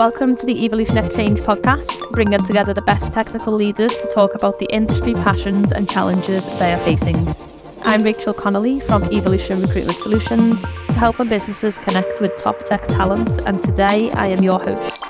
Welcome 0.00 0.34
to 0.36 0.46
the 0.46 0.64
Evolution 0.64 0.96
Exchange 0.96 1.40
podcast, 1.40 2.10
bringing 2.12 2.38
together 2.38 2.72
the 2.72 2.80
best 2.80 3.12
technical 3.12 3.52
leaders 3.52 3.94
to 3.94 4.10
talk 4.14 4.34
about 4.34 4.58
the 4.58 4.64
industry 4.72 5.12
passions 5.12 5.72
and 5.72 5.90
challenges 5.90 6.46
they 6.46 6.72
are 6.72 6.78
facing. 6.78 7.28
I'm 7.82 8.02
Rachel 8.02 8.32
Connolly 8.32 8.80
from 8.80 9.04
Evolution 9.12 9.60
Recruitment 9.60 9.98
Solutions, 9.98 10.62
to 10.62 10.94
helping 10.94 11.28
businesses 11.28 11.76
connect 11.76 12.18
with 12.18 12.34
top 12.38 12.60
tech 12.60 12.86
talent, 12.86 13.46
and 13.46 13.62
today 13.62 14.10
I 14.10 14.28
am 14.28 14.42
your 14.42 14.58
host. 14.58 15.04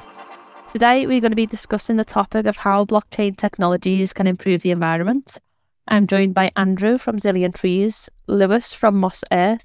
Today 0.73 1.07
we're 1.07 1.21
going 1.21 1.31
to 1.31 1.37
be 1.37 1.47
discussing 1.47 1.95
the 1.95 2.05
topic 2.05 2.47
of 2.47 2.57
how 2.57 2.85
blockchain 2.85 3.37
technologies 3.37 4.13
can 4.13 4.27
improve 4.27 4.63
the 4.63 4.73
environment. 4.73 5.39
I'm 5.87 6.09
joined 6.09 6.35
by 6.35 6.51
Andrew 6.57 6.99
from 6.99 7.19
Zillion 7.19 7.55
Trees, 7.55 8.11
Luis 8.27 8.75
from 8.75 8.97
Moss 8.97 9.23
Earth, 9.31 9.65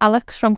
Alex 0.00 0.36
from 0.36 0.56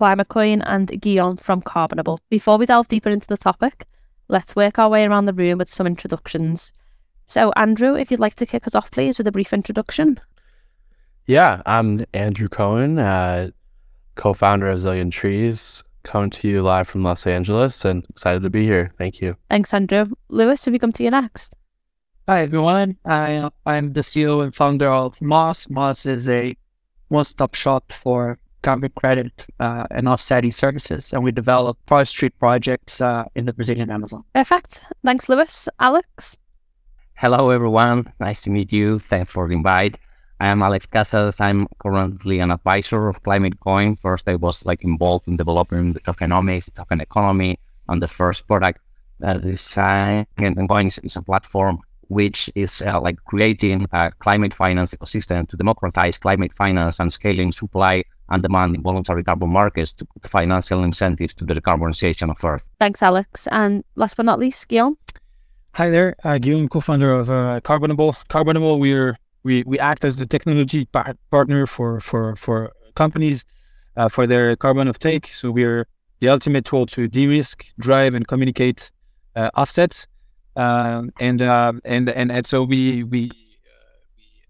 ClimateCoin, 0.00 0.62
and 0.64 1.00
Guillaume 1.00 1.36
from 1.36 1.62
Carbonable. 1.62 2.18
Before 2.30 2.58
we 2.58 2.66
delve 2.66 2.88
deeper 2.88 3.10
into 3.10 3.26
the 3.26 3.36
topic, 3.36 3.86
let's 4.28 4.54
work 4.54 4.78
our 4.78 4.88
way 4.88 5.04
around 5.04 5.26
the 5.26 5.32
room 5.32 5.58
with 5.58 5.68
some 5.68 5.86
introductions. 5.86 6.72
So, 7.26 7.52
Andrew, 7.56 7.94
if 7.94 8.10
you'd 8.10 8.20
like 8.20 8.36
to 8.36 8.46
kick 8.46 8.66
us 8.66 8.74
off, 8.74 8.90
please, 8.90 9.18
with 9.18 9.26
a 9.26 9.32
brief 9.32 9.52
introduction. 9.52 10.20
Yeah, 11.26 11.62
I'm 11.66 12.00
Andrew 12.14 12.48
Cohen, 12.48 12.98
uh, 12.98 13.50
co 14.14 14.32
founder 14.32 14.68
of 14.68 14.80
ZillionTreez, 14.80 15.82
coming 16.04 16.30
to 16.30 16.48
you 16.48 16.62
live 16.62 16.88
from 16.88 17.02
Los 17.02 17.26
Angeles 17.26 17.84
and 17.84 18.04
excited 18.08 18.42
to 18.42 18.50
be 18.50 18.64
here. 18.64 18.92
Thank 18.96 19.20
you. 19.20 19.36
Thanks, 19.50 19.74
Andrew. 19.74 20.06
Luis, 20.28 20.64
have 20.64 20.72
we 20.72 20.78
come 20.78 20.92
to 20.92 21.04
you 21.04 21.10
next? 21.10 21.54
Hi, 22.28 22.42
everyone. 22.42 22.96
I, 23.04 23.50
I'm 23.66 23.92
the 23.92 24.00
CEO 24.00 24.42
and 24.42 24.54
founder 24.54 24.90
of 24.90 25.20
Moss. 25.20 25.68
Moss 25.68 26.06
is 26.06 26.28
a 26.28 26.56
one 27.08 27.24
stop 27.24 27.54
shop 27.54 27.92
for 27.92 28.38
carbon 28.62 28.92
credit 28.94 29.46
uh, 29.60 29.86
and 29.90 30.08
offsetting 30.08 30.50
services, 30.50 31.12
and 31.12 31.22
we 31.22 31.32
develop 31.32 31.78
forestry 31.86 32.30
projects 32.30 33.00
uh, 33.00 33.24
in 33.34 33.44
the 33.46 33.52
Brazilian 33.52 33.90
Amazon. 33.90 34.24
Perfect. 34.34 34.80
Thanks, 35.04 35.28
Luis. 35.28 35.68
Alex? 35.78 36.36
Hello, 37.14 37.50
everyone. 37.50 38.12
Nice 38.20 38.42
to 38.42 38.50
meet 38.50 38.72
you. 38.72 38.98
Thanks 38.98 39.30
for 39.30 39.48
the 39.48 39.54
invite. 39.54 39.98
I 40.40 40.48
am 40.48 40.62
Alex 40.62 40.86
Casas. 40.86 41.40
I'm 41.40 41.66
currently 41.80 42.38
an 42.38 42.52
advisor 42.52 43.08
of 43.08 43.22
ClimateCoin. 43.22 43.98
First, 43.98 44.28
I 44.28 44.36
was 44.36 44.64
like 44.64 44.84
involved 44.84 45.26
in 45.26 45.36
developing 45.36 45.92
the 45.92 46.00
tokenomics, 46.00 46.72
token 46.72 47.00
economy, 47.00 47.58
and 47.88 48.00
the 48.00 48.06
first 48.06 48.46
product 48.46 48.80
that 49.18 49.44
is 49.44 49.76
uh, 49.76 50.24
and 50.36 50.68
Coin 50.68 50.86
is, 50.86 50.98
is 50.98 51.16
a 51.16 51.22
platform 51.22 51.80
which 52.08 52.50
is 52.54 52.82
uh, 52.82 53.00
like 53.00 53.16
creating 53.24 53.86
a 53.92 54.10
climate 54.18 54.52
finance 54.52 54.94
ecosystem 54.94 55.48
to 55.48 55.56
democratize 55.56 56.18
climate 56.18 56.52
finance 56.54 56.98
and 57.00 57.12
scaling 57.12 57.52
supply 57.52 58.02
and 58.30 58.42
demand 58.42 58.74
in 58.74 58.82
voluntary 58.82 59.24
carbon 59.24 59.50
markets 59.50 59.92
to 59.92 60.04
put 60.04 60.26
financial 60.26 60.84
incentives 60.84 61.34
to 61.34 61.44
the 61.44 61.54
decarbonization 61.54 62.30
of 62.30 62.44
Earth. 62.44 62.68
Thanks, 62.78 63.02
Alex. 63.02 63.46
And 63.50 63.84
last 63.94 64.16
but 64.16 64.26
not 64.26 64.38
least, 64.38 64.68
Guillaume. 64.68 64.98
Hi 65.72 65.90
there, 65.90 66.16
uh, 66.24 66.38
Guillaume, 66.38 66.68
co-founder 66.68 67.12
of 67.12 67.30
uh, 67.30 67.60
Carbonable. 67.60 68.14
Carbonable, 68.28 68.78
we're 68.78 69.16
we 69.44 69.62
we 69.64 69.78
act 69.78 70.04
as 70.04 70.16
the 70.16 70.26
technology 70.26 70.86
par- 70.86 71.14
partner 71.30 71.66
for 71.66 72.00
for 72.00 72.34
for 72.36 72.72
companies 72.94 73.44
uh, 73.96 74.08
for 74.08 74.26
their 74.26 74.56
carbon 74.56 74.88
uptake. 74.88 75.28
So 75.28 75.50
we're 75.50 75.86
the 76.20 76.30
ultimate 76.30 76.64
tool 76.64 76.86
to 76.86 77.06
de-risk, 77.06 77.64
drive, 77.78 78.14
and 78.14 78.26
communicate 78.26 78.90
uh, 79.36 79.50
offsets. 79.56 80.06
Um, 80.56 81.12
and, 81.20 81.40
uh, 81.40 81.72
and 81.84 82.08
and 82.08 82.32
and 82.32 82.46
so 82.46 82.62
we 82.62 83.04
we, 83.04 83.30
we 83.30 83.30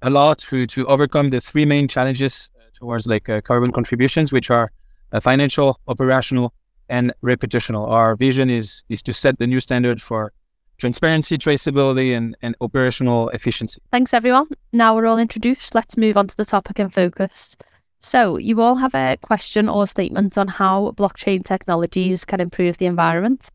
allow 0.03 0.35
to 0.35 0.67
to 0.67 0.87
overcome 0.87 1.31
the 1.31 1.41
three 1.41 1.65
main 1.65 1.87
challenges 1.89 2.51
towards 2.79 3.07
like 3.07 3.29
uh, 3.29 3.41
carbon 3.41 3.73
contributions, 3.73 4.33
which 4.33 4.51
are 4.51 4.71
uh, 5.13 5.21
financial, 5.21 5.79
operational, 5.89 6.55
and 6.89 7.13
reputational. 7.23 7.89
Our 7.89 8.17
vision 8.17 8.51
is 8.51 8.83
is 8.89 9.03
to 9.03 9.13
set 9.13 9.39
the 9.39 9.47
new 9.47 9.61
standard 9.61 10.01
for 10.01 10.33
transparency, 10.79 11.37
traceability, 11.37 12.17
and, 12.17 12.37
and 12.41 12.55
operational 12.61 13.29
efficiency. 13.31 13.81
Thanks, 13.91 14.15
everyone. 14.15 14.47
Now 14.73 14.95
we're 14.95 15.07
all 15.07 15.19
introduced. 15.19 15.75
Let's 15.75 15.97
move 15.97 16.17
on 16.17 16.29
to 16.29 16.37
the 16.37 16.45
topic 16.45 16.79
and 16.79 16.93
focus. 16.93 17.57
So, 18.01 18.37
you 18.37 18.61
all 18.61 18.77
have 18.77 18.95
a 18.95 19.17
question 19.21 19.69
or 19.69 19.87
statement 19.89 20.39
on 20.39 20.47
how 20.47 20.93
blockchain 20.97 21.45
technologies 21.45 22.25
can 22.25 22.41
improve 22.41 22.79
the 22.79 22.87
environment. 22.87 23.51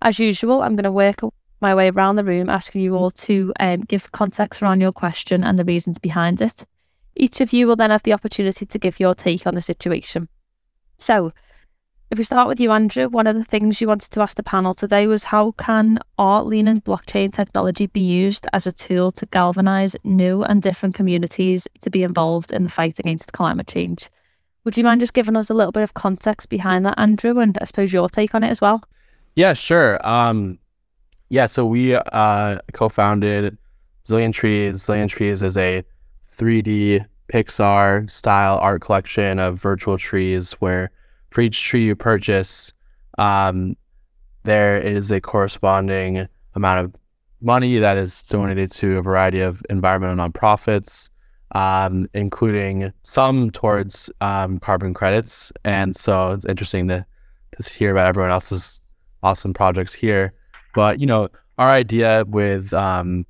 As 0.00 0.20
usual, 0.20 0.62
I'm 0.62 0.76
going 0.76 0.84
to 0.84 0.92
work 0.92 1.16
my 1.62 1.74
way 1.74 1.88
around 1.88 2.16
the 2.16 2.24
room 2.24 2.50
asking 2.50 2.82
you 2.82 2.94
all 2.96 3.10
to 3.10 3.52
um, 3.58 3.80
give 3.80 4.12
context 4.12 4.62
around 4.62 4.80
your 4.80 4.92
question 4.92 5.44
and 5.44 5.58
the 5.58 5.64
reasons 5.64 5.98
behind 5.98 6.42
it. 6.42 6.66
Each 7.14 7.40
of 7.40 7.52
you 7.52 7.66
will 7.66 7.76
then 7.76 7.90
have 7.90 8.02
the 8.02 8.12
opportunity 8.12 8.66
to 8.66 8.78
give 8.78 9.00
your 9.00 9.14
take 9.14 9.46
on 9.46 9.54
the 9.54 9.62
situation. 9.62 10.28
So, 10.98 11.32
if 12.10 12.18
we 12.18 12.24
start 12.24 12.48
with 12.48 12.60
you, 12.60 12.72
Andrew, 12.72 13.08
one 13.08 13.26
of 13.26 13.36
the 13.36 13.44
things 13.44 13.80
you 13.80 13.88
wanted 13.88 14.10
to 14.10 14.20
ask 14.20 14.36
the 14.36 14.42
panel 14.42 14.74
today 14.74 15.06
was 15.06 15.24
how 15.24 15.52
can 15.52 15.98
art 16.18 16.44
leaning 16.44 16.82
blockchain 16.82 17.32
technology 17.32 17.86
be 17.86 18.00
used 18.00 18.46
as 18.52 18.66
a 18.66 18.72
tool 18.72 19.12
to 19.12 19.24
galvanize 19.24 19.96
new 20.04 20.42
and 20.42 20.60
different 20.60 20.94
communities 20.94 21.66
to 21.80 21.88
be 21.88 22.02
involved 22.02 22.52
in 22.52 22.64
the 22.64 22.68
fight 22.68 22.98
against 22.98 23.32
climate 23.32 23.66
change? 23.66 24.10
Would 24.64 24.76
you 24.76 24.84
mind 24.84 25.00
just 25.00 25.14
giving 25.14 25.36
us 25.36 25.48
a 25.48 25.54
little 25.54 25.72
bit 25.72 25.84
of 25.84 25.94
context 25.94 26.50
behind 26.50 26.84
that, 26.84 26.98
Andrew, 26.98 27.38
and 27.38 27.56
I 27.58 27.64
suppose 27.64 27.92
your 27.92 28.10
take 28.10 28.34
on 28.34 28.44
it 28.44 28.50
as 28.50 28.60
well? 28.60 28.82
Yeah, 29.34 29.54
sure. 29.54 29.98
Um, 30.06 30.58
yeah, 31.32 31.46
so 31.46 31.64
we 31.64 31.94
uh, 31.94 32.58
co-founded 32.74 33.56
ZillionTreez. 34.04 34.74
Zillion 34.74 35.08
Trees 35.08 35.42
is 35.42 35.56
a 35.56 35.82
3D 36.30 37.06
Pixar 37.32 38.10
style 38.10 38.58
art 38.58 38.82
collection 38.82 39.38
of 39.38 39.58
virtual 39.58 39.96
trees 39.96 40.52
where 40.60 40.90
for 41.30 41.40
each 41.40 41.64
tree 41.64 41.86
you 41.86 41.96
purchase, 41.96 42.74
um, 43.16 43.78
there 44.42 44.76
is 44.76 45.10
a 45.10 45.22
corresponding 45.22 46.28
amount 46.54 46.84
of 46.84 46.94
money 47.40 47.78
that 47.78 47.96
is 47.96 48.22
donated 48.24 48.70
to 48.72 48.98
a 48.98 49.02
variety 49.02 49.40
of 49.40 49.62
environmental 49.70 50.28
nonprofits, 50.28 51.08
um, 51.52 52.10
including 52.12 52.92
some 53.04 53.50
towards 53.50 54.10
um, 54.20 54.58
carbon 54.58 54.92
credits. 54.92 55.50
And 55.64 55.96
so 55.96 56.32
it's 56.32 56.44
interesting 56.44 56.88
to, 56.88 57.06
to 57.52 57.70
hear 57.70 57.90
about 57.90 58.08
everyone 58.08 58.32
else's 58.32 58.80
awesome 59.22 59.54
projects 59.54 59.94
here. 59.94 60.34
But, 60.74 61.00
you 61.00 61.06
know, 61.06 61.28
our 61.58 61.70
idea 61.70 62.24
with 62.26 62.72
um, 62.72 63.26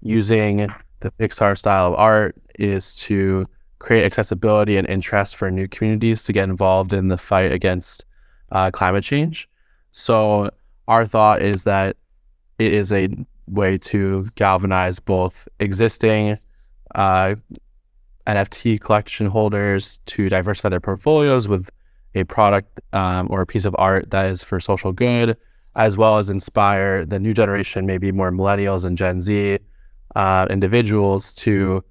using 0.00 0.72
the 1.00 1.10
Pixar 1.12 1.56
style 1.56 1.88
of 1.88 1.94
art 1.94 2.36
is 2.58 2.94
to 2.96 3.46
create 3.78 4.04
accessibility 4.04 4.76
and 4.76 4.88
interest 4.88 5.36
for 5.36 5.50
new 5.50 5.66
communities 5.68 6.24
to 6.24 6.32
get 6.32 6.48
involved 6.48 6.92
in 6.92 7.08
the 7.08 7.16
fight 7.16 7.52
against 7.52 8.04
uh, 8.52 8.70
climate 8.70 9.04
change. 9.04 9.48
So 9.90 10.50
our 10.88 11.06
thought 11.06 11.42
is 11.42 11.64
that 11.64 11.96
it 12.58 12.72
is 12.72 12.92
a 12.92 13.08
way 13.48 13.76
to 13.78 14.28
galvanize 14.36 14.98
both 15.00 15.48
existing 15.58 16.38
uh, 16.94 17.34
NFT 18.26 18.80
collection 18.80 19.26
holders 19.26 19.98
to 20.06 20.28
diversify 20.28 20.68
their 20.68 20.80
portfolios 20.80 21.48
with 21.48 21.70
a 22.14 22.24
product 22.24 22.80
um, 22.92 23.26
or 23.30 23.40
a 23.40 23.46
piece 23.46 23.64
of 23.64 23.74
art 23.78 24.10
that 24.10 24.26
is 24.26 24.42
for 24.42 24.60
social 24.60 24.92
good, 24.92 25.36
as 25.74 25.96
well 25.96 26.18
as 26.18 26.28
inspire 26.30 27.04
the 27.06 27.18
new 27.18 27.32
generation, 27.32 27.86
maybe 27.86 28.12
more 28.12 28.30
millennials 28.30 28.84
and 28.84 28.96
Gen 28.98 29.20
Z 29.20 29.58
uh, 30.14 30.46
individuals 30.50 31.34
to 31.36 31.82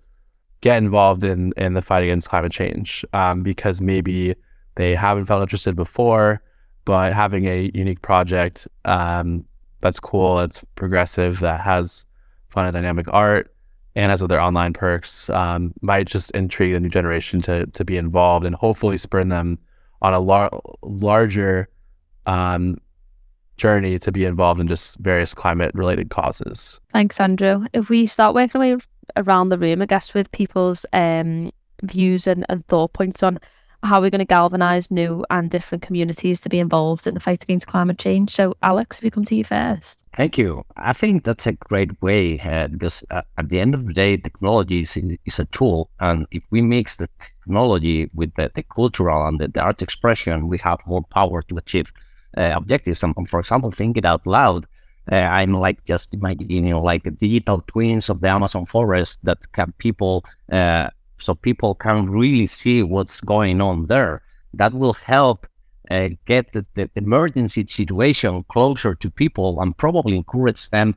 get 0.62 0.78
involved 0.78 1.24
in 1.24 1.54
in 1.58 1.74
the 1.74 1.82
fight 1.82 2.04
against 2.04 2.30
climate 2.30 2.52
change 2.52 3.04
um, 3.14 3.42
because 3.42 3.82
maybe 3.82 4.36
they 4.76 4.96
haven't 4.96 5.26
felt 5.26 5.42
interested 5.42 5.76
before, 5.76 6.42
but 6.86 7.14
having 7.14 7.46
a 7.46 7.72
unique 7.74 8.02
project 8.02 8.68
um, 8.86 9.44
that's 9.80 10.00
cool, 10.00 10.38
that's 10.38 10.64
progressive, 10.76 11.40
that 11.40 11.62
has 11.62 12.06
fun 12.50 12.66
and 12.66 12.74
dynamic 12.74 13.08
art, 13.12 13.54
and 13.96 14.12
has 14.12 14.22
other 14.22 14.40
online 14.40 14.74
perks 14.74 15.30
um, 15.32 15.74
might 15.82 16.08
just 16.08 16.32
intrigue 16.32 16.74
the 16.74 16.80
new 16.80 16.90
generation 16.90 17.42
to 17.42 17.66
to 17.68 17.84
be 17.84 17.98
involved 17.98 18.46
and 18.46 18.56
hopefully 18.56 18.98
spur 18.98 19.24
them 19.24 19.58
on 20.02 20.14
a 20.14 20.20
lar- 20.20 20.52
larger 20.84 21.68
um, 22.28 22.78
journey 23.62 24.00
to 24.00 24.12
be 24.12 24.26
involved 24.26 24.60
in 24.60 24.68
just 24.68 24.98
various 24.98 25.36
climate 25.36 25.72
related 25.76 26.10
causes. 26.10 26.80
Thanks, 26.90 27.20
Andrew. 27.20 27.68
If 27.74 27.90
we 27.90 28.08
start 28.08 28.34
working 28.34 28.60
our 28.60 28.68
way 28.68 28.78
around 29.16 29.50
the 29.50 29.60
room, 29.60 29.84
I 29.84 29.86
guess, 29.86 30.16
with 30.16 30.32
people's 30.32 30.84
um, 30.94 31.52
views 31.84 32.26
and, 32.26 32.44
and 32.50 32.66
thought 32.66 32.94
points 32.94 33.22
on 33.22 33.40
how 33.84 34.02
we're 34.02 34.10
going 34.10 34.20
to 34.20 34.26
galvanise 34.26 34.90
new 34.90 35.24
and 35.30 35.50
different 35.50 35.84
communities 35.84 36.42
to 36.42 36.50
be 36.50 36.60
involved 36.60 37.06
in 37.06 37.14
the 37.14 37.20
fight 37.20 37.44
against 37.44 37.68
climate 37.68 38.00
change. 38.00 38.32
So, 38.32 38.56
Alex, 38.64 38.98
if 38.98 39.04
we 39.04 39.12
come 39.12 39.26
to 39.26 39.36
you 39.36 39.44
first. 39.44 40.04
Thank 40.16 40.40
you. 40.40 40.66
I 40.76 40.94
think 40.94 41.24
that's 41.24 41.48
a 41.48 41.54
great 41.54 42.02
way 42.02 42.40
uh, 42.40 42.68
because 42.68 43.04
uh, 43.12 43.22
at 43.38 43.50
the 43.50 43.60
end 43.60 43.76
of 43.76 43.86
the 43.86 43.94
day, 43.94 44.18
technology 44.18 44.82
is, 44.82 44.98
is 45.26 45.40
a 45.40 45.46
tool. 45.46 45.90
And 46.00 46.26
if 46.32 46.44
we 46.50 46.62
mix 46.62 46.96
the 46.96 47.10
technology 47.44 48.10
with 48.14 48.34
the, 48.36 48.52
the 48.56 48.64
cultural 48.64 49.28
and 49.28 49.40
the, 49.40 49.48
the 49.50 49.62
art 49.62 49.84
expression, 49.84 50.48
we 50.48 50.58
have 50.60 50.80
more 50.88 51.04
power 51.04 51.44
to 51.44 51.58
achieve 51.58 51.92
uh, 52.38 52.52
objectives. 52.56 53.04
For 53.28 53.40
example, 53.40 53.72
thinking 53.72 54.02
it 54.02 54.06
out 54.06 54.26
loud, 54.26 54.68
uh, 55.12 55.16
I'm 55.16 55.54
like 55.54 55.84
just 55.86 56.14
imagining, 56.14 56.68
you 56.68 56.74
know, 56.74 56.82
like 56.82 57.04
digital 57.20 57.62
twins 57.68 58.10
of 58.10 58.22
the 58.22 58.30
Amazon 58.30 58.66
forest 58.66 59.20
that 59.24 59.40
can 59.52 59.74
people, 59.78 60.24
uh, 60.52 60.90
so 61.18 61.36
people 61.36 61.76
can 61.76 62.10
really 62.10 62.46
see 62.46 62.84
what's 62.84 63.22
going 63.22 63.62
on 63.62 63.88
there. 63.88 64.22
That 64.54 64.74
will 64.74 64.94
help 64.94 65.48
uh, 65.90 66.10
get 66.26 66.54
the, 66.54 66.66
the 66.76 66.90
emergency 66.96 67.66
situation 67.68 68.44
closer 68.48 68.96
to 68.96 69.10
people 69.10 69.60
and 69.62 69.76
probably 69.76 70.16
encourage 70.16 70.70
them 70.70 70.96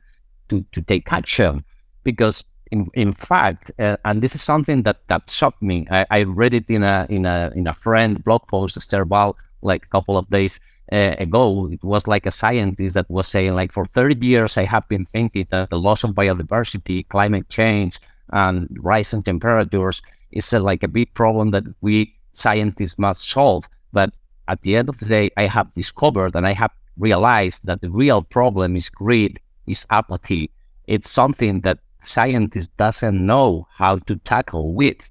to, 0.49 0.63
to 0.71 0.81
take 0.81 1.11
action 1.11 1.65
because 2.03 2.43
in, 2.71 2.89
in 2.93 3.11
fact, 3.11 3.71
uh, 3.79 3.97
and 4.05 4.21
this 4.21 4.35
is 4.35 4.41
something 4.41 4.83
that, 4.83 4.97
that 5.07 5.29
shocked 5.29 5.61
me. 5.61 5.87
I, 5.89 6.05
I, 6.09 6.23
read 6.23 6.53
it 6.53 6.69
in 6.69 6.83
a 6.83 7.05
in 7.09 7.25
a 7.25 7.51
in 7.55 7.67
a 7.67 7.73
friend 7.73 8.23
blog 8.23 8.47
post, 8.47 8.77
Esther 8.77 9.05
Bal, 9.05 9.37
like 9.61 9.85
a 9.85 9.89
couple 9.89 10.17
of 10.17 10.29
days 10.29 10.59
uh, 10.91 11.15
ago. 11.19 11.69
It 11.71 11.83
was 11.83 12.07
like 12.07 12.25
a 12.25 12.31
scientist 12.31 12.95
that 12.95 13.09
was 13.09 13.27
saying, 13.27 13.55
like, 13.55 13.71
for 13.71 13.85
30 13.85 14.25
years, 14.25 14.57
I 14.57 14.65
have 14.65 14.87
been 14.87 15.05
thinking 15.05 15.47
that 15.51 15.69
the 15.69 15.79
loss 15.79 16.03
of 16.03 16.11
biodiversity, 16.11 17.07
climate 17.07 17.49
change, 17.49 17.99
and 18.31 18.67
rising 18.81 19.23
temperatures 19.23 20.01
is 20.31 20.51
a, 20.53 20.59
like 20.59 20.83
a 20.83 20.87
big 20.87 21.13
problem 21.13 21.51
that 21.51 21.63
we 21.81 22.15
scientists 22.33 22.97
must 22.99 23.27
solve. 23.27 23.67
But 23.93 24.13
at 24.47 24.61
the 24.61 24.75
end 24.75 24.89
of 24.89 24.99
the 24.99 25.05
day, 25.05 25.31
I 25.37 25.47
have 25.47 25.73
discovered 25.73 26.35
and 26.35 26.45
I 26.45 26.53
have 26.53 26.71
realized 26.97 27.65
that 27.65 27.81
the 27.81 27.89
real 27.89 28.21
problem 28.21 28.75
is 28.75 28.89
greed, 28.89 29.39
is 29.67 29.85
apathy. 29.89 30.51
It's 30.85 31.09
something 31.09 31.61
that 31.61 31.79
scientists 32.03 32.69
doesn't 32.77 33.25
know 33.25 33.67
how 33.73 33.97
to 33.99 34.15
tackle 34.17 34.73
with. 34.73 35.09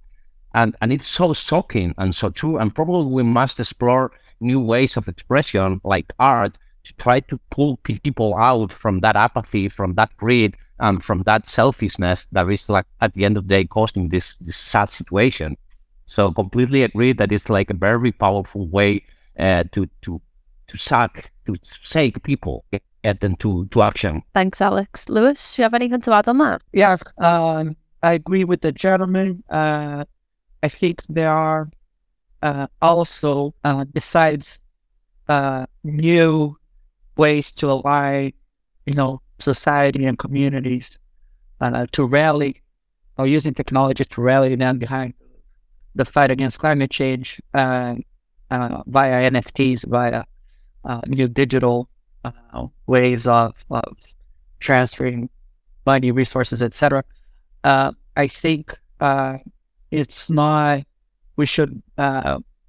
And, 0.55 0.77
and 0.81 0.93
it's 0.93 1.09
so 1.09 1.33
shocking 1.33 1.95
and 1.99 2.15
so 2.15 2.31
true. 2.31 2.59
And 2.59 2.75
probably 2.75 3.13
we 3.13 3.23
must 3.25 3.59
explore 3.59 4.13
new 4.41 4.61
ways 4.61 4.97
of 4.97 5.09
expression 5.09 5.81
like 5.85 6.13
art 6.19 6.59
to 6.85 6.95
try 6.97 7.21
to 7.21 7.39
pull 7.51 7.79
people 7.79 8.37
out 8.37 8.73
from 8.73 9.01
that 9.01 9.17
apathy, 9.17 9.69
from 9.69 9.95
that 9.95 10.15
greed, 10.17 10.55
and 10.81 11.03
from 11.03 11.23
that 11.23 11.47
selfishness 11.47 12.27
that 12.33 12.49
is 12.51 12.69
like 12.69 12.87
at 13.01 13.15
the 13.15 13.25
end 13.25 13.37
of 13.37 13.49
the 13.49 13.55
day 13.55 13.65
causing 13.65 14.09
this 14.09 14.37
this 14.39 14.57
sad 14.57 14.89
situation. 14.89 15.57
So 16.07 16.31
completely 16.33 16.83
agree 16.83 17.13
that 17.15 17.33
it's 17.33 17.49
like 17.49 17.71
a 17.71 17.75
very 17.75 18.13
powerful 18.13 18.69
way 18.69 19.05
uh, 19.39 19.65
to 19.73 19.89
to 20.03 20.21
to 20.67 20.77
suck 20.77 21.31
to 21.47 21.57
shake 21.63 22.23
people 22.23 22.65
get 23.05 23.21
them 23.21 23.37
to 23.37 23.67
to 23.67 23.83
action. 23.83 24.23
Thanks, 24.35 24.61
Alex. 24.61 25.09
Luis, 25.09 25.57
do 25.57 25.63
you 25.63 25.65
have 25.65 25.75
anything 25.75 26.01
to 26.03 26.13
add 26.13 26.29
on 26.29 26.39
that? 26.39 26.63
Yeah, 26.73 26.97
um, 27.19 27.77
I 28.03 28.15
agree 28.15 28.45
with 28.45 28.61
the 28.63 28.73
gentleman. 28.73 29.45
Uh, 29.49 30.05
I 30.63 30.69
think 30.69 31.03
there 31.09 31.31
are 31.31 31.69
also 32.83 33.55
uh, 33.65 33.85
besides 33.85 34.59
uh, 35.29 35.67
new 35.83 36.57
ways 37.17 37.51
to 37.53 37.71
align, 37.71 38.33
you 38.87 38.95
know, 38.95 39.21
society 39.39 40.05
and 40.05 40.19
communities 40.19 40.99
uh, 41.61 41.87
to 41.93 42.05
rally 42.05 42.61
or 43.17 43.27
using 43.27 43.55
technology 43.55 44.05
to 44.05 44.21
rally 44.21 44.55
them 44.57 44.79
behind 44.79 45.15
the 45.95 46.05
fight 46.05 46.31
against 46.31 46.59
climate 46.59 46.91
change 46.91 47.41
uh, 47.55 47.95
uh, 48.51 48.83
via 48.87 49.31
NFTs, 49.31 49.87
via 49.89 50.25
uh, 50.85 51.01
new 51.07 51.29
digital 51.29 51.89
uh, 52.25 52.67
ways 52.87 53.27
of, 53.27 53.55
of 53.71 53.97
transferring 54.61 55.29
money, 55.87 56.11
resources, 56.11 56.63
etc. 56.63 57.05
Uh, 57.63 57.93
I 58.17 58.27
think 58.27 58.79
uh, 59.01 59.39
it's 59.91 60.31
not, 60.31 60.83
we 61.37 61.47
should 61.47 61.83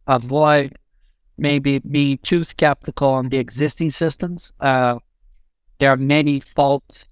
avoid 0.08 0.78
maybe 1.38 1.80
being 1.80 2.18
too 2.20 2.44
skeptical 2.44 3.10
on 3.10 3.30
the 3.30 3.38
existing 3.38 3.90
systems. 3.90 4.54
there 4.60 5.92
are 5.92 5.98
many 5.98 6.40
faults 6.40 7.08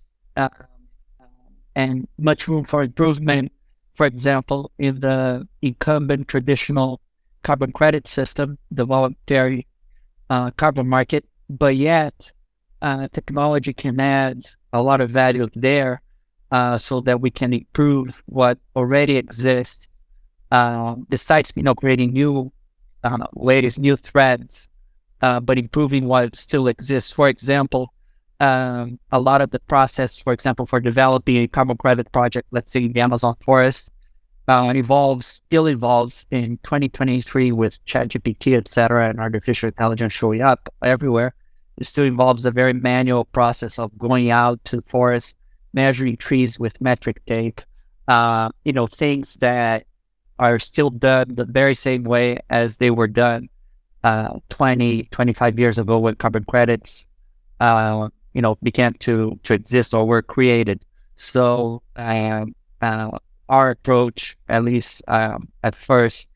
and 1.75 2.07
much 2.17 2.47
room 2.47 2.63
for 2.63 2.83
improvement 2.83 3.51
for 3.93 4.05
example, 4.07 4.71
in 4.79 4.99
the 4.99 5.47
incumbent 5.61 6.27
traditional 6.27 6.99
carbon 7.43 7.71
credit 7.71 8.07
system, 8.07 8.57
the 8.71 8.85
voluntary 8.85 9.67
uh, 10.29 10.51
carbon 10.51 10.87
market, 10.87 11.25
but 11.49 11.75
yet 11.75 12.31
uh, 12.81 13.07
technology 13.13 13.73
can 13.73 13.99
add 13.99 14.41
a 14.73 14.81
lot 14.81 15.01
of 15.01 15.11
value 15.11 15.47
there 15.55 16.01
uh, 16.51 16.77
so 16.77 17.01
that 17.01 17.21
we 17.21 17.29
can 17.29 17.53
improve 17.53 18.21
what 18.25 18.57
already 18.75 19.15
exists 19.17 19.89
uh, 20.53 20.95
besides 21.09 21.51
you 21.55 21.63
know 21.63 21.75
creating 21.75 22.13
new 22.13 22.51
latest 23.35 23.77
new 23.79 23.97
threads 23.97 24.69
uh, 25.21 25.39
but 25.41 25.57
improving 25.57 26.05
what 26.05 26.33
still 26.37 26.69
exists 26.69 27.11
for 27.11 27.27
example 27.27 27.93
um, 28.43 28.99
a 29.11 29.19
lot 29.19 29.39
of 29.41 29.51
the 29.51 29.59
process, 29.59 30.17
for 30.17 30.33
example, 30.33 30.65
for 30.65 30.81
developing 30.81 31.37
a 31.37 31.47
carbon 31.47 31.77
credit 31.77 32.11
project, 32.11 32.47
let's 32.51 32.73
say 32.73 32.83
in 32.83 32.91
the 32.91 32.99
Amazon 32.99 33.35
forest, 33.39 33.91
uh, 34.49 34.73
involves 34.75 35.25
still 35.25 35.67
involves 35.67 36.25
in 36.29 36.57
2023 36.63 37.53
with 37.53 37.83
ChatGPT, 37.85 38.57
etc., 38.57 39.09
and 39.09 39.19
artificial 39.19 39.67
intelligence 39.67 40.11
showing 40.11 40.41
up 40.41 40.67
everywhere. 40.81 41.33
It 41.77 41.85
still 41.85 42.03
involves 42.03 42.45
a 42.45 42.51
very 42.51 42.73
manual 42.73 43.23
process 43.23 43.79
of 43.79 43.97
going 43.97 44.29
out 44.29 44.63
to 44.65 44.77
the 44.77 44.81
forest, 44.83 45.37
measuring 45.73 46.17
trees 46.17 46.59
with 46.59 46.81
metric 46.81 47.23
tape. 47.25 47.61
Uh, 48.09 48.49
you 48.65 48.73
know, 48.73 48.87
things 48.87 49.35
that 49.35 49.85
are 50.43 50.59
still 50.59 50.89
done 50.91 51.35
the 51.35 51.45
very 51.45 51.73
same 51.75 52.03
way 52.03 52.39
as 52.49 52.77
they 52.77 52.91
were 52.91 53.07
done 53.07 53.49
uh, 54.03 54.39
20, 54.49 55.03
25 55.11 55.59
years 55.59 55.77
ago 55.77 55.99
when 55.99 56.15
carbon 56.15 56.43
credits 56.45 57.05
uh, 57.59 58.09
you 58.33 58.41
know 58.41 58.55
began 58.63 58.93
to 58.95 59.39
to 59.43 59.53
exist 59.53 59.93
or 59.93 60.05
were 60.05 60.21
created. 60.21 60.85
So 61.15 61.81
um, 61.95 62.55
uh, 62.81 63.11
our 63.49 63.71
approach, 63.71 64.37
at 64.49 64.63
least 64.63 65.03
um, 65.07 65.49
at 65.63 65.75
first, 65.75 66.27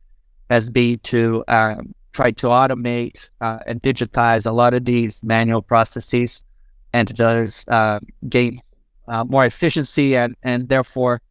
has 0.50 0.70
been 0.70 1.00
to 1.04 1.44
um, 1.48 1.94
try 2.14 2.32
to 2.32 2.48
automate 2.48 3.30
uh, 3.42 3.60
and 3.68 3.82
digitize 3.82 4.46
a 4.48 4.52
lot 4.52 4.74
of 4.74 4.86
these 4.86 5.24
manual 5.24 5.62
processes, 5.62 6.44
and 6.94 7.08
thus 7.10 7.68
uh, 7.68 8.00
gain 8.30 8.62
uh, 9.08 9.24
more 9.26 9.46
efficiency 9.46 10.16
and 10.16 10.36
and 10.44 10.70
therefore 10.70 11.22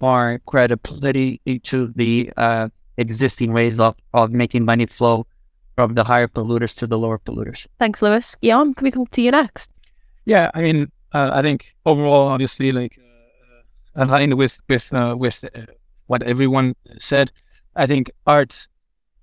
more 0.00 0.40
credibility 0.46 1.40
into 1.46 1.92
the 1.96 2.30
uh, 2.36 2.68
existing 2.96 3.52
ways 3.52 3.80
of, 3.80 3.96
of 4.12 4.30
making 4.30 4.64
money 4.64 4.86
flow 4.86 5.26
from 5.74 5.94
the 5.94 6.04
higher 6.04 6.28
polluters 6.28 6.74
to 6.76 6.86
the 6.86 6.98
lower 6.98 7.18
polluters. 7.18 7.66
Thanks, 7.78 8.02
Luis. 8.02 8.34
Guillaume, 8.36 8.74
can 8.74 8.84
we 8.84 8.90
come 8.90 9.06
to 9.06 9.22
you 9.22 9.30
next? 9.30 9.72
Yeah, 10.24 10.50
I 10.54 10.62
mean, 10.62 10.90
uh, 11.12 11.30
I 11.32 11.42
think 11.42 11.74
overall, 11.84 12.28
obviously, 12.28 12.72
like 12.72 12.98
uh, 12.98 14.04
aligned 14.04 14.34
with 14.34 14.60
with 14.68 14.92
uh, 14.92 15.14
with 15.18 15.44
uh, 15.54 15.66
what 16.06 16.22
everyone 16.22 16.74
said, 16.98 17.30
I 17.76 17.86
think 17.86 18.10
art 18.26 18.66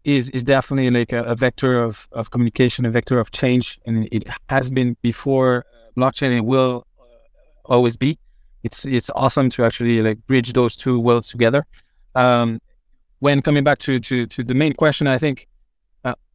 is 0.03 0.29
is 0.29 0.43
definitely 0.43 0.89
like 0.89 1.13
a, 1.13 1.23
a, 1.23 1.35
vector 1.35 1.81
of, 1.81 2.07
of 2.11 2.31
communication, 2.31 2.85
a 2.85 2.91
vector 2.91 3.19
of 3.19 3.31
change, 3.31 3.79
and 3.85 4.07
it 4.11 4.27
has 4.49 4.69
been 4.69 4.95
before 5.01 5.65
uh, 5.65 5.99
blockchain. 5.99 6.35
It 6.35 6.45
will 6.45 6.85
uh, 6.99 7.03
always 7.65 7.97
be. 7.97 8.17
It's 8.63 8.85
it's 8.85 9.09
awesome 9.15 9.49
to 9.51 9.63
actually 9.63 10.01
like 10.01 10.25
bridge 10.27 10.53
those 10.53 10.75
two 10.75 10.99
worlds 10.99 11.27
together. 11.27 11.65
Um, 12.15 12.59
when 13.19 13.41
coming 13.41 13.63
back 13.63 13.79
to 13.79 13.99
to 13.99 14.25
to 14.25 14.43
the 14.43 14.53
main 14.53 14.73
question, 14.73 15.07
I 15.07 15.17
think 15.17 15.47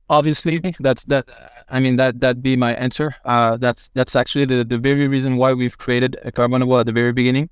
obviously 0.09 0.63
that's 0.81 1.05
that 1.05 1.29
i 1.69 1.81
mean 1.81 1.97
that 1.97 2.21
that'd 2.21 2.43
be 2.43 2.57
my 2.57 2.75
answer. 2.75 3.15
Uh, 3.25 3.57
that's 3.57 3.89
that's 3.95 4.15
actually 4.15 4.45
the, 4.45 4.65
the 4.65 4.79
very 4.79 5.09
reason 5.09 5.37
why 5.37 5.53
we've 5.53 5.79
created 5.79 6.17
a 6.25 6.31
Carbonable 6.31 6.79
at 6.79 6.87
the 6.87 6.93
very 6.93 7.13
beginning. 7.13 7.49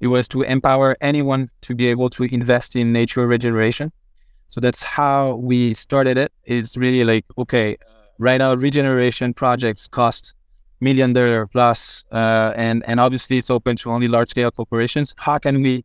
It 0.00 0.06
was 0.06 0.28
to 0.28 0.42
empower 0.42 0.96
anyone 1.00 1.50
to 1.62 1.74
be 1.74 1.88
able 1.88 2.08
to 2.10 2.22
invest 2.24 2.76
in 2.76 2.92
nature 2.92 3.26
regeneration. 3.26 3.92
So 4.46 4.60
that's 4.60 4.82
how 4.82 5.34
we 5.34 5.74
started 5.74 6.16
it 6.16 6.32
it's 6.44 6.76
really 6.76 7.04
like 7.04 7.26
okay 7.36 7.76
right 8.18 8.38
now 8.38 8.54
regeneration 8.54 9.34
projects 9.34 9.86
cost 9.86 10.32
million 10.80 11.12
dollar 11.12 11.46
plus 11.46 12.04
uh, 12.12 12.52
and 12.56 12.84
and 12.86 13.00
obviously 13.00 13.38
it's 13.38 13.50
open 13.50 13.76
to 13.76 13.90
only 13.90 14.08
large 14.08 14.30
scale 14.30 14.50
corporations. 14.50 15.14
How 15.16 15.38
can 15.38 15.62
we 15.62 15.84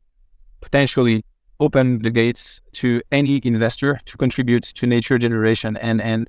potentially 0.62 1.26
open 1.60 2.02
the 2.02 2.10
gates 2.10 2.62
to 2.74 3.02
any 3.12 3.42
investor 3.44 4.00
to 4.06 4.18
contribute 4.18 4.64
to 4.64 4.88
nature 4.88 5.18
generation 5.18 5.78
and 5.78 6.02
and 6.02 6.28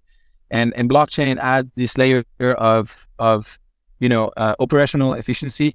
and 0.50 0.72
and 0.74 0.88
blockchain 0.88 1.38
adds 1.38 1.70
this 1.74 1.96
layer 1.98 2.24
of 2.58 3.06
of 3.18 3.58
you 4.00 4.08
know 4.08 4.30
uh, 4.36 4.54
operational 4.60 5.14
efficiency 5.14 5.74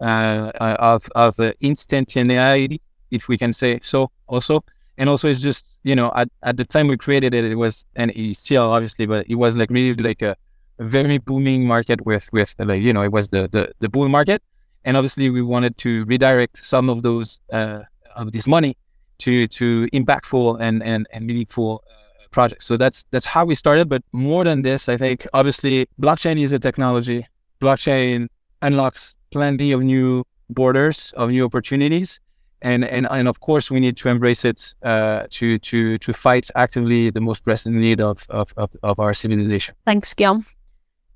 uh, 0.00 0.50
uh 0.60 0.76
of 0.78 1.08
of 1.14 1.38
instantaneity 1.60 2.80
if 3.10 3.28
we 3.28 3.36
can 3.36 3.52
say 3.52 3.78
so 3.82 4.10
also? 4.26 4.64
And 4.98 5.08
also 5.08 5.28
it's 5.28 5.40
just 5.40 5.64
you 5.82 5.94
know 5.94 6.12
at, 6.14 6.28
at 6.42 6.56
the 6.56 6.64
time 6.64 6.88
we 6.88 6.96
created 6.96 7.34
it 7.34 7.44
it 7.44 7.54
was 7.54 7.86
and 7.96 8.10
it's 8.14 8.38
still 8.40 8.70
obviously 8.70 9.06
but 9.06 9.26
it 9.28 9.36
was 9.36 9.56
like 9.56 9.70
really 9.70 9.94
like 9.94 10.20
a 10.22 10.36
very 10.84 11.18
booming 11.18 11.66
market 11.66 12.04
with 12.06 12.28
with 12.32 12.54
like 12.58 12.82
you 12.82 12.92
know 12.92 13.02
it 13.02 13.12
was 13.12 13.28
the 13.28 13.48
the, 13.48 13.72
the 13.80 13.88
bull 13.88 14.08
market 14.08 14.42
and 14.84 14.96
obviously 14.96 15.30
we 15.30 15.42
wanted 15.42 15.76
to 15.78 16.04
redirect 16.04 16.64
some 16.64 16.88
of 16.88 17.02
those 17.02 17.38
uh, 17.52 17.80
of 18.16 18.32
this 18.32 18.46
money 18.46 18.76
to 19.18 19.46
to 19.48 19.86
impactful 19.92 20.58
and 20.60 20.82
and, 20.82 21.06
and 21.12 21.26
meaningful 21.26 21.84
uh, 21.86 22.26
projects. 22.30 22.66
So 22.66 22.76
that's 22.76 23.04
that's 23.10 23.26
how 23.26 23.44
we 23.44 23.54
started. 23.54 23.88
But 23.88 24.02
more 24.12 24.44
than 24.44 24.62
this, 24.62 24.88
I 24.88 24.96
think 24.96 25.26
obviously 25.32 25.88
blockchain 26.00 26.40
is 26.40 26.52
a 26.52 26.58
technology. 26.58 27.26
Blockchain 27.60 28.28
unlocks 28.62 29.14
plenty 29.30 29.72
of 29.72 29.82
new 29.82 30.24
borders, 30.48 31.12
of 31.16 31.30
new 31.30 31.44
opportunities, 31.44 32.18
and 32.62 32.84
and 32.84 33.06
and 33.10 33.28
of 33.28 33.40
course 33.40 33.70
we 33.70 33.80
need 33.80 33.96
to 33.98 34.08
embrace 34.08 34.44
it 34.44 34.74
uh, 34.82 35.26
to 35.30 35.58
to 35.58 35.98
to 35.98 36.12
fight 36.12 36.50
actively 36.56 37.10
the 37.10 37.20
most 37.20 37.44
pressing 37.44 37.78
need 37.78 38.00
of 38.00 38.26
of, 38.30 38.52
of, 38.56 38.70
of 38.82 38.98
our 38.98 39.12
civilization. 39.12 39.74
Thanks, 39.84 40.14
Guillaume. 40.14 40.44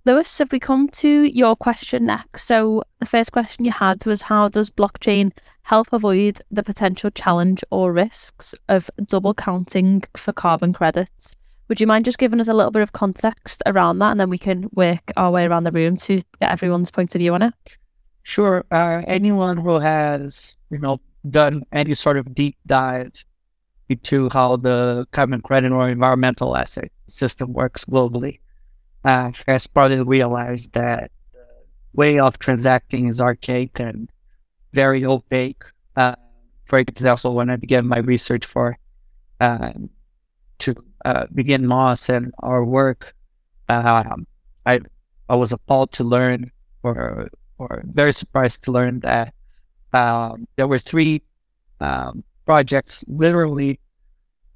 Luis, 0.07 0.39
if 0.39 0.53
we 0.53 0.61
come 0.61 0.89
to 0.89 1.23
your 1.23 1.57
question 1.57 2.05
next. 2.05 2.45
So 2.45 2.83
the 3.01 3.07
first 3.07 3.33
question 3.33 3.65
you 3.65 3.73
had 3.73 4.05
was 4.05 4.21
how 4.21 4.51
does 4.51 4.69
blockchain 4.69 5.33
help 5.63 5.95
avoid 5.95 6.43
the 6.51 6.63
potential 6.63 7.11
challenge 7.11 7.65
or 7.71 7.91
risks 7.91 8.55
of 8.69 8.91
double 9.07 9.33
counting 9.33 10.03
for 10.15 10.35
carbon 10.35 10.75
credits? 10.75 11.35
Would 11.69 11.81
you 11.81 11.87
mind 11.87 12.05
just 12.05 12.19
giving 12.19 12.39
us 12.39 12.49
a 12.49 12.53
little 12.53 12.71
bit 12.71 12.83
of 12.83 12.93
context 12.93 13.63
around 13.65 14.01
that 14.01 14.11
and 14.11 14.21
then 14.21 14.29
we 14.29 14.37
can 14.37 14.69
work 14.75 15.11
our 15.17 15.31
way 15.31 15.47
around 15.47 15.65
the 15.65 15.73
room 15.73 15.97
to 15.97 16.17
get 16.39 16.53
everyone's 16.53 16.91
point 16.91 17.15
of 17.15 17.21
view 17.21 17.33
on 17.33 17.41
it? 17.41 17.55
Sure. 18.25 18.63
Uh, 18.71 19.01
anyone 19.07 19.57
who 19.57 19.79
has, 19.79 20.55
you 20.69 20.79
know, 20.81 21.01
done 21.31 21.65
any 21.73 21.95
sort 21.95 22.19
of 22.19 22.35
deep 22.35 22.59
dive 22.67 23.25
into 23.89 24.29
how 24.31 24.57
the 24.57 25.07
carbon 25.13 25.41
credit 25.41 25.73
or 25.73 25.89
environmental 25.89 26.55
asset 26.55 26.91
system 27.07 27.55
works 27.55 27.87
globally 27.87 28.41
uh, 29.05 29.33
has 29.47 29.67
probably 29.67 30.01
realized 30.01 30.73
that 30.73 31.11
the 31.33 31.45
way 31.95 32.19
of 32.19 32.39
transacting 32.39 33.09
is 33.09 33.21
archaic 33.21 33.79
and 33.81 34.11
very 34.73 35.05
opaque. 35.05 35.63
Uh, 35.97 36.17
for 36.65 36.79
example, 36.79 37.35
when 37.35 37.51
I 37.51 37.57
began 37.57 37.87
my 37.87 37.99
research 37.99 38.47
for 38.47 38.79
uh, 39.41 39.73
to 40.59 40.75
uh, 41.05 41.27
begin 41.35 41.67
Moss 41.67 42.09
and 42.09 42.33
our 42.39 42.65
work, 42.65 43.15
um, 43.69 44.27
I 44.67 44.81
I 45.29 45.37
was 45.37 45.53
appalled 45.53 45.93
to 45.93 46.05
learn, 46.05 46.51
or 46.83 47.29
or 47.59 47.83
very 47.87 48.13
surprised 48.13 48.65
to 48.65 48.73
learn 48.73 49.01
that 49.01 49.35
um, 49.93 50.47
there 50.57 50.67
were 50.67 50.79
three 50.79 51.23
um, 51.81 52.25
projects 52.47 53.05
literally 53.07 53.81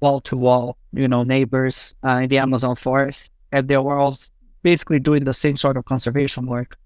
wall 0.01 0.21
to 0.21 0.37
wall, 0.37 0.77
you 0.93 1.07
know, 1.07 1.23
neighbors 1.23 1.93
uh, 2.03 2.17
in 2.23 2.29
the 2.29 2.37
Amazon 2.37 2.75
forest, 2.75 3.31
and 3.51 3.67
they 3.67 3.77
were 3.77 3.97
all 3.97 4.15
basically 4.61 4.99
doing 4.99 5.23
the 5.23 5.33
same 5.33 5.57
sort 5.57 5.77
of 5.77 5.85
conservation 5.85 6.45
work. 6.45 6.77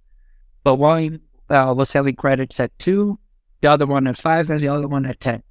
But 0.63 0.75
one 0.75 1.19
uh, 1.49 1.73
was 1.75 1.89
selling 1.89 2.15
credits 2.15 2.59
at 2.59 2.77
two, 2.79 3.17
the 3.61 3.69
other 3.69 3.85
one 3.85 4.07
at 4.07 4.17
five, 4.17 4.49
and 4.49 4.59
the 4.59 4.67
other 4.67 4.87
one 4.87 5.05
at 5.05 5.19
10. 5.19 5.43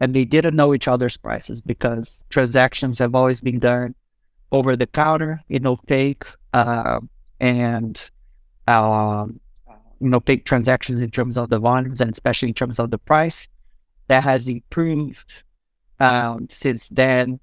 And 0.00 0.14
they 0.14 0.24
didn't 0.24 0.56
know 0.56 0.74
each 0.74 0.88
other's 0.88 1.16
prices 1.16 1.60
because 1.60 2.24
transactions 2.30 2.98
have 2.98 3.14
always 3.14 3.40
been 3.40 3.58
done 3.58 3.94
over 4.52 4.76
the 4.76 4.86
counter 4.86 5.42
in 5.48 5.66
opaque 5.66 6.24
uh, 6.54 7.00
and 7.38 8.10
um, 8.66 9.40
know 10.00 10.20
big 10.20 10.44
transactions 10.44 11.00
in 11.00 11.10
terms 11.10 11.36
of 11.36 11.50
the 11.50 11.58
volumes 11.58 12.00
and 12.00 12.10
especially 12.10 12.48
in 12.48 12.54
terms 12.54 12.78
of 12.78 12.90
the 12.90 12.98
price. 12.98 13.48
That 14.08 14.24
has 14.24 14.48
improved 14.48 15.44
um, 16.00 16.48
since 16.50 16.88
then 16.88 17.38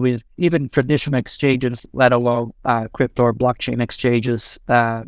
with 0.00 0.22
even 0.38 0.68
traditional 0.68 1.18
exchanges, 1.18 1.86
let 1.92 2.12
alone 2.12 2.52
uh, 2.64 2.88
crypto 2.88 3.24
or 3.24 3.34
blockchain 3.34 3.82
exchanges 3.82 4.58
uh, 4.68 5.02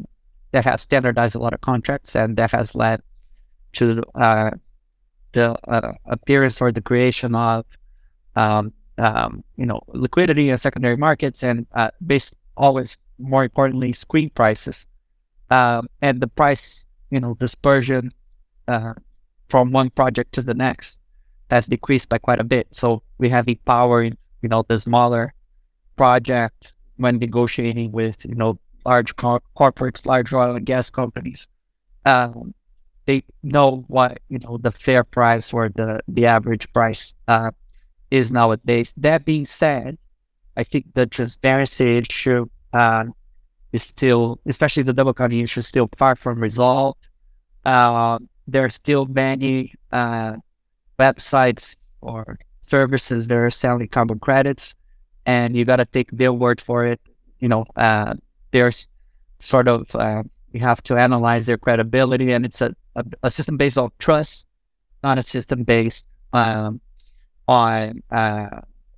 that 0.52 0.64
have 0.64 0.80
standardized 0.80 1.34
a 1.34 1.38
lot 1.38 1.54
of 1.54 1.60
contracts, 1.62 2.14
and 2.14 2.36
that 2.36 2.50
has 2.50 2.74
led 2.74 3.00
to 3.72 4.02
uh, 4.14 4.50
the 5.32 5.52
uh, 5.68 5.92
appearance 6.06 6.60
or 6.60 6.70
the 6.70 6.80
creation 6.80 7.34
of 7.34 7.64
um, 8.36 8.72
um, 8.98 9.42
you 9.56 9.66
know 9.66 9.80
liquidity 9.88 10.50
in 10.50 10.56
secondary 10.56 10.96
markets 10.96 11.42
and 11.42 11.66
uh, 11.74 11.90
based 12.06 12.36
always 12.56 12.96
more 13.18 13.42
importantly 13.42 13.92
screen 13.92 14.30
prices 14.30 14.86
um, 15.50 15.88
and 16.02 16.20
the 16.20 16.28
price 16.28 16.84
you 17.10 17.18
know 17.18 17.34
dispersion 17.34 18.12
uh, 18.68 18.94
from 19.48 19.72
one 19.72 19.90
project 19.90 20.32
to 20.32 20.42
the 20.42 20.54
next 20.54 20.98
has 21.50 21.66
decreased 21.66 22.08
by 22.08 22.18
quite 22.18 22.40
a 22.40 22.44
bit. 22.44 22.66
So 22.70 23.02
we 23.18 23.28
have 23.28 23.48
empowering 23.48 24.16
you 24.44 24.48
know, 24.48 24.62
the 24.68 24.78
smaller 24.78 25.32
project 25.96 26.74
when 26.98 27.18
negotiating 27.18 27.90
with, 27.92 28.24
you 28.26 28.34
know, 28.34 28.58
large 28.84 29.16
cor- 29.16 29.42
corporates, 29.56 30.04
large 30.04 30.32
oil 30.34 30.54
and 30.54 30.66
gas 30.66 30.90
companies. 30.90 31.48
Um, 32.04 32.52
they 33.06 33.22
know 33.42 33.84
what, 33.88 34.20
you 34.28 34.38
know, 34.38 34.58
the 34.58 34.70
fair 34.70 35.02
price 35.02 35.54
or 35.54 35.70
the, 35.70 36.00
the 36.08 36.26
average 36.26 36.70
price 36.74 37.14
uh, 37.26 37.52
is 38.10 38.30
nowadays. 38.30 38.92
That 38.98 39.24
being 39.24 39.46
said, 39.46 39.96
I 40.58 40.62
think 40.62 40.92
the 40.92 41.06
transparency 41.06 41.96
issue 41.96 42.44
uh, 42.74 43.04
is 43.72 43.82
still, 43.82 44.38
especially 44.44 44.82
the 44.82 44.92
double 44.92 45.14
counting 45.14 45.40
issue, 45.40 45.60
is 45.60 45.66
still 45.66 45.88
far 45.96 46.16
from 46.16 46.38
resolved. 46.38 47.08
Uh, 47.64 48.18
there 48.46 48.64
are 48.66 48.68
still 48.68 49.06
many 49.06 49.72
uh, 49.90 50.34
websites 50.98 51.76
or 52.02 52.38
services 52.68 53.28
that 53.28 53.36
are 53.36 53.50
selling 53.50 53.88
carbon 53.88 54.18
credits, 54.18 54.74
and 55.26 55.56
you 55.56 55.64
got 55.64 55.76
to 55.76 55.84
take 55.84 56.10
their 56.10 56.32
word 56.32 56.60
for 56.60 56.86
it. 56.86 57.00
You 57.40 57.48
know, 57.48 57.64
uh, 57.76 58.14
there's 58.50 58.86
sort 59.38 59.68
of 59.68 59.94
uh, 59.94 60.22
you 60.52 60.60
have 60.60 60.82
to 60.84 60.96
analyze 60.96 61.46
their 61.46 61.58
credibility, 61.58 62.32
and 62.32 62.44
it's 62.44 62.60
a, 62.60 62.74
a, 62.96 63.04
a 63.24 63.30
system 63.30 63.56
based 63.56 63.78
on 63.78 63.90
trust, 63.98 64.46
not 65.02 65.18
a 65.18 65.22
system 65.22 65.64
based 65.64 66.06
um, 66.32 66.80
on 67.48 68.02
uh, 68.10 68.48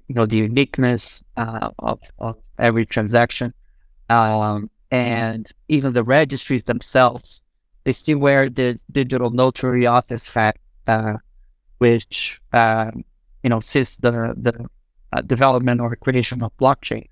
you 0.09 0.15
know 0.15 0.27
the 0.27 0.37
uniqueness 0.37 1.23
uh, 1.37 1.71
of, 1.79 2.01
of 2.19 2.37
every 2.59 2.87
transaction, 2.87 3.53
um, 4.11 4.71
and 4.91 5.51
even 5.69 5.93
the 5.93 6.05
registries 6.05 6.63
themselves. 6.65 7.41
They 7.85 7.93
still 7.93 8.19
wear 8.19 8.51
the 8.51 8.79
digital 8.91 9.31
notary 9.31 9.87
office 9.87 10.29
fact, 10.29 10.59
uh, 10.89 11.15
which 11.79 12.41
um, 12.53 13.05
you 13.47 13.51
know, 13.51 13.61
since 13.61 13.99
the 13.99 14.35
the 14.37 14.69
uh, 15.13 15.21
development 15.21 15.81
or 15.81 15.95
creation 15.95 16.43
of 16.43 16.51
blockchain, 16.59 17.07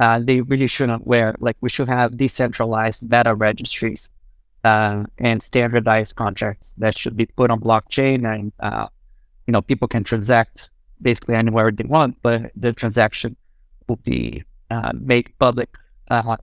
uh, 0.00 0.18
they 0.18 0.40
really 0.40 0.66
shouldn't 0.66 1.06
wear 1.06 1.34
like 1.40 1.58
we 1.60 1.68
should 1.68 1.88
have 1.88 2.16
decentralized 2.16 3.10
data 3.10 3.34
registries 3.34 4.08
uh, 4.64 5.04
and 5.18 5.42
standardized 5.42 6.16
contracts 6.16 6.72
that 6.78 6.96
should 6.96 7.18
be 7.18 7.26
put 7.26 7.50
on 7.50 7.60
blockchain, 7.60 8.24
and 8.24 8.50
uh, 8.60 8.86
you 9.46 9.52
know, 9.52 9.60
people 9.60 9.86
can 9.86 10.04
transact 10.04 10.70
basically 11.02 11.34
anywhere 11.34 11.70
they 11.70 11.84
want, 11.84 12.16
but 12.22 12.50
the 12.56 12.72
transaction 12.72 13.36
will 13.86 14.00
be 14.04 14.42
uh, 14.70 14.92
made 14.98 15.38
public 15.38 15.68
uh, 16.10 16.38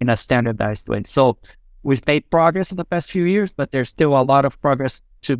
in 0.00 0.08
a 0.08 0.16
standardized 0.16 0.88
way. 0.88 1.02
So 1.04 1.36
we've 1.82 2.06
made 2.06 2.30
progress 2.30 2.70
in 2.70 2.78
the 2.78 2.86
past 2.86 3.10
few 3.10 3.24
years, 3.24 3.52
but 3.52 3.70
there's 3.70 3.90
still 3.90 4.16
a 4.16 4.24
lot 4.32 4.46
of 4.46 4.58
progress 4.62 5.02
to 5.28 5.36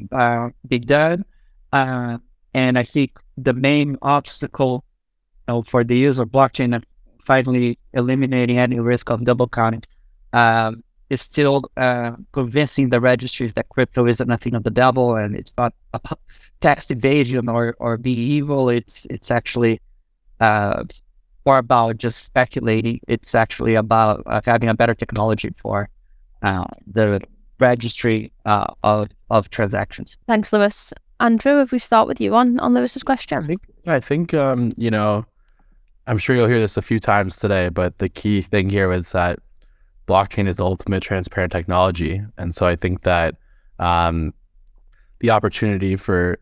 be 0.68 0.78
done. 0.80 1.24
And 1.72 2.76
I 2.76 2.82
think 2.82 3.18
the 3.44 3.54
main 3.54 3.96
obstacle 4.02 4.84
you 5.48 5.54
know, 5.54 5.62
for 5.62 5.84
the 5.84 5.96
use 5.96 6.18
of 6.18 6.28
blockchain 6.28 6.74
and 6.74 6.84
finally 7.24 7.78
eliminating 7.92 8.58
any 8.58 8.78
risk 8.80 9.10
of 9.10 9.24
double 9.24 9.48
counting 9.48 9.82
um, 10.32 10.82
is 11.10 11.20
still 11.20 11.64
uh, 11.76 12.12
convincing 12.32 12.90
the 12.90 13.00
registries 13.00 13.52
that 13.54 13.68
crypto 13.68 14.06
isn't 14.06 14.30
a 14.30 14.36
thing 14.38 14.54
of 14.54 14.64
the 14.64 14.70
devil 14.70 15.16
and 15.16 15.34
it's 15.36 15.54
not 15.56 15.74
a 15.94 16.00
tax 16.60 16.90
evasion 16.90 17.48
or, 17.48 17.74
or 17.78 17.96
be 17.96 18.12
evil. 18.12 18.68
It's 18.68 19.06
it's 19.06 19.30
actually 19.30 19.80
uh, 20.40 20.84
more 21.46 21.58
about 21.58 21.96
just 21.96 22.24
speculating. 22.24 23.00
It's 23.08 23.34
actually 23.34 23.74
about 23.74 24.22
uh, 24.26 24.40
having 24.44 24.68
a 24.68 24.74
better 24.74 24.94
technology 24.94 25.50
for 25.56 25.88
uh, 26.42 26.64
the 26.86 27.20
registry 27.58 28.32
uh, 28.44 28.66
of, 28.82 29.08
of 29.30 29.50
transactions. 29.50 30.18
Thanks, 30.26 30.52
Luis. 30.52 30.92
Andrew, 31.20 31.60
if 31.60 31.72
we 31.72 31.78
start 31.78 32.06
with 32.06 32.20
you 32.20 32.34
on, 32.34 32.60
on 32.60 32.74
Luis's 32.74 33.02
question. 33.02 33.44
I 33.44 33.46
think, 33.46 33.62
I 33.86 34.00
think 34.00 34.34
um, 34.34 34.72
you 34.76 34.90
know, 34.90 35.24
I'm 36.06 36.18
sure 36.18 36.34
you'll 36.34 36.48
hear 36.48 36.60
this 36.60 36.76
a 36.76 36.82
few 36.82 36.98
times 36.98 37.36
today, 37.36 37.68
but 37.68 37.98
the 37.98 38.08
key 38.08 38.40
thing 38.40 38.70
here 38.70 38.92
is 38.92 39.12
that 39.12 39.38
blockchain 40.06 40.48
is 40.48 40.56
the 40.56 40.64
ultimate 40.64 41.02
transparent 41.02 41.52
technology. 41.52 42.22
And 42.38 42.54
so 42.54 42.66
I 42.66 42.76
think 42.76 43.02
that 43.02 43.34
um, 43.78 44.32
the 45.20 45.30
opportunity 45.30 45.96
for 45.96 46.38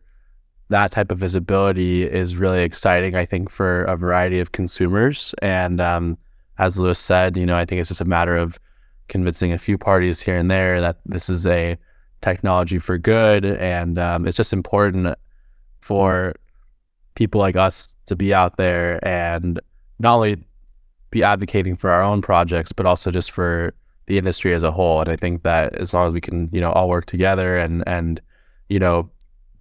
that 0.69 0.91
type 0.91 1.11
of 1.11 1.17
visibility 1.17 2.03
is 2.03 2.35
really 2.35 2.63
exciting, 2.63 3.15
I 3.15 3.25
think, 3.25 3.49
for 3.49 3.83
a 3.83 3.97
variety 3.97 4.39
of 4.39 4.51
consumers. 4.51 5.33
And 5.41 5.81
um, 5.81 6.17
as 6.57 6.77
Luis 6.77 6.99
said, 6.99 7.37
you 7.37 7.45
know, 7.45 7.57
I 7.57 7.65
think 7.65 7.79
it's 7.79 7.89
just 7.89 8.01
a 8.01 8.05
matter 8.05 8.37
of 8.37 8.59
convincing 9.07 9.53
a 9.53 9.57
few 9.57 9.77
parties 9.77 10.21
here 10.21 10.35
and 10.35 10.51
there 10.51 10.81
that 10.81 10.97
this 11.05 11.29
is 11.29 11.45
a 11.45 11.77
technology 12.21 12.79
for 12.79 12.97
good, 12.97 13.45
and 13.45 13.97
um, 13.97 14.27
it's 14.27 14.37
just 14.37 14.53
important 14.53 15.17
for 15.81 16.33
people 17.15 17.39
like 17.39 17.55
us 17.55 17.95
to 18.05 18.15
be 18.15 18.33
out 18.33 18.57
there 18.57 19.05
and 19.07 19.59
not 19.99 20.15
only 20.15 20.43
be 21.09 21.23
advocating 21.23 21.75
for 21.75 21.89
our 21.89 22.01
own 22.01 22.21
projects, 22.21 22.71
but 22.71 22.85
also 22.85 23.11
just 23.11 23.31
for 23.31 23.73
the 24.07 24.17
industry 24.17 24.53
as 24.53 24.63
a 24.63 24.71
whole. 24.71 25.01
And 25.01 25.09
I 25.09 25.15
think 25.15 25.43
that 25.43 25.73
as 25.75 25.93
long 25.93 26.07
as 26.07 26.11
we 26.11 26.21
can, 26.21 26.49
you 26.51 26.61
know, 26.61 26.71
all 26.71 26.89
work 26.89 27.05
together 27.05 27.57
and 27.57 27.83
and 27.87 28.21
you 28.69 28.79
know 28.79 29.09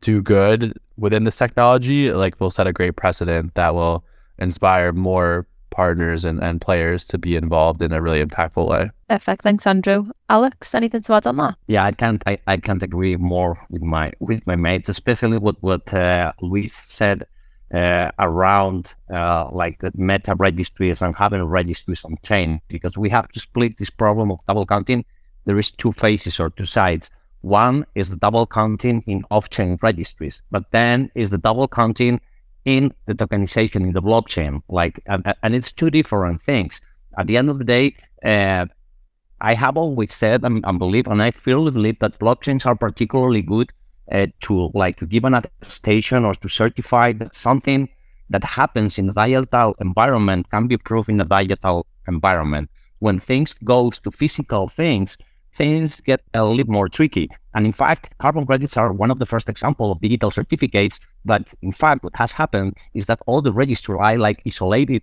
do 0.00 0.22
good 0.22 0.78
within 0.96 1.24
this 1.24 1.36
technology, 1.36 2.12
like 2.12 2.40
we'll 2.40 2.50
set 2.50 2.66
a 2.66 2.72
great 2.72 2.96
precedent 2.96 3.54
that 3.54 3.74
will 3.74 4.04
inspire 4.38 4.92
more 4.92 5.46
partners 5.76 6.24
and, 6.24 6.42
and 6.42 6.60
players 6.60 7.06
to 7.08 7.18
be 7.18 7.36
involved 7.36 7.82
in 7.82 7.92
a 7.92 8.00
really 8.00 8.24
impactful 8.24 8.66
way. 8.66 8.90
Perfect. 9.10 9.42
Thanks, 9.42 9.66
Andrew. 9.66 10.06
Alex, 10.30 10.74
anything 10.74 11.02
to 11.02 11.12
add 11.12 11.26
on 11.26 11.36
that? 11.36 11.56
Yeah, 11.66 11.84
I 11.84 11.92
can't 11.92 12.22
I, 12.26 12.38
I 12.46 12.56
can't 12.56 12.82
agree 12.82 13.16
more 13.16 13.58
with 13.68 13.82
my 13.82 14.12
with 14.18 14.46
my 14.46 14.56
mates, 14.56 14.88
especially 14.88 15.38
what 15.38 15.56
what 15.60 15.92
uh, 15.92 16.32
Luis 16.40 16.74
said 16.74 17.26
uh, 17.74 18.10
around 18.18 18.94
uh, 19.12 19.50
like 19.52 19.78
the 19.80 19.92
meta 19.94 20.34
registries 20.34 21.02
and 21.02 21.14
having 21.14 21.42
registries 21.42 22.04
on 22.04 22.16
chain 22.22 22.60
because 22.68 22.96
we 22.96 23.10
have 23.10 23.28
to 23.32 23.40
split 23.40 23.76
this 23.76 23.90
problem 23.90 24.30
of 24.30 24.40
double 24.48 24.66
counting. 24.66 25.04
There 25.44 25.58
is 25.58 25.70
two 25.70 25.92
phases 25.92 26.40
or 26.40 26.50
two 26.50 26.64
sides. 26.64 27.10
One 27.42 27.86
is 27.94 28.10
the 28.10 28.16
double 28.16 28.46
counting 28.46 29.04
in 29.06 29.24
off-chain 29.30 29.78
registries, 29.82 30.42
but 30.50 30.64
then 30.72 31.10
is 31.14 31.30
the 31.30 31.38
double 31.38 31.68
counting 31.68 32.20
in 32.66 32.92
the 33.06 33.14
tokenization 33.14 33.82
in 33.82 33.92
the 33.92 34.02
blockchain. 34.02 34.60
Like, 34.68 35.00
and, 35.06 35.22
and 35.42 35.54
it's 35.54 35.72
two 35.72 35.90
different 35.90 36.42
things. 36.42 36.80
At 37.16 37.28
the 37.28 37.38
end 37.38 37.48
of 37.48 37.58
the 37.58 37.64
day, 37.64 37.96
uh, 38.22 38.66
I 39.40 39.54
have 39.54 39.76
always 39.76 40.12
said 40.12 40.44
and, 40.44 40.64
and 40.66 40.78
believe, 40.78 41.06
and 41.06 41.22
I 41.22 41.30
firmly 41.30 41.70
believe 41.70 41.98
that 42.00 42.18
blockchains 42.18 42.66
are 42.66 42.74
particularly 42.74 43.42
good 43.42 43.72
uh, 44.10 44.26
to 44.42 44.70
like 44.74 44.98
to 44.98 45.06
give 45.06 45.24
an 45.24 45.34
attestation 45.34 46.24
or 46.24 46.34
to 46.34 46.48
certify 46.48 47.12
that 47.12 47.34
something 47.34 47.88
that 48.30 48.44
happens 48.44 48.98
in 48.98 49.10
a 49.10 49.12
digital 49.12 49.74
environment 49.80 50.50
can 50.50 50.66
be 50.66 50.76
proved 50.76 51.08
in 51.08 51.20
a 51.20 51.24
digital 51.24 51.86
environment. 52.08 52.70
When 52.98 53.18
things 53.20 53.54
goes 53.64 53.98
to 54.00 54.10
physical 54.10 54.68
things, 54.68 55.16
things 55.56 56.00
get 56.00 56.20
a 56.34 56.44
little 56.44 56.72
more 56.72 56.88
tricky. 56.88 57.28
And 57.54 57.66
in 57.66 57.72
fact, 57.72 58.16
carbon 58.18 58.46
credits 58.46 58.76
are 58.76 58.92
one 58.92 59.10
of 59.10 59.18
the 59.18 59.26
first 59.26 59.48
example 59.48 59.90
of 59.90 60.00
digital 60.00 60.30
certificates. 60.30 61.00
But 61.24 61.52
in 61.62 61.72
fact, 61.72 62.04
what 62.04 62.16
has 62.16 62.32
happened 62.32 62.76
is 62.94 63.06
that 63.06 63.20
all 63.26 63.40
the 63.42 63.52
registry 63.52 63.96
are 63.98 64.18
like 64.18 64.42
isolated 64.46 65.02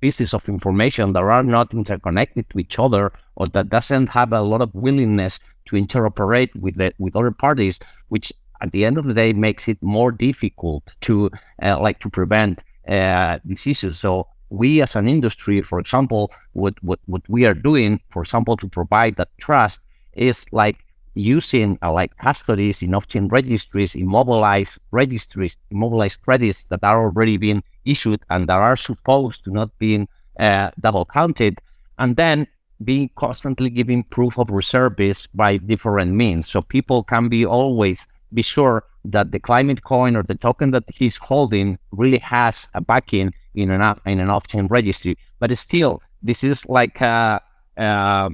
pieces 0.00 0.34
of 0.34 0.48
information 0.48 1.12
that 1.14 1.22
are 1.22 1.42
not 1.42 1.72
interconnected 1.72 2.44
to 2.50 2.58
each 2.58 2.78
other 2.78 3.12
or 3.36 3.46
that 3.46 3.70
doesn't 3.70 4.08
have 4.08 4.32
a 4.32 4.42
lot 4.42 4.60
of 4.60 4.74
willingness 4.74 5.38
to 5.66 5.76
interoperate 5.76 6.54
with 6.56 6.76
the, 6.76 6.92
with 6.98 7.16
other 7.16 7.30
parties, 7.30 7.80
which 8.08 8.32
at 8.60 8.72
the 8.72 8.84
end 8.84 8.98
of 8.98 9.06
the 9.06 9.14
day 9.14 9.32
makes 9.32 9.68
it 9.68 9.82
more 9.82 10.12
difficult 10.12 10.82
to 11.00 11.30
uh, 11.62 11.80
like 11.80 12.00
to 12.00 12.10
prevent 12.10 12.62
uh, 12.88 13.38
diseases. 13.46 13.98
So 13.98 14.26
we 14.50 14.82
as 14.82 14.96
an 14.96 15.08
industry, 15.08 15.62
for 15.62 15.78
example, 15.78 16.32
what, 16.52 16.74
what, 16.82 17.00
what 17.06 17.22
we 17.28 17.44
are 17.46 17.54
doing, 17.54 18.00
for 18.10 18.22
example, 18.22 18.56
to 18.58 18.68
provide 18.68 19.16
that 19.16 19.28
trust 19.38 19.80
is 20.12 20.46
like 20.52 20.78
using 21.14 21.78
uh, 21.82 21.92
like 21.92 22.16
custodies 22.18 22.82
in 22.82 22.94
off-chain 22.94 23.28
registries, 23.28 23.94
immobilized 23.94 24.78
registries, 24.90 25.56
immobilized 25.70 26.20
credits 26.22 26.64
that 26.64 26.80
are 26.82 27.04
already 27.04 27.36
being 27.36 27.62
issued 27.84 28.20
and 28.30 28.48
that 28.48 28.56
are 28.56 28.76
supposed 28.76 29.44
to 29.44 29.50
not 29.50 29.70
being 29.78 30.08
uh, 30.38 30.70
double 30.80 31.04
counted, 31.04 31.60
and 31.98 32.16
then 32.16 32.46
being 32.82 33.08
constantly 33.16 33.70
giving 33.70 34.02
proof 34.02 34.38
of 34.38 34.50
reserves 34.50 35.26
by 35.28 35.56
different 35.56 36.12
means. 36.12 36.48
So 36.48 36.60
people 36.62 37.04
can 37.04 37.28
be 37.28 37.46
always 37.46 38.06
be 38.32 38.42
sure 38.42 38.84
that 39.04 39.30
the 39.30 39.38
ClimateCoin 39.38 40.16
or 40.16 40.24
the 40.24 40.34
token 40.34 40.72
that 40.72 40.84
he's 40.92 41.16
holding 41.16 41.78
really 41.92 42.18
has 42.18 42.66
a 42.74 42.80
backing 42.80 43.32
in 43.54 43.70
an 43.70 44.00
in 44.06 44.20
an 44.20 44.30
off-chain 44.30 44.66
registry. 44.66 45.16
But 45.38 45.56
still, 45.58 46.02
this 46.22 46.44
is 46.44 46.68
like 46.68 47.00
a, 47.00 47.40
uh, 47.76 48.30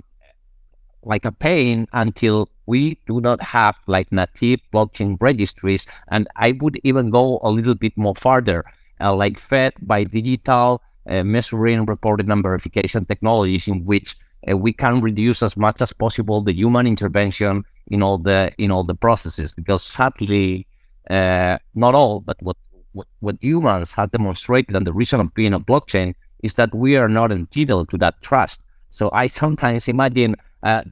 like 1.03 1.25
a 1.25 1.33
pain 1.33 1.87
until 1.93 2.49
we 2.67 2.99
do 3.07 3.21
not 3.21 3.41
have 3.43 3.77
like 3.87 4.12
native 4.12 4.61
blockchain 4.73 5.17
registries. 5.21 5.87
And 6.09 6.29
I 6.37 6.53
would 6.61 6.79
even 6.85 7.11
go 7.11 7.41
a 7.43 7.50
little 7.50 7.75
bit 7.75 7.97
more 7.97 8.15
farther, 8.15 8.65
uh, 9.00 9.15
like 9.15 9.39
fed 9.39 9.73
by 9.83 10.05
digital 10.05 10.83
uh, 11.09 11.25
measuring, 11.25 11.87
reporting, 11.87 12.31
and 12.31 12.43
verification 12.43 13.05
technologies 13.05 13.67
in 13.67 13.85
which 13.85 14.15
uh, 14.50 14.57
we 14.57 14.73
can 14.73 15.00
reduce 15.00 15.43
as 15.43 15.57
much 15.57 15.81
as 15.81 15.93
possible 15.93 16.43
the 16.43 16.53
human 16.53 16.87
intervention 16.87 17.65
in 17.89 18.03
all 18.03 18.19
the 18.19 18.53
in 18.59 18.71
all 18.71 18.85
the 18.85 18.95
processes. 18.95 19.53
Because 19.53 19.83
sadly, 19.83 20.67
uh, 21.09 21.59
not 21.75 21.95
all, 21.95 22.21
but 22.21 22.37
what, 22.41 22.57
what 22.92 23.37
humans 23.40 23.92
have 23.92 24.11
demonstrated, 24.11 24.75
and 24.75 24.87
the 24.87 24.92
reason 24.92 25.20
of 25.20 25.35
being 25.35 25.54
a 25.54 25.61
blockchain 25.61 26.14
is 26.42 26.54
that 26.54 26.75
we 26.75 26.97
are 26.97 27.09
not 27.09 27.30
entitled 27.32 27.88
to 27.90 27.99
that 27.99 28.20
trust. 28.23 28.64
So 28.90 29.11
I 29.12 29.26
sometimes 29.28 29.88
imagine 29.88 30.37
uh, 30.62 30.82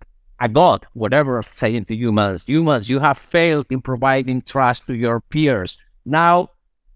a 0.41 0.49
god, 0.49 0.87
whatever, 0.93 1.43
saying 1.43 1.87
to 1.87 1.97
humans, 1.97 2.45
humans, 2.47 2.89
you 2.89 3.01
have 3.01 3.19
failed 3.19 3.67
in 3.71 3.81
providing 3.81 4.43
trust 4.43 4.87
to 4.87 4.95
your 4.95 5.21
peers. 5.21 5.79
Now 6.05 6.51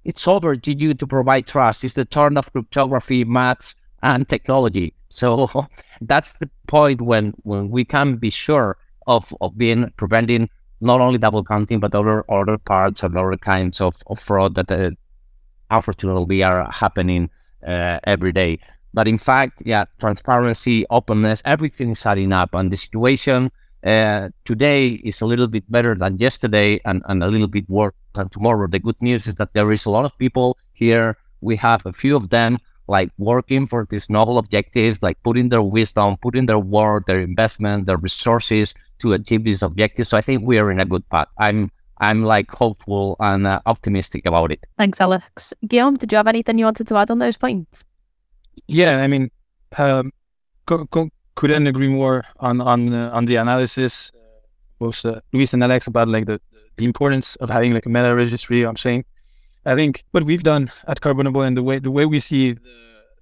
it's 0.04 0.26
over 0.28 0.56
to 0.56 0.72
you 0.72 0.94
to 0.94 1.06
provide 1.06 1.46
trust. 1.46 1.84
It's 1.84 1.94
the 1.94 2.04
turn 2.04 2.36
of 2.36 2.52
cryptography, 2.52 3.24
maths, 3.24 3.74
and 4.02 4.28
technology. 4.28 4.94
So 5.08 5.48
that's 6.00 6.38
the 6.38 6.50
point 6.66 7.00
when, 7.00 7.34
when 7.42 7.70
we 7.70 7.84
can 7.84 8.16
be 8.16 8.30
sure 8.30 8.78
of, 9.06 9.34
of 9.40 9.56
being 9.58 9.92
preventing 9.96 10.48
not 10.82 11.00
only 11.00 11.18
double 11.18 11.44
counting, 11.44 11.80
but 11.80 11.94
other 11.94 12.24
other 12.30 12.58
parts 12.58 13.02
and 13.02 13.16
other 13.16 13.36
kinds 13.36 13.80
of, 13.80 13.94
of 14.06 14.18
fraud 14.18 14.54
that 14.56 14.70
uh, 14.70 14.90
unfortunately 15.70 16.42
are 16.42 16.70
happening 16.70 17.30
uh, 17.66 17.98
every 18.04 18.32
day. 18.32 18.58
But 18.94 19.08
in 19.08 19.18
fact, 19.18 19.62
yeah, 19.64 19.84
transparency, 19.98 20.84
openness, 20.90 21.42
everything 21.44 21.90
is 21.90 22.04
adding 22.04 22.32
up. 22.32 22.54
And 22.54 22.70
the 22.70 22.76
situation 22.76 23.50
uh, 23.84 24.28
today 24.44 25.00
is 25.04 25.20
a 25.20 25.26
little 25.26 25.48
bit 25.48 25.70
better 25.70 25.94
than 25.94 26.18
yesterday 26.18 26.80
and, 26.84 27.02
and 27.06 27.22
a 27.22 27.28
little 27.28 27.48
bit 27.48 27.68
worse 27.70 27.94
than 28.12 28.28
tomorrow. 28.28 28.66
The 28.66 28.78
good 28.78 29.00
news 29.00 29.26
is 29.26 29.36
that 29.36 29.54
there 29.54 29.72
is 29.72 29.86
a 29.86 29.90
lot 29.90 30.04
of 30.04 30.16
people 30.18 30.58
here. 30.74 31.16
We 31.40 31.56
have 31.56 31.86
a 31.86 31.92
few 31.92 32.16
of 32.16 32.28
them 32.28 32.58
like 32.92 33.10
working 33.18 33.66
for 33.66 33.86
these 33.90 34.10
noble 34.10 34.38
objectives, 34.38 35.02
like 35.02 35.18
putting 35.24 35.48
their 35.50 35.62
wisdom, 35.62 36.16
putting 36.22 36.46
their 36.46 36.58
work, 36.58 37.06
their 37.06 37.20
investment, 37.20 37.86
their 37.86 37.98
resources 38.08 38.74
to 39.00 39.14
achieve 39.14 39.44
these 39.44 39.62
objectives. 39.62 40.10
So 40.10 40.18
I 40.18 40.22
think 40.22 40.42
we 40.46 40.58
are 40.58 40.70
in 40.70 40.80
a 40.80 40.86
good 40.86 41.04
path. 41.10 41.28
I'm 41.38 41.70
I'm 41.98 42.22
like 42.34 42.50
hopeful 42.50 43.16
and 43.20 43.46
uh, 43.46 43.60
optimistic 43.66 44.26
about 44.26 44.52
it. 44.52 44.60
Thanks, 44.78 45.00
Alex. 45.00 45.54
Guillaume, 45.66 45.96
did 45.96 46.12
you 46.12 46.18
have 46.18 46.28
anything 46.28 46.58
you 46.58 46.66
wanted 46.66 46.88
to 46.88 46.96
add 46.96 47.10
on 47.10 47.18
those 47.18 47.38
points? 47.38 47.84
Yeah, 48.68 48.98
I 48.98 49.08
mean, 49.08 49.30
um, 49.78 50.12
co- 50.66 50.86
co- 50.86 51.10
couldn't 51.36 51.66
agree 51.66 51.88
more 51.88 52.24
on 52.40 52.60
on 52.60 52.92
uh, 52.92 53.10
on 53.12 53.26
the 53.26 53.36
analysis. 53.36 54.10
Uh, 54.14 54.18
both 54.78 55.04
uh, 55.04 55.20
Luis 55.32 55.54
and 55.54 55.62
Alex 55.62 55.86
about 55.86 56.08
like 56.08 56.26
the 56.26 56.40
the 56.76 56.84
importance 56.84 57.36
of 57.36 57.50
having 57.50 57.72
like 57.74 57.86
a 57.86 57.90
meta 57.90 58.14
registry. 58.14 58.64
I'm 58.64 58.76
saying, 58.76 59.04
I 59.64 59.74
think 59.74 60.04
what 60.10 60.24
we've 60.24 60.42
done 60.42 60.70
at 60.88 61.00
Carbonable 61.00 61.46
and 61.46 61.56
the 61.56 61.62
way 61.62 61.78
the 61.78 61.90
way 61.90 62.06
we 62.06 62.20
see, 62.20 62.56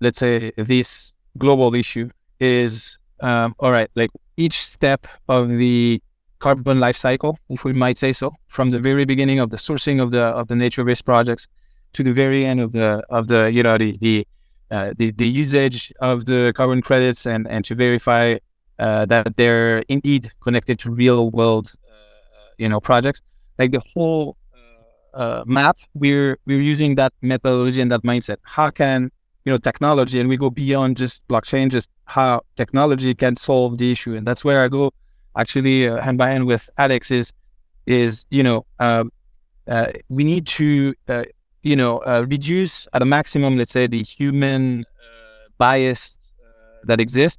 let's 0.00 0.18
say, 0.18 0.52
this 0.56 1.12
global 1.38 1.74
issue 1.74 2.08
is, 2.40 2.98
um, 3.20 3.54
all 3.58 3.72
right, 3.72 3.90
like 3.94 4.10
each 4.36 4.60
step 4.62 5.06
of 5.28 5.50
the 5.50 6.02
carbon 6.38 6.80
life 6.80 6.96
cycle, 6.96 7.38
if 7.50 7.64
we 7.64 7.72
might 7.74 7.98
say 7.98 8.12
so, 8.12 8.32
from 8.48 8.70
the 8.70 8.80
very 8.80 9.04
beginning 9.04 9.38
of 9.38 9.50
the 9.50 9.58
sourcing 9.58 10.02
of 10.02 10.10
the 10.10 10.22
of 10.40 10.48
the 10.48 10.56
nature-based 10.56 11.04
projects 11.04 11.46
to 11.92 12.02
the 12.02 12.12
very 12.12 12.46
end 12.46 12.60
of 12.60 12.72
the 12.72 13.02
of 13.10 13.28
the 13.28 13.50
you 13.52 13.62
know 13.62 13.76
the 13.76 13.96
the 14.00 14.26
uh, 14.70 14.92
the, 14.96 15.10
the 15.12 15.28
usage 15.28 15.92
of 16.00 16.24
the 16.26 16.52
carbon 16.56 16.80
credits 16.80 17.26
and, 17.26 17.46
and 17.48 17.64
to 17.64 17.74
verify 17.74 18.36
uh, 18.78 19.04
that 19.06 19.36
they're 19.36 19.78
indeed 19.88 20.30
connected 20.40 20.78
to 20.78 20.90
real 20.92 21.30
world 21.30 21.72
uh, 21.88 22.50
you 22.56 22.68
know 22.68 22.80
projects. 22.80 23.20
Like 23.58 23.72
the 23.72 23.82
whole 23.92 24.36
uh, 25.14 25.16
uh, 25.16 25.44
map 25.46 25.78
we're 25.94 26.38
we're 26.46 26.60
using 26.60 26.94
that 26.96 27.12
methodology 27.22 27.80
and 27.80 27.90
that 27.90 28.02
mindset. 28.02 28.36
How 28.42 28.70
can 28.70 29.10
you 29.44 29.52
know 29.52 29.58
technology 29.58 30.20
and 30.20 30.28
we 30.28 30.36
go 30.36 30.50
beyond 30.50 30.96
just 30.96 31.26
blockchain 31.28 31.70
just 31.70 31.88
how 32.04 32.42
technology 32.56 33.14
can 33.14 33.36
solve 33.36 33.78
the 33.78 33.90
issue. 33.90 34.14
And 34.14 34.26
that's 34.26 34.44
where 34.44 34.62
i 34.62 34.68
go 34.68 34.92
actually 35.36 35.84
hand 35.84 36.18
by 36.18 36.30
hand 36.30 36.46
with 36.46 36.68
alex 36.78 37.10
is 37.10 37.32
is 37.86 38.26
you 38.30 38.42
know 38.42 38.66
um, 38.80 39.10
we 40.08 40.24
need 40.24 40.46
to 40.46 40.94
you 41.62 41.76
know, 41.76 41.98
uh, 41.98 42.24
reduce 42.28 42.86
at 42.92 43.02
a 43.02 43.04
maximum, 43.04 43.56
let's 43.56 43.72
say, 43.72 43.86
the 43.86 44.02
human 44.02 44.80
uh, 44.80 45.48
bias 45.58 46.18
uh, 46.40 46.78
that 46.84 47.00
exists, 47.00 47.38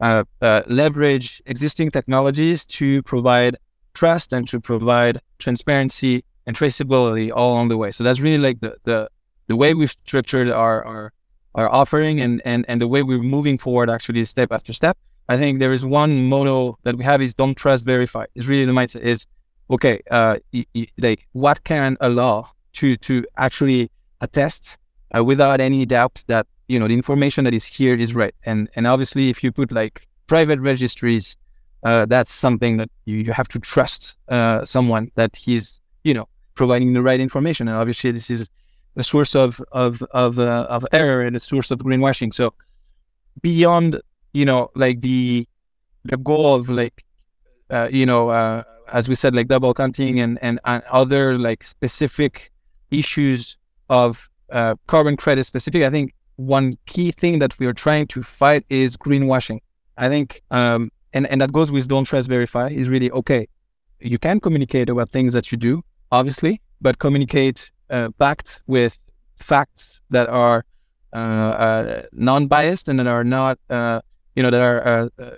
uh, 0.00 0.24
uh, 0.40 0.62
leverage 0.66 1.42
existing 1.46 1.90
technologies 1.90 2.64
to 2.66 3.02
provide 3.02 3.56
trust 3.94 4.32
and 4.32 4.48
to 4.48 4.60
provide 4.60 5.20
transparency 5.38 6.24
and 6.50 6.58
traceability 6.58 7.30
all 7.32 7.52
along 7.52 7.68
the 7.68 7.76
way. 7.76 7.90
So 7.92 8.02
that's 8.02 8.20
really 8.20 8.42
like 8.48 8.58
the 8.60 8.72
the, 8.84 9.08
the 9.46 9.56
way 9.56 9.72
we've 9.74 9.90
structured 9.90 10.50
our, 10.50 10.84
our 10.84 11.12
our 11.54 11.68
offering 11.80 12.20
and, 12.20 12.42
and 12.44 12.64
and 12.68 12.80
the 12.80 12.88
way 12.88 13.02
we're 13.02 13.22
moving 13.36 13.56
forward 13.56 13.88
actually 13.88 14.24
step 14.24 14.50
after 14.50 14.72
step. 14.72 14.96
I 15.28 15.36
think 15.38 15.60
there 15.60 15.72
is 15.72 15.84
one 15.84 16.12
motto 16.28 16.76
that 16.82 16.96
we 16.96 17.04
have 17.04 17.22
is 17.22 17.34
don't 17.34 17.56
trust, 17.56 17.84
verify. 17.84 18.24
It's 18.34 18.48
really 18.48 18.64
the 18.64 18.72
mindset 18.72 19.02
is 19.02 19.26
okay, 19.70 20.00
uh, 20.10 20.36
y- 20.52 20.66
y- 20.74 20.88
like 20.98 21.28
what 21.32 21.62
can 21.62 21.96
a 22.00 22.08
law 22.08 22.50
to 22.78 22.96
to 22.96 23.24
actually 23.36 23.90
attest 24.20 24.76
uh, 25.16 25.22
without 25.22 25.60
any 25.60 25.86
doubt 25.86 26.24
that 26.26 26.46
you 26.72 26.78
know 26.80 26.88
the 26.88 26.94
information 26.94 27.44
that 27.44 27.54
is 27.54 27.64
here 27.64 27.94
is 27.94 28.10
right. 28.22 28.34
And 28.44 28.68
and 28.74 28.86
obviously, 28.88 29.30
if 29.30 29.44
you 29.44 29.52
put 29.52 29.70
like 29.70 29.94
private 30.26 30.58
registries, 30.58 31.36
uh, 31.84 32.06
that's 32.06 32.32
something 32.32 32.76
that 32.80 32.90
you, 33.04 33.18
you 33.26 33.32
have 33.32 33.48
to 33.54 33.58
trust 33.60 34.14
uh, 34.28 34.64
someone 34.64 35.04
that 35.14 35.36
he's 35.36 35.80
you 36.02 36.14
know 36.14 36.26
providing 36.62 36.92
the 36.92 37.00
right 37.00 37.20
information. 37.20 37.68
And 37.68 37.76
obviously, 37.82 38.10
this 38.10 38.28
is 38.36 38.40
a 39.02 39.04
source 39.12 39.34
of 39.34 39.50
of 39.72 39.92
of 40.24 40.38
uh, 40.38 40.76
of 40.76 40.84
error 40.92 41.22
and 41.26 41.34
a 41.34 41.40
source 41.40 41.70
of 41.74 41.78
greenwashing. 41.86 42.30
So 42.40 42.52
beyond 43.40 43.90
you 44.38 44.44
know 44.44 44.62
like 44.74 45.00
the 45.00 45.48
the 46.10 46.18
goal 46.30 46.54
of 46.58 46.68
like 46.68 46.96
uh, 47.70 47.88
you 47.90 48.04
know 48.10 48.22
uh, 48.28 48.62
as 48.92 49.08
we 49.08 49.14
said 49.14 49.32
like 49.34 49.48
double 49.54 49.72
counting 49.72 50.20
and, 50.24 50.38
and 50.42 50.60
and 50.66 50.82
other 51.00 51.38
like 51.48 51.64
specific 51.64 52.52
issues 52.90 53.56
of 53.88 54.28
uh, 54.58 54.74
carbon 54.86 55.16
credit 55.16 55.44
specific, 55.44 55.82
I 55.82 55.90
think 55.96 56.12
one 56.36 56.76
key 56.92 57.10
thing 57.22 57.38
that 57.38 57.58
we 57.58 57.64
are 57.70 57.76
trying 57.86 58.06
to 58.08 58.22
fight 58.22 58.64
is 58.68 58.98
greenwashing. 58.98 59.60
I 59.96 60.08
think, 60.08 60.42
um, 60.50 60.90
and, 61.14 61.26
and 61.30 61.40
that 61.40 61.52
goes 61.52 61.70
with 61.70 61.88
don't 61.88 62.04
trust 62.04 62.28
verify 62.28 62.68
is 62.68 62.88
really 62.88 63.10
okay. 63.20 63.48
You 64.00 64.18
can 64.18 64.40
communicate 64.40 64.88
about 64.88 65.10
things 65.10 65.32
that 65.34 65.52
you 65.52 65.58
do, 65.58 65.82
obviously, 66.10 66.60
but 66.80 66.98
communicate 66.98 67.70
uh, 67.90 68.08
backed 68.18 68.62
with 68.66 68.98
facts 69.36 70.00
that 70.10 70.28
are 70.28 70.64
uh, 71.12 71.16
uh, 71.16 72.02
non-biased 72.12 72.88
and 72.88 72.98
that 72.98 73.06
are 73.06 73.24
not, 73.24 73.58
uh, 73.68 74.00
you 74.36 74.42
know, 74.42 74.50
that 74.50 74.62
are 74.62 74.86
uh, 74.86 75.08
uh, 75.18 75.30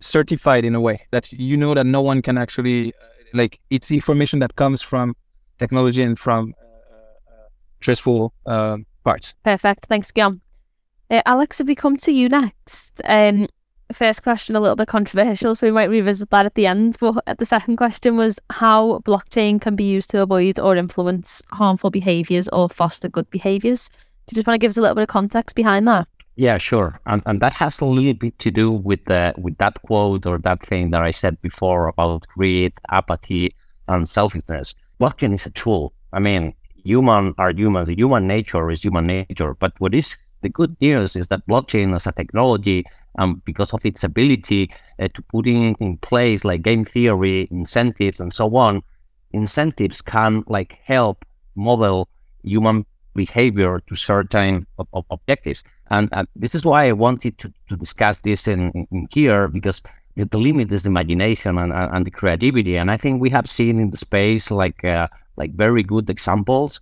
certified 0.00 0.64
in 0.64 0.74
a 0.74 0.80
way 0.80 1.06
that 1.10 1.30
you 1.32 1.56
know 1.56 1.74
that 1.74 1.86
no 1.86 2.00
one 2.00 2.22
can 2.22 2.36
actually, 2.36 2.92
like, 3.32 3.60
it's 3.70 3.90
information 3.90 4.38
that 4.40 4.56
comes 4.56 4.82
from 4.82 5.14
technology 5.58 6.02
and 6.02 6.18
from 6.18 6.54
um, 8.46 8.86
parts. 9.04 9.34
Perfect. 9.44 9.86
Thanks, 9.86 10.10
Guillaume. 10.10 10.40
Alex, 11.10 11.60
if 11.60 11.68
we 11.68 11.74
come 11.76 11.96
to 11.98 12.10
you 12.12 12.28
next, 12.28 13.00
um, 13.04 13.46
first 13.94 14.22
question 14.22 14.56
a 14.56 14.60
little 14.60 14.76
bit 14.76 14.88
controversial, 14.88 15.54
so 15.54 15.66
we 15.66 15.70
might 15.70 15.90
revisit 15.90 16.30
that 16.30 16.46
at 16.46 16.54
the 16.54 16.66
end. 16.66 16.96
But 17.00 17.38
the 17.38 17.46
second 17.46 17.76
question 17.76 18.16
was 18.16 18.38
how 18.50 18.98
blockchain 19.00 19.60
can 19.60 19.76
be 19.76 19.84
used 19.84 20.10
to 20.10 20.22
avoid 20.22 20.58
or 20.58 20.76
influence 20.76 21.42
harmful 21.50 21.90
behaviours 21.90 22.48
or 22.48 22.68
foster 22.68 23.08
good 23.08 23.30
behaviours. 23.30 23.88
Do 23.88 24.32
you 24.32 24.36
just 24.36 24.46
want 24.46 24.54
to 24.54 24.64
give 24.64 24.70
us 24.70 24.76
a 24.76 24.80
little 24.80 24.94
bit 24.94 25.02
of 25.02 25.08
context 25.08 25.54
behind 25.54 25.86
that? 25.88 26.08
Yeah, 26.36 26.58
sure, 26.58 27.00
and 27.06 27.22
and 27.26 27.40
that 27.40 27.52
has 27.52 27.80
a 27.80 27.84
little 27.84 28.14
bit 28.14 28.38
to 28.40 28.50
do 28.50 28.72
with 28.72 29.04
the 29.04 29.34
with 29.38 29.56
that 29.58 29.80
quote 29.82 30.26
or 30.26 30.38
that 30.38 30.66
thing 30.66 30.90
that 30.90 31.02
I 31.02 31.12
said 31.12 31.40
before 31.42 31.86
about 31.88 32.26
greed, 32.34 32.72
apathy, 32.90 33.54
and 33.86 34.08
selfishness. 34.08 34.74
Blockchain 35.00 35.34
is 35.34 35.46
a 35.46 35.50
tool. 35.50 35.92
I 36.12 36.18
mean, 36.18 36.54
human 36.82 37.34
are 37.38 37.52
humans. 37.52 37.88
Human 37.88 38.26
nature 38.26 38.70
is 38.70 38.82
human 38.82 39.06
nature. 39.06 39.54
But 39.54 39.72
what 39.78 39.94
is 39.94 40.16
the 40.44 40.50
good 40.50 40.76
news 40.80 41.16
is 41.16 41.26
that 41.28 41.46
blockchain 41.48 41.94
as 41.94 42.06
a 42.06 42.12
technology, 42.12 42.84
um, 43.18 43.42
because 43.46 43.72
of 43.72 43.84
its 43.84 44.04
ability 44.04 44.70
uh, 45.00 45.08
to 45.14 45.22
put 45.22 45.46
in, 45.46 45.74
in 45.80 45.96
place 45.96 46.44
like 46.44 46.62
game 46.62 46.84
theory, 46.84 47.48
incentives, 47.50 48.20
and 48.20 48.32
so 48.32 48.54
on, 48.54 48.82
incentives 49.32 50.02
can 50.02 50.44
like 50.46 50.78
help 50.84 51.24
model 51.56 52.08
human 52.42 52.84
behavior 53.14 53.80
to 53.88 53.96
certain 53.96 54.66
ob- 54.78 54.88
ob- 54.92 55.06
objectives. 55.10 55.64
And 55.90 56.12
uh, 56.12 56.26
this 56.36 56.54
is 56.54 56.64
why 56.64 56.88
I 56.88 56.92
wanted 56.92 57.38
to, 57.38 57.52
to 57.70 57.76
discuss 57.76 58.20
this 58.20 58.46
in, 58.46 58.86
in 58.90 59.08
here 59.10 59.48
because 59.48 59.82
the, 60.16 60.26
the 60.26 60.38
limit 60.38 60.70
is 60.72 60.82
the 60.82 60.90
imagination 60.90 61.56
and, 61.56 61.72
and 61.72 62.04
the 62.04 62.10
creativity. 62.10 62.76
And 62.76 62.90
I 62.90 62.98
think 62.98 63.22
we 63.22 63.30
have 63.30 63.48
seen 63.48 63.80
in 63.80 63.90
the 63.90 63.96
space 63.96 64.50
like 64.50 64.84
uh, 64.84 65.08
like 65.36 65.54
very 65.54 65.82
good 65.82 66.10
examples, 66.10 66.80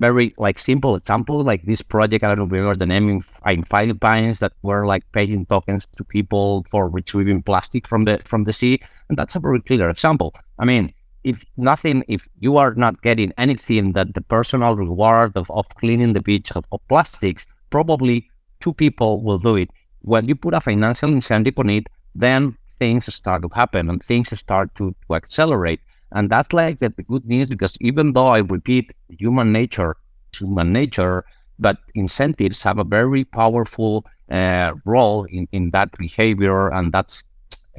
very 0.00 0.34
like 0.38 0.58
simple 0.58 0.96
example, 0.96 1.44
like 1.44 1.62
this 1.64 1.82
project. 1.82 2.24
I 2.24 2.34
don't 2.34 2.48
remember 2.48 2.74
the 2.76 2.86
name 2.86 3.08
in, 3.10 3.22
in 3.46 3.64
Philippines 3.64 4.38
that 4.40 4.52
were 4.62 4.86
like 4.86 5.04
paying 5.12 5.46
tokens 5.46 5.86
to 5.96 6.04
people 6.04 6.64
for 6.70 6.88
retrieving 6.88 7.42
plastic 7.42 7.86
from 7.86 8.04
the 8.04 8.20
from 8.24 8.44
the 8.44 8.52
sea, 8.52 8.80
and 9.08 9.16
that's 9.18 9.36
a 9.36 9.40
very 9.40 9.60
clear 9.60 9.90
example. 9.90 10.34
I 10.58 10.64
mean, 10.64 10.92
if 11.24 11.44
nothing, 11.56 12.02
if 12.08 12.28
you 12.38 12.56
are 12.56 12.74
not 12.74 13.02
getting 13.02 13.32
anything 13.38 13.92
that 13.92 14.14
the 14.14 14.22
personal 14.22 14.74
reward 14.74 15.36
of, 15.36 15.50
of 15.50 15.68
cleaning 15.80 16.12
the 16.14 16.22
beach 16.22 16.50
of, 16.52 16.64
of 16.72 16.80
plastics, 16.88 17.46
probably 17.70 18.28
two 18.60 18.72
people 18.72 19.22
will 19.22 19.38
do 19.38 19.56
it. 19.56 19.70
When 20.02 20.26
you 20.28 20.34
put 20.34 20.54
a 20.54 20.60
financial 20.60 21.10
incentive 21.10 21.58
on 21.58 21.70
it, 21.70 21.86
then 22.14 22.56
things 22.78 23.12
start 23.14 23.42
to 23.42 23.50
happen 23.54 23.90
and 23.90 24.02
things 24.02 24.36
start 24.38 24.74
to, 24.76 24.94
to 25.06 25.14
accelerate. 25.14 25.80
And 26.12 26.30
that's 26.30 26.52
like 26.52 26.80
the, 26.80 26.90
good 26.90 27.24
news 27.26 27.48
because 27.48 27.74
even 27.80 28.12
though 28.12 28.28
I 28.28 28.38
repeat 28.38 28.92
human 29.08 29.52
nature, 29.52 29.96
human 30.36 30.72
nature, 30.72 31.24
but 31.58 31.78
incentives 31.94 32.62
have 32.62 32.78
a 32.78 32.84
very 32.84 33.24
powerful 33.24 34.04
uh, 34.30 34.72
role 34.84 35.24
in, 35.24 35.48
in 35.52 35.70
that 35.70 35.96
behavior 35.98 36.68
and 36.72 36.92
that's 36.92 37.24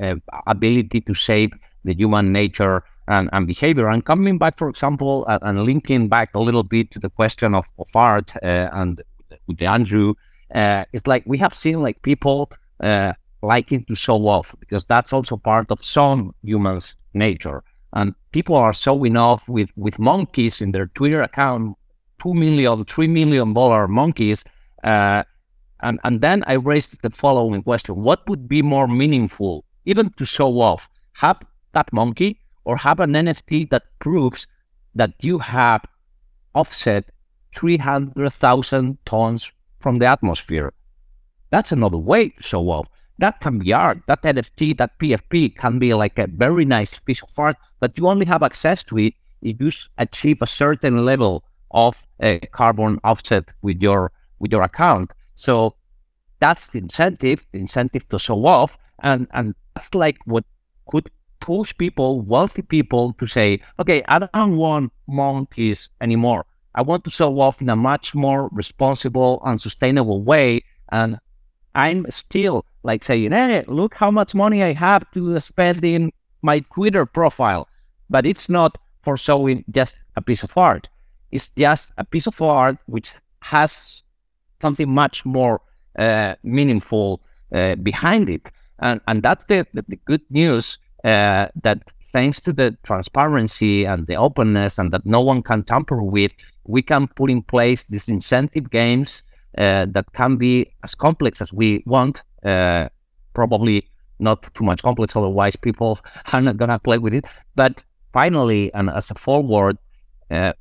uh, 0.01 0.15
ability 0.47 1.01
to 1.01 1.13
shape 1.13 1.53
the 1.83 1.93
human 1.93 2.31
nature 2.31 2.83
and, 3.07 3.29
and 3.33 3.47
behavior. 3.47 3.89
And 3.89 4.05
coming 4.05 4.37
back, 4.37 4.57
for 4.57 4.69
example, 4.69 5.25
uh, 5.27 5.39
and 5.41 5.63
linking 5.63 6.07
back 6.07 6.35
a 6.35 6.39
little 6.39 6.63
bit 6.63 6.91
to 6.91 6.99
the 6.99 7.09
question 7.09 7.53
of, 7.53 7.65
of 7.79 7.87
art 7.95 8.33
uh, 8.43 8.69
and 8.73 9.01
with 9.47 9.61
Andrew, 9.61 10.13
uh, 10.53 10.85
it's 10.93 11.07
like 11.07 11.23
we 11.25 11.37
have 11.37 11.55
seen 11.55 11.81
like 11.81 12.01
people 12.01 12.51
uh, 12.81 13.13
liking 13.41 13.83
to 13.85 13.95
show 13.95 14.27
off 14.27 14.55
because 14.59 14.83
that's 14.85 15.13
also 15.13 15.37
part 15.37 15.71
of 15.71 15.83
some 15.83 16.33
humans' 16.43 16.95
nature 17.13 17.63
and 17.93 18.15
people 18.31 18.55
are 18.55 18.73
showing 18.73 19.17
off 19.17 19.47
with 19.49 19.69
with 19.75 19.99
monkeys 19.99 20.61
in 20.61 20.71
their 20.71 20.87
Twitter 20.87 21.21
account, 21.21 21.77
two 22.21 22.33
million, 22.33 22.85
three 22.85 23.07
million 23.07 23.53
dollar 23.53 23.87
monkeys. 23.87 24.45
Uh, 24.83 25.23
and 25.81 25.99
and 26.03 26.21
then 26.21 26.43
I 26.47 26.53
raised 26.53 27.01
the 27.01 27.09
following 27.09 27.63
question: 27.63 27.95
What 27.95 28.27
would 28.29 28.47
be 28.47 28.61
more 28.61 28.87
meaningful, 28.87 29.65
even 29.85 30.09
to 30.11 30.25
show 30.25 30.61
off, 30.61 30.89
have 31.13 31.41
that 31.73 31.91
monkey 31.91 32.39
or 32.63 32.77
have 32.77 32.99
an 32.99 33.13
NFT 33.13 33.69
that 33.71 33.83
proves 33.99 34.47
that 34.95 35.13
you 35.21 35.39
have 35.39 35.83
offset 36.55 37.09
three 37.55 37.77
hundred 37.77 38.31
thousand 38.31 38.97
tons 39.05 39.51
from 39.79 39.99
the 39.99 40.05
atmosphere? 40.05 40.73
That's 41.49 41.71
another 41.71 41.97
way 41.97 42.29
to 42.29 42.43
show 42.43 42.69
off 42.69 42.87
that 43.21 43.39
can 43.39 43.59
be 43.59 43.71
art. 43.71 43.99
That 44.07 44.23
NFT, 44.23 44.77
that 44.77 44.97
PFP 44.99 45.55
can 45.55 45.79
be 45.79 45.93
like 45.93 46.17
a 46.19 46.27
very 46.27 46.65
nice 46.65 46.99
piece 46.99 47.21
of 47.21 47.29
art, 47.37 47.55
but 47.79 47.97
you 47.97 48.07
only 48.07 48.25
have 48.25 48.43
access 48.43 48.83
to 48.83 48.97
it 48.97 49.13
if 49.41 49.61
you 49.61 49.71
achieve 49.97 50.41
a 50.41 50.47
certain 50.47 51.05
level 51.05 51.43
of 51.71 52.05
a 52.19 52.39
carbon 52.47 52.99
offset 53.03 53.45
with 53.61 53.81
your 53.81 54.11
with 54.39 54.51
your 54.51 54.63
account. 54.63 55.11
So 55.35 55.75
that's 56.39 56.67
the 56.67 56.79
incentive, 56.79 57.45
the 57.51 57.59
incentive 57.59 58.09
to 58.09 58.19
show 58.19 58.45
off, 58.45 58.77
and 58.99 59.27
and 59.33 59.55
that's 59.75 59.93
like 59.95 60.17
what 60.25 60.43
could 60.87 61.09
push 61.39 61.75
people, 61.77 62.21
wealthy 62.21 62.61
people, 62.63 63.13
to 63.13 63.27
say, 63.27 63.61
okay, 63.79 64.03
I 64.07 64.19
don't 64.19 64.57
want 64.57 64.91
monkeys 65.07 65.89
anymore. 66.01 66.45
I 66.73 66.81
want 66.81 67.03
to 67.03 67.09
show 67.09 67.39
off 67.39 67.61
in 67.61 67.69
a 67.69 67.75
much 67.75 68.15
more 68.15 68.49
responsible 68.51 69.41
and 69.45 69.61
sustainable 69.61 70.23
way, 70.23 70.63
and 70.91 71.19
I'm 71.75 72.05
still 72.09 72.65
like 72.83 73.03
saying, 73.03 73.31
hey, 73.31 73.63
look 73.67 73.93
how 73.93 74.11
much 74.11 74.35
money 74.35 74.63
I 74.63 74.73
have 74.73 75.09
to 75.11 75.39
spend 75.39 75.83
in 75.83 76.11
my 76.41 76.59
Twitter 76.73 77.05
profile. 77.05 77.67
But 78.09 78.25
it's 78.25 78.49
not 78.49 78.77
for 79.03 79.17
showing 79.17 79.63
just 79.71 80.03
a 80.15 80.21
piece 80.21 80.43
of 80.43 80.57
art. 80.57 80.89
It's 81.31 81.49
just 81.49 81.91
a 81.97 82.03
piece 82.03 82.27
of 82.27 82.41
art 82.41 82.77
which 82.87 83.13
has 83.41 84.03
something 84.61 84.89
much 84.89 85.25
more 85.25 85.61
uh, 85.97 86.35
meaningful 86.43 87.21
uh, 87.53 87.75
behind 87.75 88.29
it. 88.29 88.51
And, 88.79 88.99
and 89.07 89.23
that's 89.23 89.45
the, 89.45 89.65
the, 89.73 89.85
the 89.87 89.99
good 90.05 90.21
news 90.29 90.77
uh, 91.03 91.47
that 91.63 91.83
thanks 92.11 92.41
to 92.41 92.53
the 92.53 92.77
transparency 92.83 93.85
and 93.85 94.05
the 94.07 94.15
openness 94.15 94.77
and 94.77 94.91
that 94.91 95.05
no 95.05 95.21
one 95.21 95.41
can 95.41 95.63
tamper 95.63 96.03
with, 96.03 96.33
we 96.65 96.81
can 96.81 97.07
put 97.07 97.31
in 97.31 97.41
place 97.41 97.83
these 97.83 98.09
incentive 98.09 98.69
games 98.69 99.23
uh, 99.57 99.85
that 99.89 100.11
can 100.13 100.37
be 100.37 100.73
as 100.83 100.95
complex 100.95 101.41
as 101.41 101.51
we 101.53 101.83
want. 101.85 102.23
Uh, 102.43 102.89
probably 103.33 103.87
not 104.19 104.43
too 104.53 104.63
much 104.63 104.81
complex, 104.81 105.15
otherwise 105.15 105.55
people 105.55 105.99
are 106.33 106.41
not 106.41 106.57
gonna 106.57 106.79
play 106.79 106.97
with 106.97 107.13
it. 107.13 107.25
But 107.55 107.83
finally, 108.13 108.73
and 108.73 108.89
as 108.89 109.11
a 109.11 109.15
forward, 109.15 109.77
uh, 110.29 110.53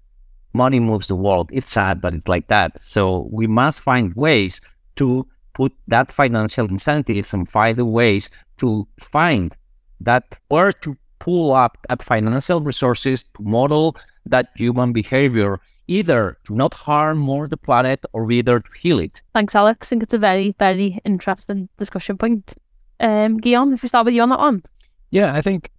money 0.52 0.80
moves 0.80 1.06
the 1.06 1.16
world. 1.16 1.50
It's 1.52 1.70
sad, 1.70 2.00
but 2.00 2.14
it's 2.14 2.28
like 2.28 2.48
that. 2.48 2.82
So 2.82 3.28
we 3.30 3.46
must 3.46 3.80
find 3.80 4.14
ways 4.14 4.60
to 4.96 5.26
put 5.54 5.72
that 5.88 6.10
financial 6.10 6.66
incentives 6.66 7.32
and 7.32 7.48
find 7.48 7.76
the 7.76 7.84
ways 7.84 8.30
to 8.58 8.86
find 8.98 9.54
that 10.00 10.38
where 10.48 10.72
to 10.72 10.96
pull 11.18 11.52
up 11.52 11.76
that 11.88 12.02
financial 12.02 12.60
resources 12.60 13.22
to 13.22 13.42
model 13.42 13.96
that 14.26 14.48
human 14.56 14.92
behavior 14.92 15.60
either 15.90 16.38
to 16.44 16.54
not 16.54 16.72
harm 16.72 17.18
more 17.18 17.48
the 17.48 17.56
planet 17.56 18.00
or 18.12 18.30
either 18.30 18.60
to 18.60 18.78
heal 18.78 19.00
it. 19.00 19.22
Thanks, 19.34 19.56
Alex. 19.56 19.88
I 19.88 19.90
think 19.90 20.04
it's 20.04 20.14
a 20.14 20.18
very, 20.18 20.54
very 20.58 21.00
interesting 21.04 21.68
discussion 21.76 22.16
point. 22.16 22.54
Um, 23.00 23.38
Guillaume, 23.38 23.72
if 23.74 23.82
we 23.82 23.88
start 23.88 24.04
with 24.04 24.14
you 24.14 24.22
on 24.22 24.28
that 24.28 24.38
one. 24.38 24.62
Yeah, 25.10 25.34
I 25.34 25.42
think 25.42 25.70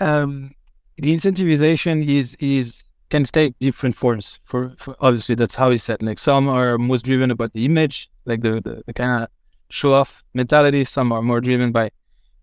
um, 0.00 0.54
the 0.96 1.14
incentivization 1.14 2.06
is 2.06 2.36
is 2.40 2.82
can 3.10 3.24
take 3.24 3.58
different 3.60 3.94
forms. 3.94 4.40
For, 4.44 4.74
for 4.76 4.96
obviously 5.00 5.36
that's 5.36 5.54
how 5.54 5.70
it's 5.70 5.84
said. 5.84 6.02
Like 6.02 6.18
some 6.18 6.48
are 6.48 6.76
most 6.76 7.04
driven 7.04 7.30
about 7.30 7.52
the 7.52 7.64
image, 7.64 8.10
like 8.24 8.42
the 8.42 8.60
the, 8.60 8.82
the 8.86 8.92
kind 8.92 9.22
of 9.22 9.28
show 9.68 9.92
off 9.92 10.24
mentality. 10.34 10.82
Some 10.84 11.12
are 11.12 11.22
more 11.22 11.40
driven 11.40 11.70
by 11.70 11.90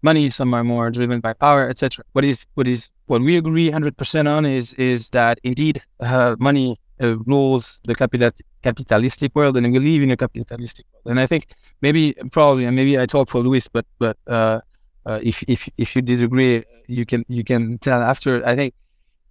money. 0.02 0.30
Some 0.30 0.54
are 0.54 0.64
more 0.64 0.92
driven 0.92 1.20
by 1.20 1.34
power, 1.34 1.68
etc. 1.68 2.06
What 2.14 2.24
is 2.24 2.46
what 2.54 2.68
is 2.70 2.90
what 3.08 3.22
we 3.22 3.36
agree 3.36 3.70
100% 3.70 4.30
on 4.30 4.46
is 4.46 4.74
is 4.74 5.10
that 5.10 5.40
indeed 5.44 5.82
uh, 6.00 6.38
money 6.40 6.80
uh, 7.02 7.18
rules 7.20 7.80
the 7.86 7.96
capital 7.96 8.32
capitalistic 8.64 9.36
world, 9.36 9.58
and 9.58 9.72
we 9.72 9.80
live 9.80 10.02
in 10.02 10.12
a 10.12 10.18
capitalistic 10.18 10.86
world. 10.94 11.12
And 11.12 11.20
I 11.20 11.26
think 11.26 11.48
maybe 11.82 12.14
probably, 12.32 12.66
and 12.66 12.76
maybe 12.76 13.00
I 13.00 13.06
talk 13.06 13.30
for 13.30 13.42
Luis, 13.42 13.68
but 13.68 13.86
but 14.00 14.18
uh, 14.28 14.60
uh, 15.06 15.20
if 15.24 15.44
if 15.48 15.70
if 15.78 15.96
you 15.96 16.02
disagree, 16.02 16.64
you 16.88 17.06
can 17.06 17.24
you 17.28 17.44
can 17.44 17.78
tell 17.80 18.02
after. 18.02 18.46
I 18.46 18.56
think 18.56 18.74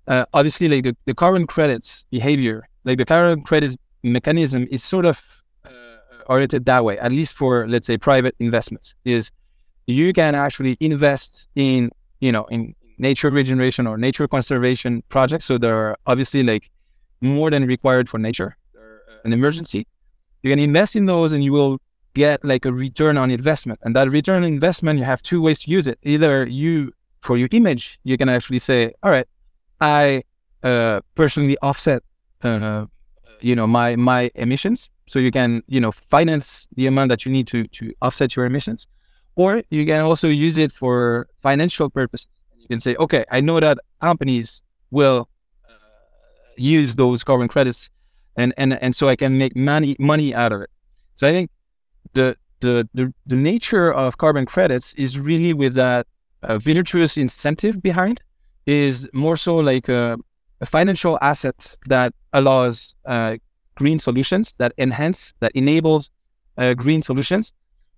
uh, 0.09 0.25
obviously 0.33 0.69
like 0.69 0.85
the, 0.85 0.97
the 1.07 1.15
carbon 1.15 1.47
credits 1.47 2.05
behavior, 2.11 2.69
like 2.85 2.99
the 2.99 3.05
current 3.05 3.47
credits 3.47 3.77
mechanism 4.03 4.67
is 4.71 4.83
sort 4.83 5.05
of 5.05 5.23
uh, 5.65 5.71
oriented 6.29 6.65
that 6.67 6.85
way, 6.85 6.99
at 6.99 7.11
least 7.11 7.35
for 7.35 7.69
let's 7.69 7.87
say 7.87 7.99
private 7.99 8.35
investments, 8.39 8.95
is 9.05 9.31
you 9.87 10.13
can 10.13 10.35
actually 10.35 10.77
invest 10.81 11.49
in 11.55 11.91
you 12.21 12.33
know 12.33 12.45
in 12.45 12.75
nature 12.99 13.31
regeneration 13.31 13.87
or 13.87 13.99
nature 13.99 14.27
conservation 14.27 15.03
projects. 15.09 15.45
So 15.45 15.59
there 15.59 15.77
are 15.77 15.97
obviously 16.07 16.43
like 16.43 16.71
more 17.21 17.51
than 17.51 17.67
required 17.67 18.09
for 18.09 18.19
nature. 18.19 18.57
An 19.25 19.33
emergency. 19.33 19.87
You 20.43 20.51
can 20.51 20.59
invest 20.59 20.95
in 20.95 21.07
those 21.07 21.33
and 21.33 21.43
you 21.43 21.53
will 21.53 21.79
get 22.15 22.45
like 22.45 22.65
a 22.65 22.73
return 22.73 23.19
on 23.19 23.31
investment. 23.31 23.79
And 23.83 23.95
that 23.97 24.11
return 24.11 24.43
on 24.43 24.45
investment, 24.45 24.99
you 24.99 25.05
have 25.05 25.23
two 25.23 25.41
ways 25.43 25.61
to 25.61 25.71
use 25.71 25.87
it. 25.87 25.99
Either 26.03 26.47
you, 26.47 26.93
for 27.21 27.37
your 27.37 27.49
image, 27.53 27.99
you 28.05 28.17
can 28.17 28.29
actually 28.29 28.61
say, 28.61 28.93
all 29.03 29.11
right, 29.11 29.27
I 29.81 30.23
uh, 30.63 31.01
personally 31.15 31.59
offset, 31.63 32.03
uh, 32.43 32.87
you 33.41 33.55
know, 33.55 33.67
my 33.67 33.97
my 33.97 34.31
emissions. 34.35 34.89
So 35.07 35.19
you 35.19 35.31
can, 35.31 35.63
you 35.69 35.81
know, 35.81 35.93
finance 35.93 36.67
the 36.77 36.87
amount 36.87 37.11
that 37.11 37.25
you 37.25 37.33
need 37.33 37.47
to 37.49 37.67
to 37.79 37.93
offset 38.03 38.35
your 38.35 38.47
emissions, 38.47 38.89
or 39.37 39.63
you 39.71 39.85
can 39.87 40.01
also 40.01 40.29
use 40.29 40.59
it 40.59 40.73
for 40.73 41.29
financial 41.43 41.91
purposes. 41.91 42.29
You 42.59 42.69
can 42.69 42.81
say, 42.81 42.97
okay, 42.97 43.25
I 43.31 43.41
know 43.41 43.61
that 43.61 43.79
companies 44.01 44.63
will 44.91 45.29
use 46.57 46.95
those 46.95 47.25
carbon 47.25 47.49
credits, 47.49 47.91
and 48.37 48.53
and 48.57 48.75
and 48.83 48.95
so 48.95 49.09
I 49.09 49.17
can 49.17 49.39
make 49.39 49.57
money 49.57 49.97
money 49.99 50.35
out 50.35 50.53
of 50.53 50.61
it. 50.63 50.71
So 51.15 51.27
I 51.27 51.31
think 51.31 51.51
the 52.13 52.37
the 52.61 52.89
the, 52.95 53.13
the 53.27 53.37
nature 53.37 53.93
of 53.93 54.19
carbon 54.19 54.47
credits 54.47 54.95
is 54.95 55.19
really 55.19 55.53
with 55.53 55.75
that 55.75 56.07
uh, 56.43 56.59
virtuous 56.59 57.17
incentive 57.17 57.83
behind 57.83 58.21
is 58.67 59.09
more 59.13 59.37
so 59.37 59.57
like 59.57 59.89
a, 59.89 60.17
a 60.61 60.67
financial 60.67 61.19
asset 61.23 61.77
that 61.87 62.13
allows 62.33 62.95
uh, 63.05 63.37
green 63.77 63.99
solutions, 63.99 64.55
that 64.59 64.73
enhance, 64.79 65.33
that 65.41 65.53
enables 65.55 66.11
uh, 66.59 66.75
green 66.75 67.03
solutions. 67.03 67.53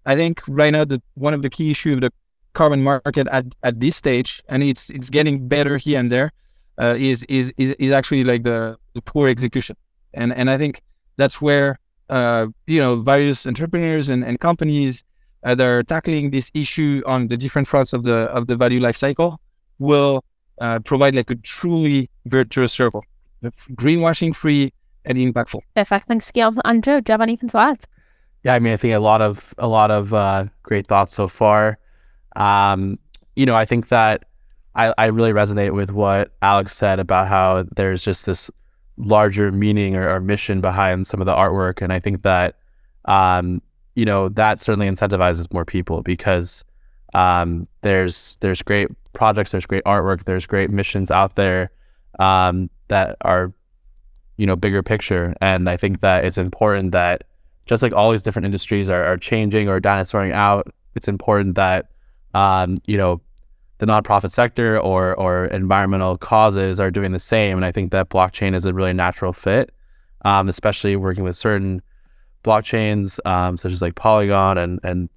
I 0.06 0.16
think 0.16 0.42
right 0.48 0.70
now 0.70 0.84
the 0.84 1.00
one 1.14 1.34
of 1.34 1.42
the 1.42 1.50
key 1.50 1.70
issues 1.70 1.94
of 1.94 2.00
the 2.00 2.12
carbon 2.54 2.82
market 2.82 3.26
at, 3.28 3.46
at 3.62 3.80
this 3.80 3.96
stage, 3.96 4.42
and 4.48 4.62
it's 4.62 4.90
it's 4.90 5.10
getting 5.10 5.48
better 5.48 5.76
here 5.76 5.98
and 5.98 6.10
there, 6.10 6.32
uh, 6.80 6.94
is, 6.98 7.24
is 7.24 7.52
is 7.56 7.72
is 7.78 7.92
actually 7.92 8.24
like 8.24 8.44
the, 8.44 8.76
the 8.94 9.02
poor 9.02 9.28
execution, 9.28 9.76
and 10.14 10.32
and 10.34 10.50
I 10.50 10.58
think 10.58 10.82
that's 11.16 11.40
where 11.40 11.78
uh, 12.08 12.46
you 12.66 12.80
know 12.80 12.96
various 12.96 13.46
entrepreneurs 13.46 14.08
and, 14.08 14.24
and 14.24 14.40
companies 14.40 15.04
uh, 15.44 15.54
that 15.54 15.66
are 15.66 15.82
tackling 15.82 16.30
this 16.30 16.50
issue 16.54 17.02
on 17.06 17.28
the 17.28 17.36
different 17.36 17.68
fronts 17.68 17.92
of 17.92 18.04
the 18.04 18.16
of 18.30 18.46
the 18.46 18.56
value 18.56 18.80
life 18.80 18.96
cycle 18.96 19.40
will 19.78 20.24
uh, 20.60 20.78
provide 20.80 21.14
like 21.14 21.30
a 21.30 21.36
truly 21.36 22.10
virtuous 22.26 22.72
circle, 22.72 23.04
greenwashing 23.74 24.34
free 24.34 24.72
and 25.04 25.18
impactful. 25.18 25.60
Perfect. 25.74 26.06
Thanks, 26.06 26.30
Gail. 26.30 26.54
Andrew, 26.64 27.00
do 27.00 27.10
you 27.10 27.14
have 27.14 27.20
anything 27.20 27.48
to 27.50 27.58
add? 27.58 27.84
Yeah, 28.44 28.54
I 28.54 28.58
mean, 28.58 28.72
I 28.72 28.76
think 28.76 28.94
a 28.94 29.00
lot 29.00 29.20
of 29.20 29.54
a 29.58 29.66
lot 29.66 29.90
of 29.90 30.14
uh, 30.14 30.46
great 30.62 30.86
thoughts 30.86 31.14
so 31.14 31.28
far. 31.28 31.78
Um, 32.36 32.98
you 33.34 33.46
know, 33.46 33.54
I 33.54 33.64
think 33.64 33.88
that 33.88 34.24
I, 34.78 34.94
I 34.96 35.06
really 35.06 35.32
resonate 35.32 35.74
with 35.74 35.90
what 35.90 36.32
Alex 36.40 36.76
said 36.76 37.00
about 37.00 37.26
how 37.26 37.64
there's 37.74 38.02
just 38.02 38.26
this 38.26 38.48
larger 38.96 39.50
meaning 39.50 39.96
or, 39.96 40.08
or 40.08 40.20
mission 40.20 40.60
behind 40.60 41.06
some 41.06 41.20
of 41.20 41.26
the 41.26 41.34
artwork, 41.34 41.82
and 41.82 41.92
I 41.92 41.98
think 41.98 42.22
that 42.22 42.54
um, 43.06 43.60
you 43.96 44.04
know 44.04 44.28
that 44.30 44.60
certainly 44.60 44.88
incentivizes 44.88 45.52
more 45.52 45.64
people 45.64 46.02
because 46.02 46.64
um, 47.12 47.66
there's 47.82 48.38
there's 48.40 48.62
great 48.62 48.88
projects, 49.14 49.50
there's 49.50 49.66
great 49.66 49.84
artwork, 49.84 50.24
there's 50.24 50.46
great 50.46 50.70
missions 50.70 51.10
out 51.10 51.34
there 51.34 51.72
um, 52.20 52.70
that 52.86 53.16
are 53.22 53.52
you 54.36 54.46
know 54.46 54.54
bigger 54.54 54.84
picture, 54.84 55.34
and 55.40 55.68
I 55.68 55.76
think 55.76 56.00
that 56.00 56.24
it's 56.24 56.38
important 56.38 56.92
that 56.92 57.24
just 57.66 57.82
like 57.82 57.92
all 57.92 58.12
these 58.12 58.22
different 58.22 58.46
industries 58.46 58.88
are, 58.88 59.04
are 59.04 59.16
changing 59.16 59.68
or 59.68 59.80
dinosauring 59.80 60.32
out, 60.32 60.72
it's 60.94 61.08
important 61.08 61.56
that 61.56 61.90
um, 62.32 62.78
you 62.86 62.96
know 62.96 63.20
the 63.78 63.86
nonprofit 63.86 64.30
sector 64.30 64.78
or 64.78 65.14
or 65.14 65.46
environmental 65.46 66.18
causes 66.18 66.78
are 66.80 66.90
doing 66.90 67.12
the 67.12 67.20
same, 67.20 67.56
and 67.56 67.64
I 67.64 67.72
think 67.72 67.92
that 67.92 68.10
blockchain 68.10 68.54
is 68.54 68.64
a 68.64 68.74
really 68.74 68.92
natural 68.92 69.32
fit, 69.32 69.72
um, 70.24 70.48
especially 70.48 70.96
working 70.96 71.24
with 71.24 71.36
certain 71.36 71.80
blockchains 72.44 73.24
um, 73.26 73.56
such 73.56 73.72
as 73.72 73.82
like 73.82 73.94
Polygon 73.94 74.58
and 74.58 74.80
and 74.82 75.08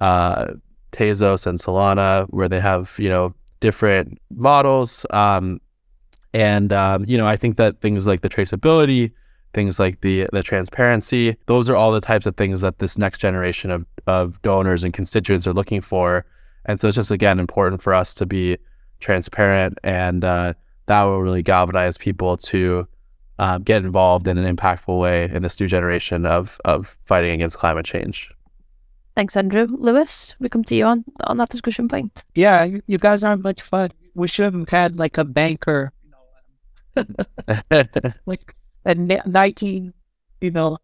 uh, 0.00 0.52
Tezos 0.92 1.46
and 1.46 1.58
Solana, 1.58 2.26
where 2.30 2.48
they 2.48 2.60
have 2.60 2.94
you 2.98 3.08
know 3.08 3.34
different 3.60 4.18
models. 4.30 5.06
Um, 5.10 5.60
and 6.34 6.72
um, 6.72 7.04
you 7.06 7.16
know, 7.16 7.26
I 7.26 7.36
think 7.36 7.56
that 7.56 7.80
things 7.80 8.06
like 8.06 8.20
the 8.20 8.28
traceability, 8.28 9.12
things 9.54 9.78
like 9.78 10.00
the 10.02 10.28
the 10.32 10.42
transparency, 10.42 11.36
those 11.46 11.70
are 11.70 11.76
all 11.76 11.92
the 11.92 12.00
types 12.00 12.26
of 12.26 12.36
things 12.36 12.60
that 12.60 12.78
this 12.78 12.98
next 12.98 13.18
generation 13.18 13.70
of 13.70 13.86
of 14.06 14.40
donors 14.42 14.84
and 14.84 14.92
constituents 14.92 15.46
are 15.46 15.54
looking 15.54 15.80
for. 15.80 16.26
And 16.64 16.78
so 16.78 16.88
it's 16.88 16.96
just 16.96 17.10
again 17.10 17.38
important 17.38 17.82
for 17.82 17.94
us 17.94 18.14
to 18.14 18.26
be 18.26 18.58
transparent, 19.00 19.78
and 19.82 20.24
uh, 20.24 20.54
that 20.86 21.02
will 21.02 21.20
really 21.20 21.42
galvanize 21.42 21.98
people 21.98 22.36
to 22.36 22.86
um, 23.38 23.62
get 23.62 23.84
involved 23.84 24.28
in 24.28 24.38
an 24.38 24.56
impactful 24.56 24.98
way 24.98 25.30
in 25.32 25.42
this 25.42 25.58
new 25.60 25.66
generation 25.66 26.26
of 26.26 26.60
of 26.64 26.96
fighting 27.04 27.32
against 27.32 27.58
climate 27.58 27.84
change. 27.84 28.30
Thanks, 29.14 29.36
Andrew. 29.36 29.66
Luis, 29.68 30.36
we 30.38 30.48
come 30.48 30.64
to 30.64 30.74
you 30.74 30.86
on 30.86 31.04
on 31.24 31.36
that 31.38 31.50
discussion 31.50 31.88
point. 31.88 32.24
Yeah, 32.34 32.64
you, 32.64 32.82
you 32.86 32.98
guys 32.98 33.24
aren't 33.24 33.42
much 33.42 33.62
fun. 33.62 33.90
We 34.14 34.28
should 34.28 34.54
have 34.54 34.68
had 34.68 34.98
like 34.98 35.18
a 35.18 35.24
banker, 35.24 35.92
like 38.26 38.54
a 38.84 38.94
nineteen, 38.94 39.92
you 40.40 40.50
know, 40.50 40.78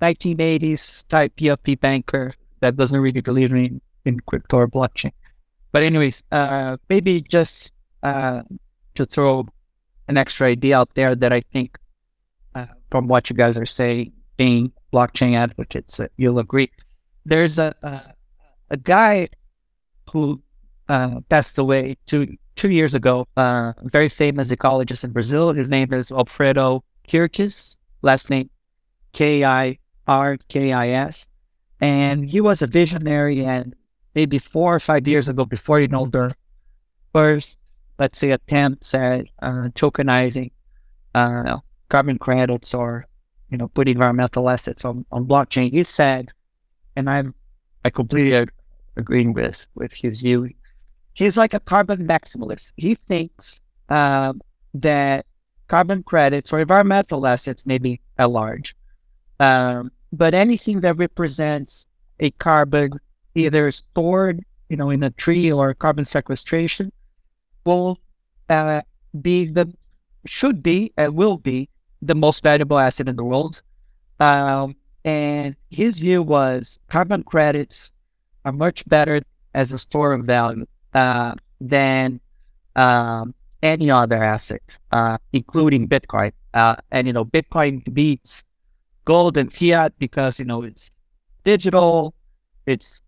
nineteen 0.00 0.40
eighties 0.40 1.04
type 1.08 1.34
PFP 1.36 1.80
banker 1.80 2.34
that 2.60 2.76
doesn't 2.76 3.00
really 3.00 3.20
believe 3.20 3.52
in 3.52 3.80
in 4.04 4.20
crypto 4.20 4.58
or 4.58 4.68
blockchain. 4.68 5.12
But 5.72 5.82
anyways, 5.82 6.22
uh, 6.30 6.76
maybe 6.88 7.22
just 7.22 7.72
uh, 8.02 8.42
to 8.94 9.04
throw 9.06 9.46
an 10.08 10.16
extra 10.16 10.48
idea 10.48 10.78
out 10.78 10.94
there 10.94 11.14
that 11.14 11.32
I 11.32 11.40
think, 11.52 11.78
uh, 12.54 12.66
from 12.90 13.08
what 13.08 13.30
you 13.30 13.36
guys 13.36 13.56
are 13.56 13.66
saying, 13.66 14.12
being 14.36 14.72
blockchain 14.92 15.34
advocates, 15.34 15.98
uh, 16.00 16.08
you'll 16.16 16.38
agree 16.38 16.70
there's 17.24 17.58
a 17.58 17.74
a, 17.82 18.14
a 18.70 18.76
guy 18.76 19.28
who 20.10 20.40
uh, 20.88 21.20
passed 21.28 21.58
away 21.58 21.96
two 22.06 22.36
two 22.56 22.70
years 22.70 22.94
ago. 22.94 23.26
Uh, 23.36 23.72
very 23.84 24.08
famous 24.08 24.50
ecologist 24.50 25.04
in 25.04 25.12
Brazil. 25.12 25.52
His 25.52 25.70
name 25.70 25.92
is 25.92 26.12
Alfredo 26.12 26.84
Kirkis. 27.08 27.76
Last 28.02 28.30
name 28.30 28.50
K 29.12 29.44
I 29.44 29.78
R 30.06 30.36
K 30.48 30.72
I 30.72 30.90
S. 30.90 31.28
And 31.80 32.28
he 32.28 32.40
was 32.40 32.62
a 32.62 32.66
visionary. 32.66 33.44
And 33.44 33.74
maybe 34.14 34.38
four 34.38 34.74
or 34.74 34.80
five 34.80 35.06
years 35.08 35.28
ago, 35.28 35.44
before 35.44 35.80
you 35.80 35.88
know 35.88 36.06
the 36.06 36.34
first, 37.12 37.58
let's 37.98 38.18
say, 38.18 38.30
attempts 38.30 38.94
at 38.94 39.26
uh, 39.40 39.68
tokenizing 39.74 40.50
uh, 41.14 41.58
carbon 41.88 42.18
credits 42.18 42.74
or 42.74 43.06
you 43.50 43.58
know 43.58 43.68
putting 43.68 43.94
environmental 43.94 44.48
assets 44.48 44.84
on, 44.84 45.04
on 45.12 45.26
blockchain, 45.26 45.70
he 45.70 45.82
said 45.82 46.32
and 46.96 47.08
I'm 47.08 47.34
I 47.84 47.90
completely 47.90 48.48
agreeing 48.96 49.32
with 49.32 49.66
with 49.74 49.92
his 49.92 50.20
view. 50.20 50.50
He's 51.14 51.36
like 51.36 51.54
a 51.54 51.60
carbon 51.60 52.06
maximalist. 52.06 52.72
He 52.76 52.94
thinks 52.94 53.60
um, 53.88 54.40
that 54.74 55.26
carbon 55.68 56.02
credits 56.02 56.52
or 56.52 56.60
environmental 56.60 57.26
assets 57.26 57.66
may 57.66 57.78
be 57.78 58.00
at 58.18 58.30
large, 58.30 58.76
um, 59.40 59.90
but 60.12 60.34
anything 60.34 60.80
that 60.80 60.96
represents 60.96 61.86
a 62.20 62.30
carbon 62.32 62.92
either 63.34 63.70
stored, 63.70 64.44
you 64.68 64.76
know, 64.76 64.90
in 64.90 65.02
a 65.02 65.10
tree 65.10 65.50
or 65.52 65.74
carbon 65.74 66.04
sequestration, 66.04 66.92
will 67.64 67.98
uh, 68.48 68.82
be 69.20 69.46
the 69.46 69.72
should 70.26 70.62
be 70.62 70.92
and 70.96 71.14
will 71.14 71.36
be 71.36 71.68
the 72.00 72.14
most 72.14 72.42
valuable 72.42 72.78
asset 72.78 73.08
in 73.08 73.16
the 73.16 73.24
world. 73.24 73.62
Um, 74.20 74.76
and 75.04 75.56
his 75.70 75.98
view 75.98 76.22
was 76.22 76.78
carbon 76.88 77.24
credits 77.24 77.90
are 78.44 78.52
much 78.52 78.86
better 78.88 79.22
as 79.54 79.72
a 79.72 79.78
store 79.78 80.12
of 80.12 80.24
value 80.24 80.66
uh, 80.94 81.34
than 81.60 82.20
um, 82.76 83.34
any 83.62 83.90
other 83.90 84.22
asset, 84.22 84.78
uh, 84.92 85.18
including 85.32 85.88
Bitcoin. 85.88 86.32
Uh, 86.54 86.76
and 86.90 87.06
you 87.06 87.12
know, 87.12 87.24
Bitcoin 87.24 87.82
beats 87.92 88.44
gold 89.04 89.36
and 89.36 89.52
fiat 89.52 89.92
because 89.98 90.38
you 90.38 90.44
know 90.44 90.62
it's 90.62 90.90
digital. 91.44 92.14
It's 92.66 93.02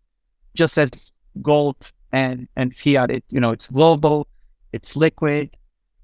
just 0.54 0.78
as 0.78 1.12
gold 1.42 1.90
and 2.12 2.48
and 2.56 2.74
fiat. 2.74 3.10
It 3.10 3.24
you 3.30 3.40
know 3.40 3.52
it's 3.52 3.70
global, 3.70 4.26
it's 4.72 4.96
liquid, 4.96 5.56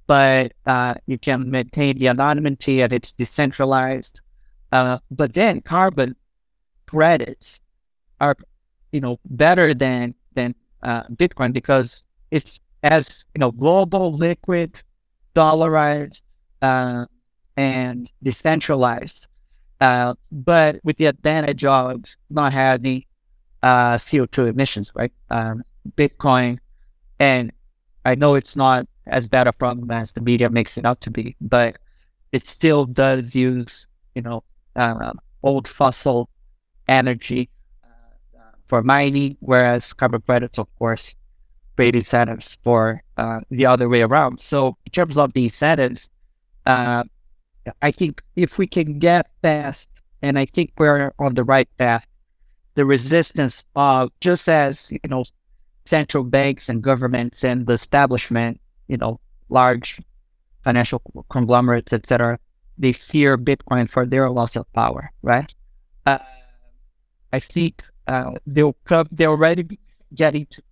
but 0.06 0.52
uh, 0.66 0.94
you 1.06 1.18
can 1.18 1.50
maintain 1.50 1.98
the 1.98 2.08
anonymity 2.08 2.82
and 2.82 2.92
it's 2.92 3.12
decentralized. 3.12 4.20
Uh, 4.72 4.98
but 5.10 5.32
then 5.34 5.60
carbon 5.60 6.16
credits 6.86 7.60
are, 8.20 8.36
you 8.92 9.00
know, 9.00 9.18
better 9.24 9.74
than 9.74 10.14
than 10.34 10.54
uh, 10.82 11.04
Bitcoin 11.14 11.52
because 11.52 12.04
it's 12.30 12.60
as 12.82 13.24
you 13.34 13.40
know 13.40 13.50
global, 13.52 14.12
liquid, 14.16 14.82
dollarized, 15.34 16.22
uh, 16.62 17.06
and 17.56 18.10
decentralized. 18.22 19.28
Uh, 19.80 20.14
but 20.30 20.80
with 20.84 20.96
the 20.98 21.06
advantage 21.06 21.64
of 21.64 22.04
not 22.30 22.52
having 22.52 23.04
uh, 23.62 23.96
CO2 23.96 24.48
emissions, 24.48 24.90
right? 24.94 25.12
Um, 25.30 25.62
Bitcoin, 25.96 26.58
and 27.18 27.52
I 28.04 28.14
know 28.14 28.34
it's 28.34 28.56
not 28.56 28.86
as 29.06 29.28
bad 29.28 29.46
a 29.46 29.52
problem 29.52 29.90
as 29.90 30.12
the 30.12 30.20
media 30.20 30.48
makes 30.50 30.78
it 30.78 30.84
out 30.84 31.00
to 31.02 31.10
be, 31.10 31.36
but 31.40 31.76
it 32.32 32.46
still 32.46 32.84
does 32.86 33.34
use, 33.34 33.86
you 34.14 34.22
know, 34.22 34.42
uh, 34.76 35.12
old 35.42 35.66
fossil 35.68 36.28
energy 36.88 37.50
uh, 37.84 37.88
for 38.66 38.82
mining, 38.82 39.36
whereas 39.40 39.92
carbon 39.92 40.22
credits, 40.22 40.58
of 40.58 40.68
course, 40.78 41.14
create 41.76 41.94
incentives 41.94 42.58
for 42.62 43.02
uh, 43.16 43.40
the 43.50 43.66
other 43.66 43.88
way 43.88 44.02
around. 44.02 44.40
So 44.40 44.76
in 44.86 44.92
terms 44.92 45.18
of 45.18 45.32
the 45.32 45.44
incentives, 45.44 46.10
uh, 46.66 47.04
I 47.82 47.90
think 47.90 48.22
if 48.36 48.58
we 48.58 48.66
can 48.66 48.98
get 48.98 49.30
past, 49.42 49.88
and 50.22 50.38
I 50.38 50.46
think 50.46 50.72
we're 50.78 51.12
on 51.18 51.34
the 51.34 51.44
right 51.44 51.68
path, 51.78 52.06
the 52.74 52.84
resistance 52.84 53.64
of 53.74 54.10
just 54.20 54.48
as 54.48 54.92
you 54.92 55.08
know 55.08 55.24
central 55.84 56.24
banks 56.24 56.68
and 56.68 56.82
governments 56.82 57.44
and 57.44 57.66
the 57.66 57.72
establishment, 57.72 58.60
you 58.88 58.96
know, 58.96 59.18
large 59.48 60.00
financial 60.62 61.02
conglomerates, 61.30 61.92
etc., 61.92 62.38
they 62.78 62.92
fear 62.92 63.36
Bitcoin 63.36 63.88
for 63.88 64.06
their 64.06 64.30
loss 64.30 64.56
of 64.56 64.72
power, 64.72 65.10
right? 65.22 65.52
Uh, 66.06 66.18
I 67.32 67.40
think 67.40 67.82
uh, 68.06 68.32
they'll 68.46 68.76
come, 68.84 69.08
they're 69.10 69.30
already 69.30 69.78
getting 70.14 70.46
to 70.46 70.62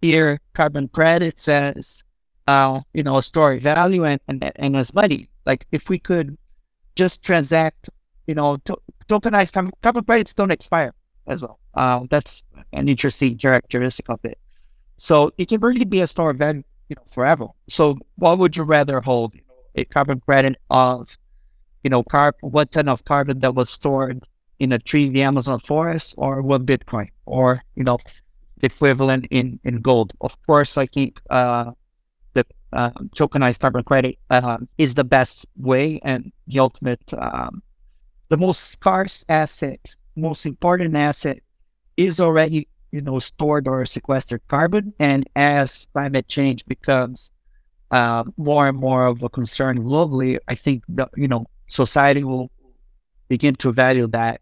fear 0.00 0.40
carbon 0.54 0.88
credits 0.88 1.48
as, 1.48 2.04
uh, 2.46 2.80
you 2.92 3.02
know, 3.02 3.16
a 3.16 3.22
store 3.22 3.56
value 3.58 4.04
and, 4.04 4.20
and, 4.28 4.52
and 4.56 4.76
as 4.76 4.94
money. 4.94 5.28
Like 5.46 5.66
if 5.72 5.88
we 5.88 5.98
could 5.98 6.36
just 6.94 7.22
transact, 7.22 7.90
you 8.26 8.34
know, 8.34 8.58
to, 8.66 8.76
carbon 9.08 10.04
credits 10.04 10.34
don't 10.34 10.52
expire 10.52 10.92
as 11.30 11.42
well. 11.42 11.58
Uh, 11.74 12.00
that's 12.10 12.44
an 12.72 12.88
interesting 12.88 13.38
characteristic 13.38 14.08
of 14.10 14.20
it. 14.24 14.38
So 14.96 15.32
it 15.38 15.48
can 15.48 15.60
really 15.60 15.86
be 15.86 16.00
a 16.02 16.06
store 16.06 16.34
value, 16.34 16.64
you 16.88 16.96
know, 16.96 17.04
forever. 17.06 17.46
So 17.68 17.96
what 18.16 18.38
would 18.38 18.56
you 18.56 18.64
rather 18.64 19.00
hold? 19.00 19.34
You 19.34 19.42
know, 19.48 19.54
a 19.76 19.84
carbon 19.84 20.20
credit 20.20 20.56
of, 20.68 21.08
you 21.84 21.90
know, 21.90 22.02
carb 22.02 22.34
one 22.40 22.68
ton 22.68 22.88
of 22.88 23.04
carbon 23.04 23.38
that 23.38 23.54
was 23.54 23.70
stored 23.70 24.24
in 24.58 24.72
a 24.72 24.78
tree 24.78 25.06
in 25.06 25.12
the 25.14 25.22
Amazon 25.22 25.58
forest, 25.60 26.14
or 26.18 26.42
one 26.42 26.66
Bitcoin, 26.66 27.08
or 27.24 27.62
you 27.76 27.84
know, 27.84 27.98
equivalent 28.62 29.26
in 29.30 29.58
in 29.64 29.80
gold. 29.80 30.12
Of 30.20 30.36
course, 30.46 30.76
I 30.76 30.86
think 30.86 31.20
uh, 31.30 31.72
the 32.34 32.44
uh, 32.72 32.90
tokenized 33.16 33.60
carbon 33.60 33.84
credit 33.84 34.18
uh, 34.28 34.58
is 34.76 34.94
the 34.94 35.04
best 35.04 35.46
way 35.56 36.00
and 36.04 36.30
the 36.46 36.60
ultimate, 36.60 37.02
um, 37.16 37.62
the 38.28 38.36
most 38.36 38.60
scarce 38.70 39.24
asset, 39.28 39.80
most 40.16 40.46
important 40.46 40.96
asset 40.96 41.40
is 41.96 42.20
already 42.20 42.68
you 42.92 43.00
know 43.00 43.18
stored 43.18 43.68
or 43.68 43.84
sequestered 43.86 44.42
carbon, 44.48 44.92
and 44.98 45.28
as 45.36 45.86
climate 45.92 46.28
change 46.28 46.64
becomes 46.66 47.30
uh, 47.90 48.24
more 48.36 48.68
and 48.68 48.78
more 48.78 49.06
of 49.06 49.22
a 49.22 49.28
concern 49.28 49.78
globally, 49.78 50.38
I 50.48 50.54
think 50.54 50.84
you 51.16 51.28
know 51.28 51.46
society 51.68 52.24
will 52.24 52.50
begin 53.28 53.54
to 53.56 53.72
value 53.72 54.06
that 54.08 54.40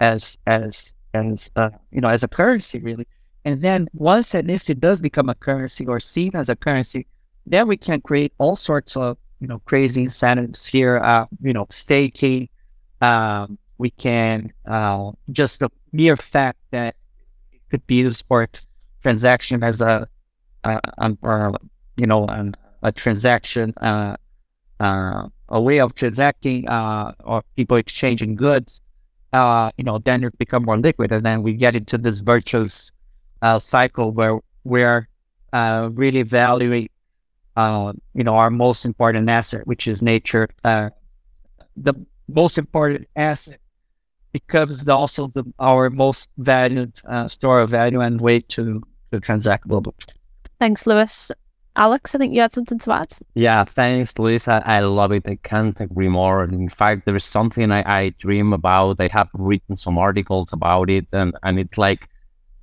as 0.00 0.38
as 0.46 0.94
as 1.14 1.50
uh, 1.56 1.70
you 1.90 2.00
know 2.00 2.08
as 2.08 2.22
a 2.24 2.28
currency 2.28 2.78
really. 2.80 3.06
And 3.44 3.62
then 3.62 3.88
once 3.94 4.34
and 4.34 4.50
if 4.50 4.68
it 4.68 4.80
does 4.80 5.00
become 5.00 5.28
a 5.28 5.34
currency 5.34 5.86
or 5.86 6.00
seen 6.00 6.32
as 6.34 6.48
a 6.50 6.56
currency, 6.56 7.06
then 7.46 7.66
we 7.68 7.76
can 7.76 8.00
create 8.00 8.32
all 8.38 8.56
sorts 8.56 8.96
of 8.96 9.16
you 9.40 9.48
know 9.48 9.60
crazy 9.60 10.02
incentives 10.04 10.66
here. 10.66 10.98
Uh, 10.98 11.26
you 11.40 11.52
know, 11.52 11.66
staking. 11.70 12.48
Um, 13.00 13.58
we 13.78 13.90
can 13.90 14.52
uh, 14.66 15.12
just 15.30 15.60
the 15.60 15.70
mere 15.92 16.16
fact 16.16 16.58
that 16.70 16.96
it 17.52 17.60
could 17.70 17.86
be 17.86 17.96
used 17.96 18.24
for 18.28 18.48
transaction 19.02 19.62
as 19.62 19.80
a, 19.80 20.08
a, 20.64 20.80
a 20.98 21.52
you 21.96 22.06
know 22.06 22.26
a 22.82 22.92
transaction 22.92 23.72
uh, 23.78 24.16
uh, 24.80 25.28
a 25.48 25.60
way 25.60 25.80
of 25.80 25.94
transacting 25.94 26.68
uh, 26.68 27.12
or 27.24 27.42
people 27.56 27.76
exchanging 27.76 28.34
goods 28.36 28.80
uh, 29.32 29.70
you 29.76 29.84
know 29.84 29.98
then 29.98 30.24
it 30.24 30.36
become 30.38 30.64
more 30.64 30.78
liquid. 30.78 31.12
And 31.12 31.24
then 31.24 31.42
we 31.42 31.54
get 31.54 31.76
into 31.76 31.98
this 31.98 32.20
virtuous 32.20 32.90
uh, 33.42 33.58
cycle 33.58 34.12
where 34.12 34.40
we're 34.64 35.08
really 35.52 36.22
valuing 36.22 36.88
you 37.56 38.24
know 38.24 38.34
our 38.36 38.50
most 38.50 38.84
important 38.84 39.28
asset 39.28 39.66
which 39.66 39.88
is 39.88 40.02
nature 40.02 40.48
the 41.76 41.94
most 42.28 42.58
important 42.58 43.08
asset 43.16 43.58
becomes 44.40 44.84
the, 44.84 44.94
also 44.94 45.28
the, 45.28 45.44
our 45.58 45.90
most 45.90 46.30
valued 46.38 46.94
uh, 47.06 47.26
store 47.28 47.60
of 47.60 47.70
value 47.70 48.00
and 48.00 48.20
way 48.20 48.40
to, 48.40 48.82
to 49.10 49.20
transact 49.20 49.66
globally. 49.68 50.04
Thanks, 50.60 50.86
Luis. 50.86 51.30
Alex, 51.76 52.14
I 52.14 52.18
think 52.18 52.34
you 52.34 52.40
had 52.40 52.52
something 52.52 52.80
to 52.80 52.92
add. 52.92 53.12
Yeah, 53.34 53.64
thanks, 53.64 54.18
Luis. 54.18 54.48
I, 54.48 54.58
I 54.76 54.80
love 54.80 55.12
it. 55.12 55.24
I 55.26 55.36
can't 55.50 55.78
agree 55.80 56.08
more. 56.08 56.44
In 56.44 56.68
fact, 56.68 57.06
there 57.06 57.14
is 57.14 57.24
something 57.24 57.70
I, 57.70 57.82
I 58.00 58.08
dream 58.18 58.52
about. 58.52 59.00
I 59.00 59.08
have 59.12 59.28
written 59.34 59.76
some 59.76 59.96
articles 59.98 60.52
about 60.52 60.90
it, 60.90 61.06
and, 61.12 61.34
and 61.42 61.58
it's 61.58 61.78
like 61.78 62.08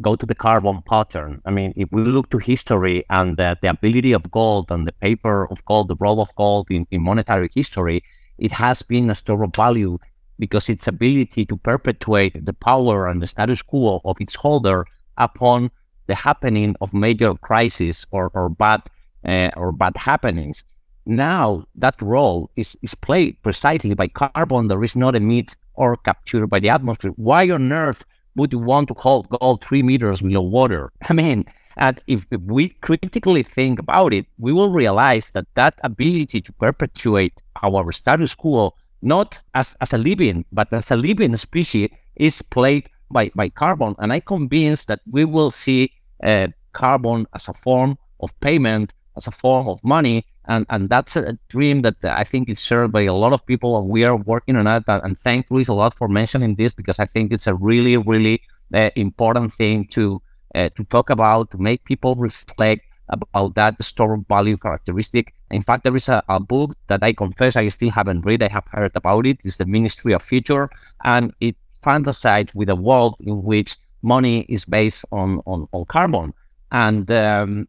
go 0.02 0.16
to 0.18 0.26
the 0.26 0.36
carbon 0.36 0.82
pattern. 0.82 1.42
I 1.46 1.52
mean, 1.52 1.74
if 1.78 1.88
we 1.92 2.02
look 2.04 2.30
to 2.32 2.38
history 2.38 3.06
and 3.10 3.38
the, 3.38 3.58
the 3.62 3.70
ability 3.70 4.12
of 4.12 4.30
gold 4.32 4.70
and 4.70 4.86
the 4.86 4.92
paper 4.92 5.50
of 5.50 5.64
gold, 5.66 5.88
the 5.88 5.96
role 6.00 6.20
of 6.22 6.36
gold 6.36 6.68
in, 6.70 6.86
in 6.92 7.02
monetary 7.02 7.50
history, 7.56 8.04
it 8.38 8.52
has 8.52 8.82
been 8.82 9.10
a 9.10 9.16
store 9.16 9.44
of 9.44 9.56
value 9.56 9.98
because 10.40 10.70
its 10.70 10.88
ability 10.88 11.46
to 11.46 11.58
perpetuate 11.58 12.46
the 12.46 12.54
power 12.54 13.08
and 13.08 13.22
the 13.22 13.28
status 13.28 13.62
quo 13.62 14.02
of 14.04 14.20
its 14.20 14.36
holder 14.36 14.86
upon 15.18 15.72
the 16.08 16.16
happening 16.16 16.76
of 16.82 16.94
major 16.94 17.34
crises 17.36 18.06
or, 18.12 18.32
or 18.34 18.50
bad 18.50 18.82
uh, 19.28 19.50
or 19.56 19.72
bad 19.72 19.98
happenings. 19.98 20.64
Now 21.06 21.66
that 21.76 22.02
role 22.02 22.50
is, 22.56 22.78
is 22.82 22.96
played 22.96 23.42
precisely 23.42 23.94
by 23.94 24.08
carbon 24.08 24.68
that 24.68 24.80
is 24.82 24.96
not 24.96 25.16
emitted 25.16 25.56
or 25.74 25.98
captured 25.98 26.48
by 26.48 26.60
the 26.60 26.70
atmosphere. 26.70 27.12
Why 27.16 27.50
on 27.50 27.72
earth 27.72 28.06
would 28.36 28.52
you 28.52 28.60
want 28.60 28.88
to 28.90 28.96
hold 28.96 29.30
gold 29.30 29.64
three 29.64 29.84
meters 29.84 30.22
below 30.22 30.42
water? 30.42 30.92
I 31.10 31.14
mean, 31.14 31.46
and 31.78 32.00
if, 32.08 32.26
if 32.32 32.42
we 32.42 32.70
critically 32.70 33.44
think 33.44 33.80
about 33.80 34.14
it, 34.14 34.26
we 34.38 34.54
will 34.54 34.72
realize 34.72 35.32
that 35.32 35.46
that 35.56 35.76
ability 35.84 36.42
to 36.42 36.54
perpetuate 36.54 37.42
our 37.62 37.92
status 37.92 38.34
quo 38.34 38.74
not 39.06 39.40
as, 39.54 39.78
as 39.82 39.94
a 39.94 39.98
living, 39.98 40.46
but 40.52 40.74
as 40.74 40.92
a 40.92 40.98
living 40.98 41.36
species, 41.38 41.90
is 42.16 42.42
played 42.42 42.90
by, 43.12 43.32
by 43.36 43.50
carbon. 43.50 43.96
And 44.00 44.12
I'm 44.12 44.22
convinced 44.22 44.88
that 44.90 45.02
we 45.10 45.26
will 45.26 45.52
see 45.52 45.92
uh, 46.24 46.48
carbon 46.74 47.28
as 47.34 47.48
a 47.48 47.54
form 47.54 47.98
of 48.20 48.38
payment, 48.42 48.94
as 49.16 49.28
a 49.28 49.32
form 49.32 49.68
of 49.68 49.84
money. 49.84 50.26
And, 50.48 50.66
and 50.70 50.90
that's 50.90 51.16
a 51.16 51.38
dream 51.50 51.82
that 51.84 51.96
I 52.04 52.24
think 52.24 52.50
is 52.50 52.62
shared 52.64 52.92
by 52.92 53.04
a 53.04 53.14
lot 53.14 53.34
of 53.34 53.46
people. 53.46 53.78
And 53.78 53.90
we 53.90 54.04
are 54.04 54.18
working 54.18 54.56
on 54.58 54.68
it. 54.68 54.84
And 54.88 55.18
thank 55.18 55.50
Luis 55.50 55.70
a 55.70 55.74
lot 55.74 55.94
for 55.96 56.08
mentioning 56.08 56.56
this 56.56 56.74
because 56.74 57.00
I 57.00 57.06
think 57.06 57.32
it's 57.32 57.48
a 57.48 57.56
really, 57.56 57.98
really 57.98 58.42
uh, 58.74 58.90
important 58.96 59.54
thing 59.54 59.88
to 59.90 60.22
uh, 60.56 60.70
to 60.78 60.84
talk 60.86 61.10
about, 61.10 61.52
to 61.52 61.58
make 61.58 61.84
people 61.84 62.16
reflect 62.16 62.84
about 63.10 63.56
that 63.56 63.82
store 63.84 64.18
value 64.28 64.58
characteristic. 64.58 65.34
In 65.52 65.62
fact, 65.62 65.84
there 65.84 65.96
is 65.96 66.10
a, 66.10 66.24
a, 66.30 66.40
book 66.40 66.76
that 66.88 67.04
I 67.04 67.14
confess 67.14 67.56
I 67.56 67.68
still 67.70 67.92
haven't 67.92 68.26
read. 68.26 68.42
I 68.42 68.48
have 68.48 68.66
heard 68.72 68.92
about 68.96 69.26
it. 69.26 69.38
It's 69.44 69.58
the 69.58 69.66
Ministry 69.66 70.14
of 70.14 70.24
Future, 70.24 70.70
and 71.04 71.34
it 71.40 71.56
fantasizes 71.84 72.54
with 72.56 72.70
a 72.70 72.76
world 72.76 73.16
in 73.20 73.44
which 73.44 73.78
money 74.02 74.42
is 74.50 74.66
based 74.66 75.06
on 75.12 75.42
on, 75.46 75.68
on 75.72 75.86
carbon. 75.86 76.34
And 76.72 77.10
um, 77.12 77.68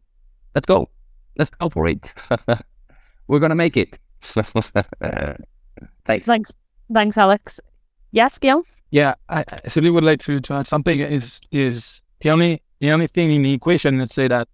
let's 0.55 0.65
go, 0.65 0.89
let's 1.37 1.51
go 1.51 1.69
for 1.69 1.87
it. 1.87 2.13
We're 3.27 3.39
gonna 3.39 3.55
make 3.55 3.77
it. 3.77 3.99
Thanks. 4.21 6.25
Thanks. 6.25 6.53
Thanks, 6.91 7.17
Alex. 7.17 7.59
Yes, 8.11 8.37
Gil. 8.37 8.63
Yeah, 8.89 9.15
I, 9.29 9.43
I 9.47 9.67
simply 9.67 9.91
would 9.91 10.03
like 10.03 10.21
to, 10.21 10.39
to 10.39 10.53
add 10.53 10.67
something. 10.67 10.99
Is 10.99 11.41
is 11.51 12.01
the 12.21 12.31
only 12.31 12.61
the 12.79 12.91
only 12.91 13.07
thing 13.07 13.31
in 13.31 13.43
the 13.43 13.53
equation? 13.53 13.99
Let's 13.99 14.15
say 14.15 14.27
that 14.27 14.47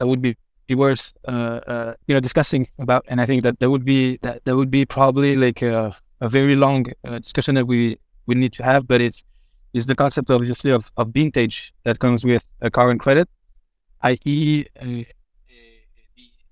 that 0.00 0.08
would 0.08 0.22
be, 0.22 0.36
worth 0.76 1.12
uh, 1.28 1.60
uh, 1.66 1.94
you 2.06 2.14
know 2.14 2.20
discussing 2.20 2.68
about. 2.78 3.04
And 3.08 3.20
I 3.20 3.26
think 3.26 3.42
that 3.42 3.58
there 3.60 3.70
would 3.70 3.84
be 3.84 4.18
that 4.22 4.44
there 4.44 4.56
would 4.56 4.70
be 4.70 4.84
probably 4.86 5.36
like 5.36 5.62
a, 5.62 5.94
a 6.20 6.28
very 6.28 6.54
long 6.54 6.86
uh, 7.04 7.18
discussion 7.18 7.56
that 7.56 7.66
we 7.66 7.98
we 8.26 8.36
need 8.36 8.52
to 8.54 8.64
have. 8.64 8.86
But 8.86 9.00
it's 9.00 9.24
is 9.72 9.86
the 9.86 9.96
concept 9.96 10.30
obviously 10.30 10.72
of, 10.72 10.90
of 10.96 11.08
vintage 11.08 11.72
that 11.84 11.98
comes 11.98 12.24
with 12.24 12.44
a 12.60 12.70
carbon 12.70 12.98
credit, 12.98 13.28
i.e. 14.02 14.66
Uh, 14.80 15.02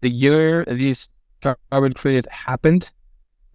the 0.01 0.11
year 0.11 0.65
this 0.67 1.11
carbon 1.71 1.93
credit 1.95 2.27
happened. 2.31 2.91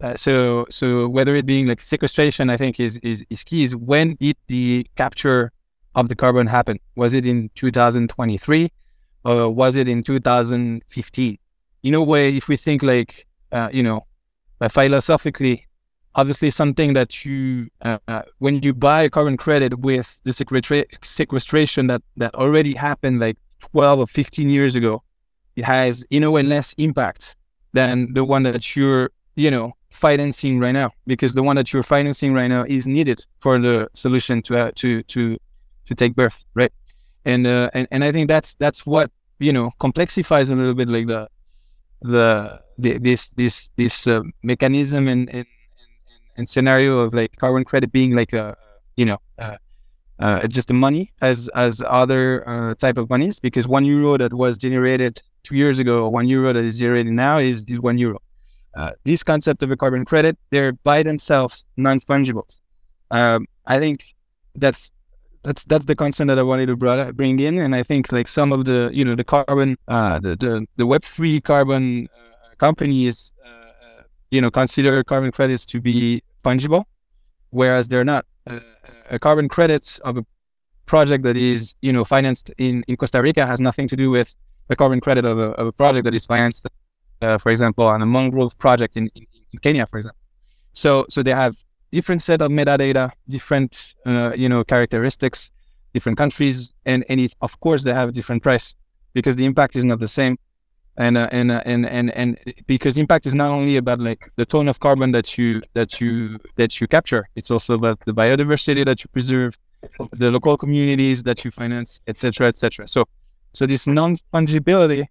Uh, 0.01 0.15
so 0.15 0.65
so 0.69 1.07
whether 1.07 1.35
it 1.35 1.45
being 1.45 1.67
like 1.67 1.81
sequestration, 1.81 2.49
I 2.49 2.57
think 2.57 2.79
is, 2.79 2.97
is 3.03 3.25
is 3.29 3.43
key. 3.43 3.63
Is 3.63 3.75
when 3.75 4.15
did 4.15 4.37
the 4.47 4.85
capture 4.95 5.51
of 5.95 6.07
the 6.09 6.15
carbon 6.15 6.47
happen? 6.47 6.79
Was 6.95 7.13
it 7.13 7.25
in 7.25 7.49
2023 7.55 8.71
or 9.25 9.49
was 9.49 9.75
it 9.75 9.87
in 9.87 10.03
2015? 10.03 11.37
In 11.83 11.93
a 11.93 12.03
way, 12.03 12.35
if 12.35 12.47
we 12.47 12.57
think 12.57 12.83
like 12.83 13.25
uh, 13.51 13.69
you 13.71 13.83
know, 13.83 14.01
uh, 14.61 14.69
philosophically, 14.69 15.67
obviously 16.15 16.49
something 16.49 16.93
that 16.93 17.25
you 17.25 17.69
uh, 17.81 18.21
when 18.39 18.61
you 18.61 18.73
buy 18.73 19.03
a 19.03 19.09
carbon 19.09 19.37
credit 19.37 19.79
with 19.79 20.17
the 20.23 20.31
sequestra- 20.31 20.85
sequestration 21.03 21.87
that 21.87 22.01
that 22.17 22.33
already 22.35 22.73
happened 22.73 23.19
like 23.19 23.37
12 23.59 23.99
or 23.99 24.07
15 24.07 24.49
years 24.49 24.75
ago 24.75 25.01
it 25.55 25.63
has 25.63 26.03
in 26.09 26.23
a 26.23 26.31
way 26.31 26.43
less 26.43 26.73
impact 26.77 27.35
than 27.73 28.13
the 28.13 28.23
one 28.23 28.43
that 28.43 28.75
you're 28.75 29.09
you 29.35 29.49
know 29.49 29.73
financing 29.89 30.59
right 30.59 30.71
now 30.71 30.91
because 31.07 31.33
the 31.33 31.43
one 31.43 31.55
that 31.55 31.71
you're 31.71 31.83
financing 31.83 32.33
right 32.33 32.47
now 32.47 32.63
is 32.63 32.87
needed 32.87 33.23
for 33.39 33.59
the 33.59 33.87
solution 33.93 34.41
to 34.41 34.57
uh, 34.59 34.71
to 34.75 35.01
to 35.03 35.37
to 35.85 35.95
take 35.95 36.15
birth 36.15 36.43
right 36.55 36.71
and 37.25 37.47
uh, 37.47 37.69
and 37.73 37.87
and 37.91 38.03
I 38.03 38.11
think 38.11 38.27
that's 38.27 38.55
that's 38.55 38.85
what 38.85 39.11
you 39.39 39.53
know 39.53 39.71
complexifies 39.79 40.49
a 40.49 40.55
little 40.55 40.73
bit 40.73 40.89
like 40.89 41.07
the 41.07 41.27
the, 42.01 42.61
the 42.77 42.97
this 42.99 43.29
this 43.29 43.69
this 43.77 44.07
uh, 44.07 44.21
mechanism 44.43 45.07
and, 45.07 45.29
and 45.33 45.45
and 46.37 46.49
scenario 46.49 46.99
of 46.99 47.13
like 47.13 47.35
carbon 47.37 47.63
credit 47.63 47.91
being 47.91 48.13
like 48.13 48.33
a 48.33 48.55
you 48.95 49.05
know 49.05 49.17
uh, 49.39 49.57
uh, 50.19 50.47
just 50.47 50.67
the 50.67 50.73
money 50.73 51.11
as 51.21 51.49
as 51.55 51.81
other 51.85 52.47
uh, 52.47 52.75
type 52.75 52.97
of 52.97 53.09
monies 53.09 53.39
because 53.39 53.67
one 53.67 53.85
euro 53.85 54.17
that 54.17 54.33
was 54.33 54.57
generated 54.57 55.21
two 55.43 55.55
years 55.55 55.79
ago 55.79 56.07
one 56.07 56.27
euro 56.27 56.53
that 56.53 56.63
is 56.63 56.79
generated 56.79 57.13
now 57.13 57.37
is, 57.39 57.63
is 57.67 57.79
one 57.79 57.97
euro. 57.97 58.19
Uh, 58.75 58.91
this 59.03 59.23
concept 59.23 59.61
of 59.61 59.71
a 59.71 59.77
carbon 59.77 60.03
credit, 60.05 60.37
they're 60.49 60.73
by 60.83 61.03
themselves 61.03 61.65
non-fungibles. 61.77 62.59
Um, 63.11 63.47
I 63.67 63.79
think 63.79 64.03
that's 64.55 64.89
that's 65.43 65.63
that's 65.65 65.85
the 65.85 65.95
concern 65.95 66.27
that 66.27 66.39
I 66.39 66.43
wanted 66.43 66.67
to 66.67 67.13
bring 67.13 67.39
in, 67.39 67.59
and 67.59 67.75
I 67.75 67.83
think 67.83 68.11
like 68.11 68.27
some 68.27 68.51
of 68.51 68.65
the 68.65 68.89
you 68.93 69.05
know 69.05 69.15
the 69.15 69.23
carbon 69.23 69.77
uh, 69.87 70.19
the 70.19 70.35
the 70.35 70.65
the 70.77 70.85
Web 70.85 71.03
three 71.03 71.41
carbon 71.41 72.07
uh, 72.15 72.55
companies 72.57 73.33
you 74.33 74.41
know, 74.41 74.49
consider 74.49 75.03
carbon 75.03 75.31
credits 75.31 75.63
to 75.63 75.79
be 75.79 76.23
fungible, 76.43 76.85
whereas 77.51 77.87
they're 77.87 78.03
not. 78.03 78.25
Uh, 78.47 78.59
a 79.11 79.19
carbon 79.19 79.47
credits 79.47 79.99
of 79.99 80.17
a 80.17 80.25
project 80.87 81.23
that 81.23 81.37
is, 81.37 81.75
you 81.81 81.93
know, 81.93 82.03
financed 82.03 82.49
in, 82.57 82.83
in 82.87 82.97
Costa 82.97 83.21
Rica 83.21 83.45
has 83.45 83.59
nothing 83.59 83.87
to 83.89 83.95
do 83.95 84.09
with 84.09 84.33
the 84.69 84.75
carbon 84.75 84.99
credit 84.99 85.23
of 85.23 85.37
a, 85.37 85.49
of 85.61 85.67
a 85.67 85.71
project 85.71 86.05
that 86.05 86.15
is 86.15 86.25
financed, 86.25 86.65
uh, 87.21 87.37
for 87.37 87.51
example, 87.51 87.85
on 87.85 88.01
a 88.01 88.07
mangrove 88.07 88.57
project 88.57 88.97
in, 88.97 89.07
in, 89.13 89.27
in, 89.51 89.59
Kenya, 89.59 89.85
for 89.85 89.97
example. 89.97 90.19
So, 90.71 91.05
so 91.09 91.21
they 91.21 91.35
have 91.43 91.55
different 91.93 92.21
set 92.21 92.41
of 92.41 92.49
metadata, 92.51 93.11
different, 93.29 93.93
uh, 94.05 94.33
you 94.35 94.49
know, 94.49 94.63
characteristics, 94.63 95.51
different 95.93 96.17
countries, 96.17 96.73
and, 96.85 97.05
it, 97.07 97.33
of 97.41 97.59
course 97.59 97.83
they 97.83 97.93
have 97.93 98.09
a 98.09 98.11
different 98.11 98.41
price 98.41 98.75
because 99.13 99.35
the 99.35 99.45
impact 99.45 99.75
is 99.75 99.85
not 99.85 99.99
the 99.99 100.07
same. 100.07 100.37
And 100.95 101.17
uh, 101.17 101.27
and, 101.31 101.51
uh, 101.51 101.63
and 101.65 101.87
and 101.87 102.11
and 102.21 102.29
because 102.67 102.97
impact 102.97 103.25
is 103.25 103.33
not 103.33 103.49
only 103.49 103.77
about 103.77 103.99
like 103.99 104.21
the 104.35 104.45
ton 104.45 104.67
of 104.67 104.79
carbon 104.79 105.11
that 105.13 105.27
you 105.39 105.47
that 105.73 105.99
you 105.99 106.37
that 106.59 106.79
you 106.79 106.85
capture 106.87 107.23
it's 107.33 107.49
also 107.49 107.73
about 107.73 107.97
the 108.05 108.13
biodiversity 108.13 108.85
that 108.85 109.03
you 109.03 109.07
preserve 109.17 109.57
the 110.11 110.29
local 110.29 110.55
communities 110.55 111.23
that 111.23 111.43
you 111.43 111.49
finance 111.49 111.99
etc 112.05 112.47
etc 112.47 112.87
so 112.87 112.99
so 113.53 113.65
this 113.65 113.87
non-fungibility 113.87 115.07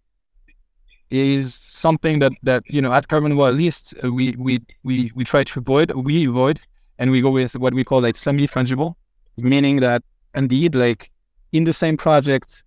is 1.11 1.53
something 1.87 2.21
that 2.21 2.33
that 2.45 2.63
you 2.75 2.81
know 2.81 2.93
at 2.93 3.09
Carbonable 3.09 3.49
at 3.49 3.57
least 3.63 3.85
we 4.05 4.37
we 4.39 4.61
we 4.85 5.11
we 5.17 5.25
try 5.25 5.43
to 5.43 5.59
avoid 5.59 5.91
we 6.09 6.27
avoid 6.27 6.61
and 6.99 7.11
we 7.11 7.21
go 7.21 7.31
with 7.31 7.57
what 7.57 7.75
we 7.75 7.85
call 7.85 8.01
like 8.01 8.17
semi-fungible 8.17 8.95
meaning 9.37 9.81
that 9.81 10.03
indeed 10.35 10.75
like 10.75 11.11
in 11.53 11.65
the 11.65 11.73
same 11.73 11.97
project 11.97 12.65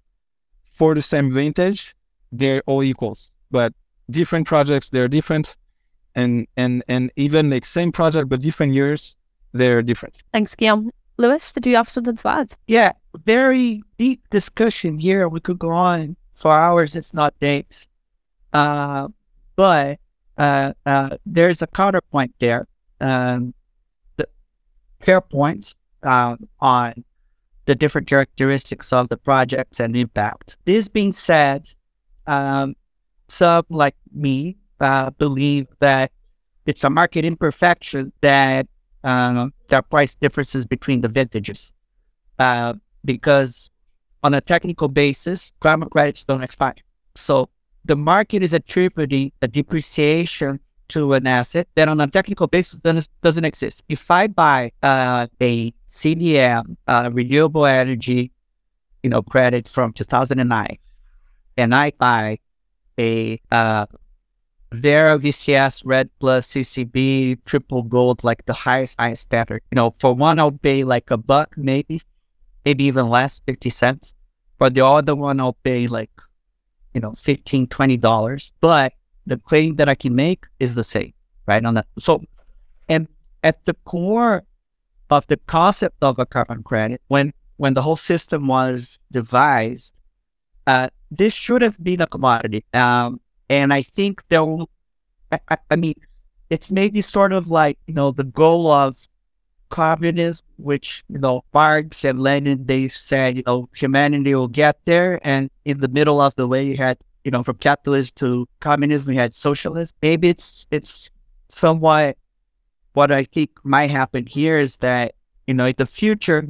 for 0.72 0.94
the 0.94 1.02
same 1.02 1.34
vintage 1.34 1.96
they're 2.32 2.62
all 2.66 2.84
equals, 2.84 3.32
but 3.52 3.74
different 4.10 4.46
projects 4.48 4.90
they're 4.90 5.08
different, 5.08 5.56
and 6.16 6.48
and 6.58 6.84
and 6.88 7.12
even 7.16 7.50
like 7.50 7.66
same 7.66 7.92
project 7.92 8.30
but 8.30 8.42
different 8.42 8.74
years 8.74 9.16
they're 9.54 9.82
different. 9.82 10.16
Thanks, 10.34 10.56
Guillaume. 10.56 10.92
Luis, 11.18 11.54
did 11.54 11.66
you 11.66 11.78
have 11.78 11.90
something 11.90 12.16
to 12.18 12.28
add? 12.28 12.54
Yeah, 12.68 12.92
very 13.24 13.84
deep 13.98 14.22
discussion 14.30 15.00
here. 15.00 15.30
We 15.30 15.40
could 15.40 15.58
go 15.58 15.70
on 15.70 16.18
for 16.34 16.52
hours, 16.52 16.96
it's 16.96 17.14
not 17.14 17.40
days. 17.40 17.88
Uh, 18.52 19.08
but 19.56 19.98
uh, 20.38 20.74
uh, 20.86 21.18
there's 21.26 21.62
a 21.62 21.68
counterpoint 21.68 22.36
there. 22.40 22.68
Um, 23.00 23.54
the 23.54 23.55
fair 25.06 25.22
points 25.22 25.76
uh, 26.04 26.36
on 26.60 27.06
the 27.66 27.76
different 27.76 28.08
characteristics 28.08 28.92
of 28.92 29.08
the 29.10 29.18
projects 29.18 29.80
and 29.80 29.96
impact. 29.96 30.58
This 30.66 30.88
being 30.88 31.12
said, 31.12 31.68
um, 32.28 32.76
some 33.30 33.64
like 33.70 33.96
me 34.14 34.58
uh, 34.80 35.12
believe 35.12 35.68
that 35.80 36.12
it's 36.66 36.84
a 36.84 36.90
market 36.90 37.24
imperfection 37.26 38.12
that 38.22 38.68
uh, 39.04 39.48
there 39.68 39.80
are 39.80 39.84
price 39.84 40.16
differences 40.16 40.66
between 40.66 41.02
the 41.02 41.08
vintages. 41.08 41.72
Uh, 42.40 42.74
because 43.06 43.70
on 44.24 44.34
a 44.34 44.42
technical 44.42 44.88
basis, 44.88 45.54
carbon 45.60 45.90
credits 45.90 46.24
don't 46.24 46.44
expire. 46.44 46.76
So 47.16 47.50
the 47.86 47.96
market 47.96 48.42
is 48.42 48.54
attributing 48.54 49.32
a 49.42 49.48
depreciation 49.48 50.60
to 50.90 51.14
an 51.14 51.28
asset 51.28 51.68
that 51.76 51.88
on 51.88 52.00
a 52.00 52.08
technical 52.08 52.48
basis 52.48 52.80
doesn't 53.22 53.46
exist. 53.46 53.84
If 53.90 54.10
I 54.10 54.28
buy 54.28 54.72
uh, 54.84 55.28
a 55.42 55.72
CDM, 55.90 56.78
uh, 56.88 57.10
renewable 57.12 57.66
energy, 57.66 58.32
you 59.04 59.10
know, 59.10 59.22
credit 59.22 59.68
from 59.68 59.94
2009, 59.94 60.78
and 61.58 61.76
I 61.76 61.92
buy 61.92 62.40
a 63.00 63.40
uh, 63.52 63.86
Verra 64.72 65.18
VCS 65.18 65.84
REDD 65.86 66.10
Plus 66.20 66.48
CCB 66.48 67.40
triple 67.46 67.84
gold, 67.84 68.24
like 68.24 68.46
the 68.46 68.54
highest 68.54 69.00
highest 69.00 69.24
standard. 69.24 69.62
You 69.72 69.76
know, 69.76 69.92
for 69.92 70.14
one 70.14 70.40
I'll 70.40 70.52
pay 70.52 70.84
like 70.84 71.12
a 71.12 71.18
buck, 71.18 71.54
maybe, 71.58 72.02
maybe 72.66 72.84
even 72.86 73.10
less, 73.10 73.42
fifty 73.46 73.70
cents. 73.70 74.16
For 74.58 74.70
the 74.70 74.86
other 74.86 75.16
one 75.16 75.40
I'll 75.40 75.58
pay 75.64 75.88
like, 75.88 76.12
you 76.94 77.02
know, 77.02 77.12
15 77.12 77.68
$20. 77.68 78.52
But 78.60 78.94
the 79.26 79.38
claim 79.38 79.76
that 79.78 79.90
I 79.90 79.96
can 79.96 80.16
make 80.16 80.46
is 80.60 80.76
the 80.76 80.84
same, 80.84 81.14
right? 81.46 81.64
On 81.64 81.74
that. 81.76 81.88
So, 82.00 82.22
and 82.90 83.08
at 83.44 83.64
the 83.66 83.74
core 83.86 84.44
of 85.10 85.28
the 85.28 85.38
concept 85.48 85.98
of 86.02 86.20
a 86.20 86.26
carbon 86.26 86.64
credit, 86.64 87.02
when 87.08 87.34
when 87.58 87.74
the 87.74 87.82
whole 87.82 87.96
system 87.96 88.48
was 88.48 89.00
devised, 89.12 89.94
uh, 90.68 90.90
this 91.12 91.34
should 91.34 91.62
have 91.62 91.82
been 91.82 92.02
a 92.02 92.08
commodity. 92.08 92.66
Um, 92.74 93.20
and 93.50 93.74
I 93.74 93.84
think 93.84 94.24
there 94.30 94.44
will, 94.44 94.70
I, 95.32 95.58
I, 95.70 95.76
mean, 95.76 95.96
it's 96.50 96.72
maybe 96.72 97.02
sort 97.02 97.32
of 97.32 97.50
like, 97.50 97.78
you 97.88 97.94
know, 97.94 98.12
the 98.12 98.24
goal 98.24 98.72
of 98.72 98.98
communism, 99.70 100.46
which, 100.58 101.04
you 101.10 101.20
know, 101.20 101.44
Marx 101.54 102.04
and 102.04 102.20
Lenin, 102.20 102.66
they 102.66 102.88
said, 102.88 103.38
you 103.38 103.44
know, 103.46 103.70
humanity 103.76 104.34
will 104.36 104.48
get 104.48 104.78
there. 104.86 105.20
And 105.24 105.50
in 105.64 105.80
the 105.80 105.88
middle 105.88 106.20
of 106.20 106.36
the 106.36 106.48
way, 106.48 106.66
you 106.66 106.78
had, 106.78 106.98
you 107.26 107.32
know, 107.32 107.42
from 107.42 107.58
capitalism 107.58 108.14
to 108.16 108.48
communism, 108.60 109.12
you 109.12 109.20
had 109.20 109.34
socialism. 109.34 109.96
Maybe 110.02 110.30
it's, 110.30 110.68
it's 110.70 111.10
somewhat 111.50 112.18
what 112.94 113.12
I 113.12 113.24
think 113.24 113.50
might 113.64 113.90
happen 113.90 114.28
here 114.28 114.60
is 114.60 114.78
that, 114.78 115.16
you 115.48 115.56
know, 115.56 115.66
in 115.66 115.74
the 115.76 115.88
future, 115.88 116.48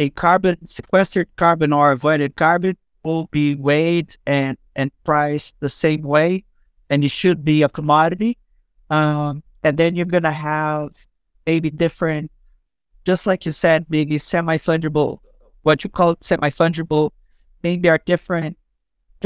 a 0.00 0.08
carbon, 0.10 0.66
sequestered 0.66 1.28
carbon 1.36 1.72
or 1.72 1.92
avoided 1.92 2.34
carbon 2.34 2.78
will 3.04 3.26
be 3.26 3.54
weighed 3.54 4.16
and, 4.26 4.56
and 4.74 4.90
priced 5.04 5.54
the 5.60 5.68
same 5.68 6.02
way, 6.02 6.44
and 6.88 7.04
it 7.04 7.10
should 7.10 7.44
be 7.44 7.62
a 7.62 7.68
commodity. 7.68 8.38
Um, 8.88 9.42
and 9.62 9.76
then 9.76 9.96
you're 9.96 10.06
to 10.06 10.30
have 10.30 10.90
maybe 11.46 11.70
different, 11.70 12.30
just 13.04 13.26
like 13.26 13.44
you 13.44 13.52
said, 13.52 13.84
maybe 13.90 14.16
semi 14.16 14.56
fungible, 14.56 15.18
what 15.62 15.84
you 15.84 15.90
call 15.90 16.16
semi 16.20 16.48
fungible, 16.48 17.10
maybe 17.62 17.90
are 17.90 18.00
different. 18.06 18.56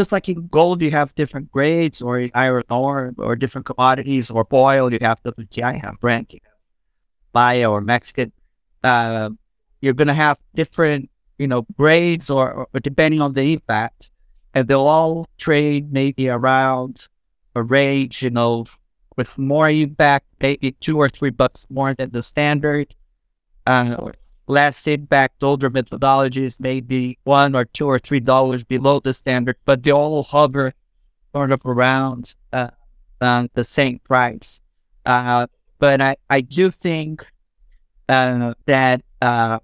Just 0.01 0.13
like 0.13 0.31
in 0.31 0.47
gold, 0.49 0.81
you 0.81 0.91
have 0.93 1.15
different 1.15 1.53
grades, 1.53 2.01
or 2.01 2.27
iron 2.35 2.65
ore, 2.71 3.13
or 3.19 3.37
different 3.37 3.67
commodities, 3.67 4.31
or 4.31 4.47
oil, 4.51 4.91
you 4.91 4.99
have 5.03 5.23
WTI, 5.23 5.79
have 5.85 6.01
Brent, 6.01 6.33
you 6.33 6.41
have 6.45 6.55
bio 7.33 7.73
or 7.73 7.83
Mexican. 7.83 8.33
Uh, 8.83 9.29
you're 9.83 9.93
going 9.93 10.09
to 10.09 10.15
have 10.15 10.39
different 10.55 11.11
you 11.41 11.49
know, 11.49 11.67
grades 11.79 12.29
or, 12.29 12.69
or 12.73 12.81
depending 12.81 13.23
on 13.23 13.33
the 13.33 13.55
impact, 13.55 14.11
and 14.53 14.69
they'll 14.69 14.81
all 14.81 15.27
trade 15.39 15.91
maybe 15.91 16.29
around 16.29 17.09
a 17.57 17.63
range, 17.63 18.23
you 18.23 18.29
know, 18.29 18.67
with 19.17 19.39
more 19.39 19.71
impact, 19.71 20.27
maybe 20.41 20.73
two 20.73 20.99
or 20.99 21.09
three 21.09 21.31
bucks 21.31 21.67
more 21.71 21.95
than 21.95 22.11
the 22.11 22.21
standard. 22.21 22.95
Uh, 23.67 24.13
less 24.51 24.87
impact, 24.87 25.43
older 25.45 25.71
methodologies, 25.71 26.61
may 26.61 26.81
be 26.81 27.19
one 27.25 27.55
or 27.55 27.65
two 27.65 27.87
or 27.87 27.99
three 27.99 28.21
dollars 28.21 28.65
below 28.65 29.01
the 29.01 29.13
standard, 29.13 29.57
but 29.65 29.83
they 29.83 29.93
all 29.93 30.23
hover 30.23 30.75
sort 31.33 31.53
of 31.53 31.65
around 31.65 32.35
uh, 32.53 32.71
uh, 33.21 33.47
the 33.55 33.65
same 33.65 33.99
price. 34.01 34.61
Uh, 35.07 35.47
but 35.79 36.01
I, 36.01 36.17
I 36.29 36.41
do 36.43 36.71
think 36.71 37.25
uh, 38.09 38.55
that 38.67 39.03
uh, 39.23 39.59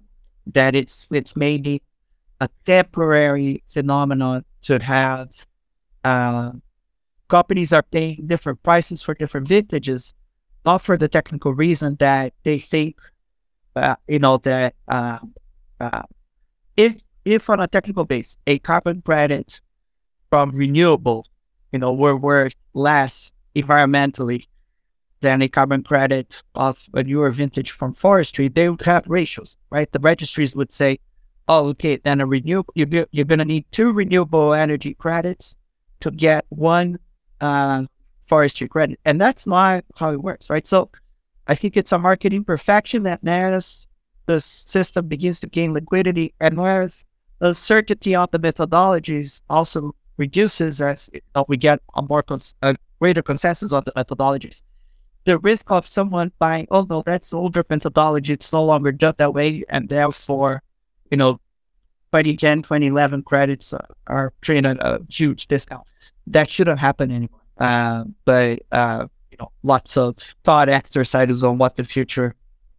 that 0.53 0.75
it's 0.75 1.07
it's 1.11 1.35
maybe 1.35 1.81
a 2.39 2.49
temporary 2.65 3.63
phenomenon 3.67 4.45
to 4.61 4.79
have 4.79 5.29
uh, 6.03 6.51
companies 7.27 7.73
are 7.73 7.83
paying 7.83 8.25
different 8.27 8.61
prices 8.63 9.03
for 9.03 9.13
different 9.13 9.47
vintages, 9.47 10.13
not 10.65 10.81
for 10.81 10.97
the 10.97 11.07
technical 11.07 11.53
reason 11.53 11.95
that 11.99 12.33
they 12.43 12.57
think, 12.57 12.95
you 14.07 14.19
know, 14.19 14.37
that 14.37 14.75
uh, 14.87 15.19
uh, 15.79 16.03
if 16.75 16.97
if 17.25 17.49
on 17.49 17.59
a 17.59 17.67
technical 17.67 18.05
base 18.05 18.37
a 18.47 18.59
carbon 18.59 19.01
credit 19.01 19.61
from 20.29 20.51
renewable, 20.51 21.25
you 21.71 21.79
know, 21.79 21.93
were 21.93 22.15
worth 22.15 22.55
less 22.73 23.31
environmentally 23.55 24.47
than 25.21 25.41
a 25.41 25.47
carbon 25.47 25.83
credit 25.83 26.43
of 26.55 26.87
a 26.93 27.03
newer 27.03 27.29
vintage 27.29 27.71
from 27.71 27.93
forestry, 27.93 28.47
they 28.47 28.69
would 28.69 28.81
have 28.81 29.07
ratios, 29.07 29.57
right? 29.71 29.91
The 29.91 29.99
registries 29.99 30.55
would 30.55 30.71
say, 30.71 30.99
oh, 31.47 31.69
okay, 31.69 31.97
then 31.97 32.21
a 32.21 32.25
renewable, 32.25 32.71
you're, 32.75 33.07
you're 33.11 33.25
going 33.25 33.39
to 33.39 33.45
need 33.45 33.65
two 33.71 33.91
renewable 33.91 34.53
energy 34.53 34.93
credits 34.93 35.55
to 36.01 36.11
get 36.11 36.45
one 36.49 36.99
uh, 37.41 37.85
forestry 38.27 38.67
credit. 38.67 38.99
And 39.05 39.19
that's 39.19 39.47
not 39.47 39.83
how 39.95 40.11
it 40.11 40.21
works, 40.21 40.49
right? 40.49 40.67
So 40.67 40.91
I 41.47 41.55
think 41.55 41.77
it's 41.77 41.91
a 41.91 41.97
market 41.97 42.33
imperfection 42.33 43.03
that 43.03 43.25
as 43.25 43.87
the 44.25 44.39
system 44.41 45.07
begins 45.07 45.39
to 45.39 45.47
gain 45.47 45.73
liquidity 45.73 46.33
and 46.39 46.57
whereas 46.57 47.05
the 47.39 47.53
certainty 47.53 48.15
on 48.15 48.27
the 48.31 48.39
methodologies 48.39 49.41
also 49.49 49.95
reduces 50.17 50.81
as 50.81 51.09
we 51.47 51.55
get 51.57 51.79
a 51.95 52.01
more 52.01 52.23
cons- 52.23 52.55
a 52.61 52.75
greater 52.99 53.21
consensus 53.21 53.71
on 53.71 53.83
the 53.85 53.91
methodologies. 53.91 54.63
The 55.23 55.37
risk 55.39 55.71
of 55.71 55.87
someone 55.87 56.31
buying, 56.39 56.67
oh 56.71 56.85
no, 56.89 57.03
that's 57.05 57.33
older 57.33 57.63
methodology, 57.69 58.33
it's 58.33 58.51
no 58.51 58.63
longer 58.63 58.91
done 58.91 59.15
that 59.17 59.33
way, 59.33 59.63
and 59.69 59.87
therefore 59.87 60.63
you 61.11 61.17
know, 61.17 61.33
2010, 62.13 62.63
2011 62.63 63.23
credits 63.23 63.73
are, 63.73 63.87
are 64.07 64.33
trading 64.41 64.65
at 64.65 64.77
a 64.79 65.01
huge 65.09 65.47
discount. 65.47 65.85
That 66.27 66.49
shouldn't 66.49 66.79
happen 66.79 67.11
anymore. 67.11 67.41
Uh, 67.57 68.05
but, 68.25 68.61
uh, 68.71 69.07
you 69.39 69.45
know, 69.45 69.51
lots 69.63 69.97
of 69.97 70.17
thought 70.43 70.69
exercises 70.69 71.43
on 71.43 71.57
what 71.57 71.75
the 71.75 71.83
future 71.83 72.35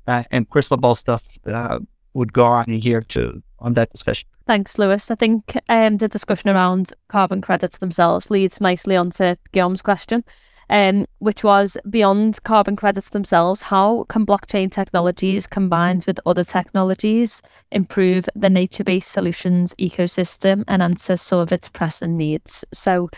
uh, 0.06 0.24
and 0.30 0.48
crystal 0.48 0.76
ball 0.76 0.94
stuff 0.94 1.22
uh, 1.46 1.78
would 2.14 2.32
go 2.32 2.46
on 2.46 2.66
here 2.68 3.02
to 3.02 3.42
on 3.58 3.74
that 3.74 3.90
discussion. 3.90 4.28
Thanks, 4.46 4.78
Luis. 4.78 5.10
I 5.10 5.14
think 5.14 5.58
um, 5.68 5.96
the 5.98 6.08
discussion 6.08 6.50
around 6.50 6.92
carbon 7.08 7.42
credits 7.42 7.78
themselves 7.78 8.30
leads 8.30 8.60
nicely 8.60 8.96
onto 8.96 9.34
Guillaume's 9.52 9.82
question 9.82 10.24
um, 10.70 11.06
which 11.18 11.42
was 11.42 11.76
beyond 11.88 12.42
carbon 12.44 12.76
credits 12.76 13.10
themselves, 13.10 13.60
how 13.62 14.04
can 14.08 14.26
blockchain 14.26 14.70
technologies 14.70 15.46
combined 15.46 16.04
with 16.06 16.20
other 16.26 16.44
technologies 16.44 17.42
improve 17.70 18.28
the 18.34 18.50
nature 18.50 18.84
based 18.84 19.10
solutions 19.10 19.74
ecosystem 19.78 20.64
and 20.68 20.82
answer 20.82 21.16
some 21.16 21.40
of 21.40 21.52
its 21.52 21.68
pressing 21.68 22.16
needs? 22.16 22.64
So, 22.72 23.08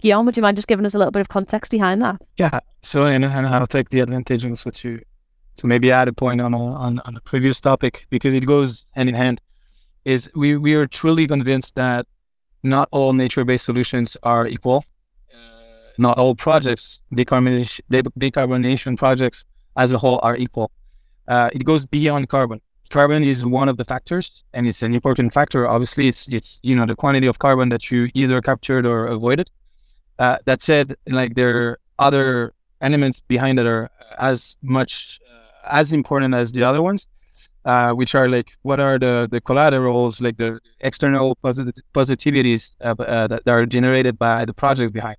Guillaume, 0.00 0.26
would 0.26 0.36
you 0.36 0.42
mind 0.42 0.56
just 0.56 0.68
giving 0.68 0.86
us 0.86 0.94
a 0.94 0.98
little 0.98 1.12
bit 1.12 1.20
of 1.20 1.28
context 1.28 1.70
behind 1.70 2.02
that? 2.02 2.20
Yeah. 2.36 2.60
So, 2.82 3.04
and, 3.04 3.24
and 3.24 3.46
I'll 3.46 3.66
take 3.66 3.90
the 3.90 4.00
advantage 4.00 4.44
also 4.46 4.70
to 4.70 5.00
to 5.56 5.66
maybe 5.66 5.92
add 5.92 6.08
a 6.08 6.12
point 6.12 6.40
on 6.40 6.54
on 6.54 7.00
on 7.00 7.14
the 7.14 7.20
previous 7.20 7.60
topic 7.60 8.06
because 8.10 8.34
it 8.34 8.46
goes 8.46 8.86
hand 8.92 9.08
in 9.08 9.14
hand. 9.14 9.40
Is 10.04 10.30
we 10.34 10.56
we 10.56 10.74
are 10.74 10.86
truly 10.86 11.26
convinced 11.26 11.74
that 11.74 12.06
not 12.62 12.88
all 12.92 13.12
nature-based 13.12 13.64
solutions 13.64 14.16
are 14.22 14.46
equal 14.46 14.84
not 16.00 16.18
all 16.18 16.34
projects, 16.34 17.00
decarbonation, 17.14 17.80
decarbonation 18.18 18.96
projects 18.96 19.44
as 19.76 19.92
a 19.92 19.98
whole 19.98 20.18
are 20.22 20.36
equal. 20.36 20.70
Uh, 21.28 21.50
it 21.52 21.64
goes 21.64 21.84
beyond 21.86 22.28
carbon. 22.28 22.60
Carbon 22.88 23.22
is 23.22 23.44
one 23.44 23.68
of 23.68 23.76
the 23.76 23.84
factors, 23.84 24.42
and 24.54 24.66
it's 24.66 24.82
an 24.82 24.94
important 24.94 25.32
factor. 25.32 25.68
Obviously, 25.68 26.08
it's 26.08 26.26
it's 26.28 26.58
you 26.62 26.74
know 26.74 26.86
the 26.86 26.96
quantity 26.96 27.28
of 27.28 27.38
carbon 27.38 27.68
that 27.68 27.90
you 27.90 28.08
either 28.14 28.40
captured 28.40 28.84
or 28.84 29.06
avoided. 29.06 29.48
Uh, 30.20 30.38
that 30.46 30.62
said, 30.62 30.96
like 31.08 31.34
there 31.34 31.56
are 31.58 31.80
other 31.98 32.54
elements 32.82 33.20
behind 33.20 33.58
that 33.58 33.66
are 33.66 33.90
as 34.18 34.56
much 34.62 35.20
uh, 35.32 35.68
as 35.80 35.92
important 35.92 36.34
as 36.34 36.52
the 36.52 36.62
other 36.62 36.82
ones, 36.82 37.06
uh, 37.64 37.92
which 37.92 38.14
are 38.14 38.28
like 38.28 38.50
what 38.62 38.80
are 38.80 38.98
the 38.98 39.28
the 39.32 39.40
collaterals, 39.40 40.20
like 40.20 40.36
the 40.38 40.60
external 40.80 41.36
posit- 41.36 41.80
positivities 41.94 42.72
uh, 42.82 42.94
uh, 43.00 43.28
that, 43.28 43.44
that 43.46 43.52
are 43.52 43.66
generated 43.66 44.18
by 44.18 44.44
the 44.44 44.54
projects 44.54 44.92
behind. 44.92 45.16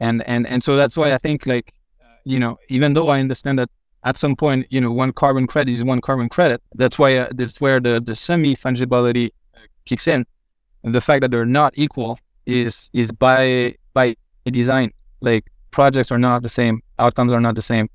And 0.00 0.22
and 0.28 0.46
and 0.46 0.62
so 0.62 0.76
that's 0.76 0.96
why 0.96 1.14
I 1.14 1.18
think 1.18 1.46
like 1.46 1.72
uh, 2.02 2.16
you 2.24 2.38
know 2.38 2.58
even 2.68 2.94
though 2.94 3.08
I 3.08 3.20
understand 3.20 3.58
that 3.60 3.70
at 4.04 4.18
some 4.18 4.36
point 4.36 4.66
you 4.70 4.80
know 4.80 4.92
one 4.92 5.12
carbon 5.12 5.46
credit 5.46 5.72
is 5.74 5.84
one 5.84 6.00
carbon 6.02 6.28
credit 6.28 6.62
that's 6.74 6.98
why 6.98 7.16
uh, 7.16 7.28
that's 7.34 7.60
where 7.60 7.80
the 7.80 8.00
the 8.00 8.14
semi 8.14 8.56
fungibility 8.56 9.30
kicks 9.86 10.06
in. 10.08 10.26
And 10.84 10.94
the 10.94 11.00
fact 11.00 11.22
that 11.22 11.30
they're 11.30 11.46
not 11.46 11.72
equal 11.76 12.18
is 12.46 12.90
is 12.92 13.10
by 13.10 13.76
by 13.94 14.16
design 14.50 14.92
like 15.20 15.44
projects 15.70 16.10
are 16.12 16.18
not 16.18 16.42
the 16.42 16.48
same 16.48 16.82
outcomes 16.98 17.32
are 17.32 17.40
not 17.40 17.54
the 17.54 17.62
same. 17.62 17.88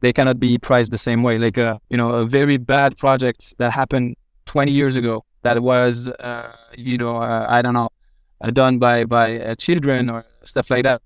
They 0.00 0.12
cannot 0.12 0.38
be 0.38 0.58
priced 0.58 0.90
the 0.90 0.98
same 0.98 1.22
way. 1.22 1.38
Like 1.38 1.58
a 1.58 1.68
uh, 1.70 1.78
you 1.90 1.96
know 1.96 2.10
a 2.10 2.26
very 2.26 2.56
bad 2.56 2.96
project 2.96 3.54
that 3.58 3.72
happened 3.72 4.16
20 4.46 4.72
years 4.72 4.96
ago 4.96 5.24
that 5.42 5.60
was 5.60 6.08
uh, 6.08 6.52
you 6.76 6.98
know 6.98 7.16
uh, 7.16 7.46
I 7.48 7.62
don't 7.62 7.74
know 7.74 7.88
done 8.52 8.78
by 8.78 9.04
by 9.04 9.54
children 9.56 10.08
or 10.10 10.24
stuff 10.44 10.70
like 10.70 10.84
that 10.84 11.02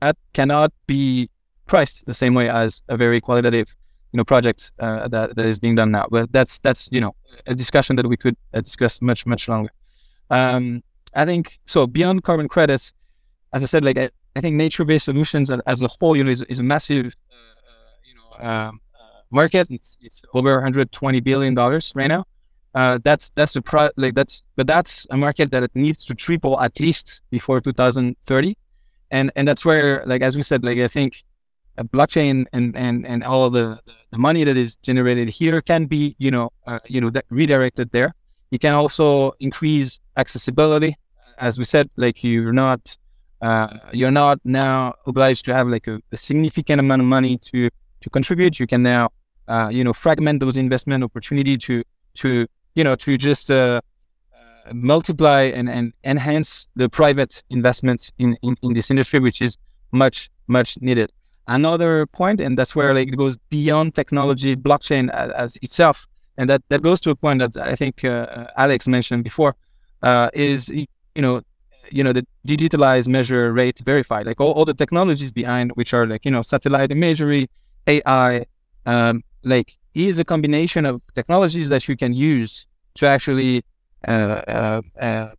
that 0.00 0.16
cannot 0.34 0.72
be 0.86 1.30
priced 1.66 2.04
the 2.06 2.14
same 2.14 2.34
way 2.34 2.48
as 2.48 2.82
a 2.88 2.96
very 2.96 3.20
qualitative 3.20 3.74
you 4.12 4.18
know 4.18 4.24
project 4.24 4.70
uh, 4.78 5.08
that, 5.08 5.34
that 5.36 5.46
is 5.46 5.58
being 5.58 5.74
done 5.74 5.90
now. 5.90 6.06
But 6.10 6.30
that's 6.32 6.58
that's 6.58 6.88
you 6.92 7.00
know 7.00 7.14
a 7.46 7.54
discussion 7.54 7.96
that 7.96 8.06
we 8.06 8.16
could 8.16 8.36
uh, 8.52 8.60
discuss 8.60 9.00
much 9.00 9.26
much 9.26 9.48
longer. 9.48 9.70
Um, 10.30 10.82
i 11.14 11.24
think 11.24 11.58
so 11.64 11.86
beyond 11.86 12.24
carbon 12.24 12.48
credits 12.48 12.92
as 13.52 13.62
i 13.62 13.66
said 13.66 13.84
like 13.84 13.96
i, 14.36 14.40
think 14.40 14.56
nature-based 14.56 15.04
solutions 15.04 15.50
as, 15.50 15.82
a 15.82 15.88
whole 15.88 16.16
you 16.16 16.24
know 16.24 16.30
is, 16.30 16.42
is 16.42 16.58
a 16.58 16.62
massive 16.62 17.06
uh, 17.30 17.34
uh 17.34 17.92
you 18.08 18.14
know 18.16 18.48
um, 18.48 18.80
market. 19.34 19.66
It's, 19.70 19.98
it's 20.00 20.22
over 20.32 20.54
120 20.54 21.20
billion 21.20 21.54
dollars 21.54 21.92
right 21.94 22.08
now. 22.08 22.24
Uh, 22.74 22.98
that's 23.04 23.30
that's 23.36 23.52
the 23.52 23.62
pro 23.62 23.88
like 23.96 24.14
that's 24.14 24.42
but 24.56 24.66
that's 24.66 25.06
a 25.10 25.16
market 25.16 25.50
that 25.52 25.62
it 25.62 25.70
needs 25.74 26.04
to 26.06 26.14
triple 26.14 26.60
at 26.60 26.80
least 26.80 27.20
before 27.30 27.60
2030 27.60 28.56
and 29.12 29.30
and 29.36 29.46
that's 29.46 29.64
where 29.64 30.02
like 30.06 30.22
as 30.22 30.34
we 30.34 30.42
said 30.42 30.64
like 30.64 30.78
i 30.78 30.88
think 30.88 31.22
blockchain 31.82 32.46
and 32.52 32.76
and 32.76 33.06
and 33.06 33.22
all 33.22 33.48
the 33.48 33.78
the 34.10 34.18
money 34.18 34.42
that 34.42 34.56
is 34.56 34.74
generated 34.76 35.28
here 35.28 35.60
can 35.60 35.86
be 35.86 36.16
you 36.18 36.32
know 36.32 36.50
uh, 36.66 36.80
you 36.86 37.00
know 37.00 37.12
redirected 37.30 37.90
there. 37.92 38.12
You 38.50 38.58
can 38.58 38.74
also 38.74 39.32
increase 39.40 40.00
accessibility. 40.16 40.96
As 41.38 41.58
we 41.58 41.64
said 41.64 41.90
like 41.96 42.22
you're 42.22 42.52
not 42.52 42.96
uh, 43.42 43.68
you're 43.92 44.10
not 44.10 44.38
now 44.44 44.94
obliged 45.06 45.44
to 45.44 45.54
have 45.54 45.68
like 45.68 45.86
a, 45.86 46.00
a, 46.12 46.16
significant 46.16 46.80
amount 46.80 47.02
of 47.02 47.06
money 47.06 47.36
to 47.38 47.68
to 48.00 48.10
contribute 48.10 48.58
you 48.58 48.66
can 48.66 48.82
now 48.82 49.10
uh, 49.48 49.68
you 49.70 49.84
know 49.84 49.92
fragment 49.92 50.40
those 50.40 50.56
investment 50.56 51.04
opportunity 51.04 51.58
to 51.58 51.82
to 52.14 52.46
you 52.74 52.84
know 52.84 52.94
to 52.94 53.16
just 53.16 53.50
uh, 53.50 53.80
multiply 54.72 55.42
and, 55.42 55.68
and 55.68 55.92
enhance 56.04 56.68
the 56.76 56.88
private 56.88 57.42
investments 57.50 58.10
in, 58.18 58.36
in, 58.42 58.56
in 58.62 58.72
this 58.72 58.90
industry, 58.90 59.20
which 59.20 59.42
is 59.42 59.58
much, 59.92 60.30
much 60.46 60.80
needed. 60.80 61.12
Another 61.46 62.06
point, 62.06 62.40
and 62.40 62.56
that's 62.56 62.74
where 62.74 62.94
like 62.94 63.08
it 63.08 63.16
goes 63.16 63.36
beyond 63.50 63.94
technology, 63.94 64.56
blockchain 64.56 65.10
as, 65.10 65.30
as 65.32 65.56
itself, 65.56 66.06
and 66.38 66.48
that, 66.48 66.62
that 66.70 66.82
goes 66.82 67.00
to 67.02 67.10
a 67.10 67.14
point 67.14 67.40
that 67.40 67.56
I 67.56 67.76
think 67.76 68.04
uh, 68.04 68.46
Alex 68.56 68.88
mentioned 68.88 69.24
before, 69.24 69.54
uh, 70.02 70.30
is 70.32 70.68
you 70.70 70.86
know 71.16 71.42
you 71.90 72.02
know 72.02 72.12
the 72.12 72.26
digitalized 72.46 73.08
measure 73.08 73.52
rate 73.52 73.78
verified 73.84 74.26
like 74.26 74.40
all, 74.40 74.52
all 74.52 74.64
the 74.64 74.74
technologies 74.74 75.32
behind 75.32 75.70
which 75.72 75.94
are 75.94 76.06
like 76.06 76.24
you 76.24 76.30
know 76.30 76.42
satellite 76.42 76.90
imagery 76.90 77.48
ai 77.86 78.44
um, 78.86 79.22
like 79.44 79.76
is 79.94 80.18
a 80.18 80.24
combination 80.24 80.84
of 80.86 81.00
technologies 81.14 81.68
that 81.68 81.88
you 81.88 81.96
can 81.96 82.12
use 82.12 82.66
to 82.94 83.06
actually 83.06 83.62
uh, 84.06 84.10
uh, 84.10 84.80
uh, 85.00 85.30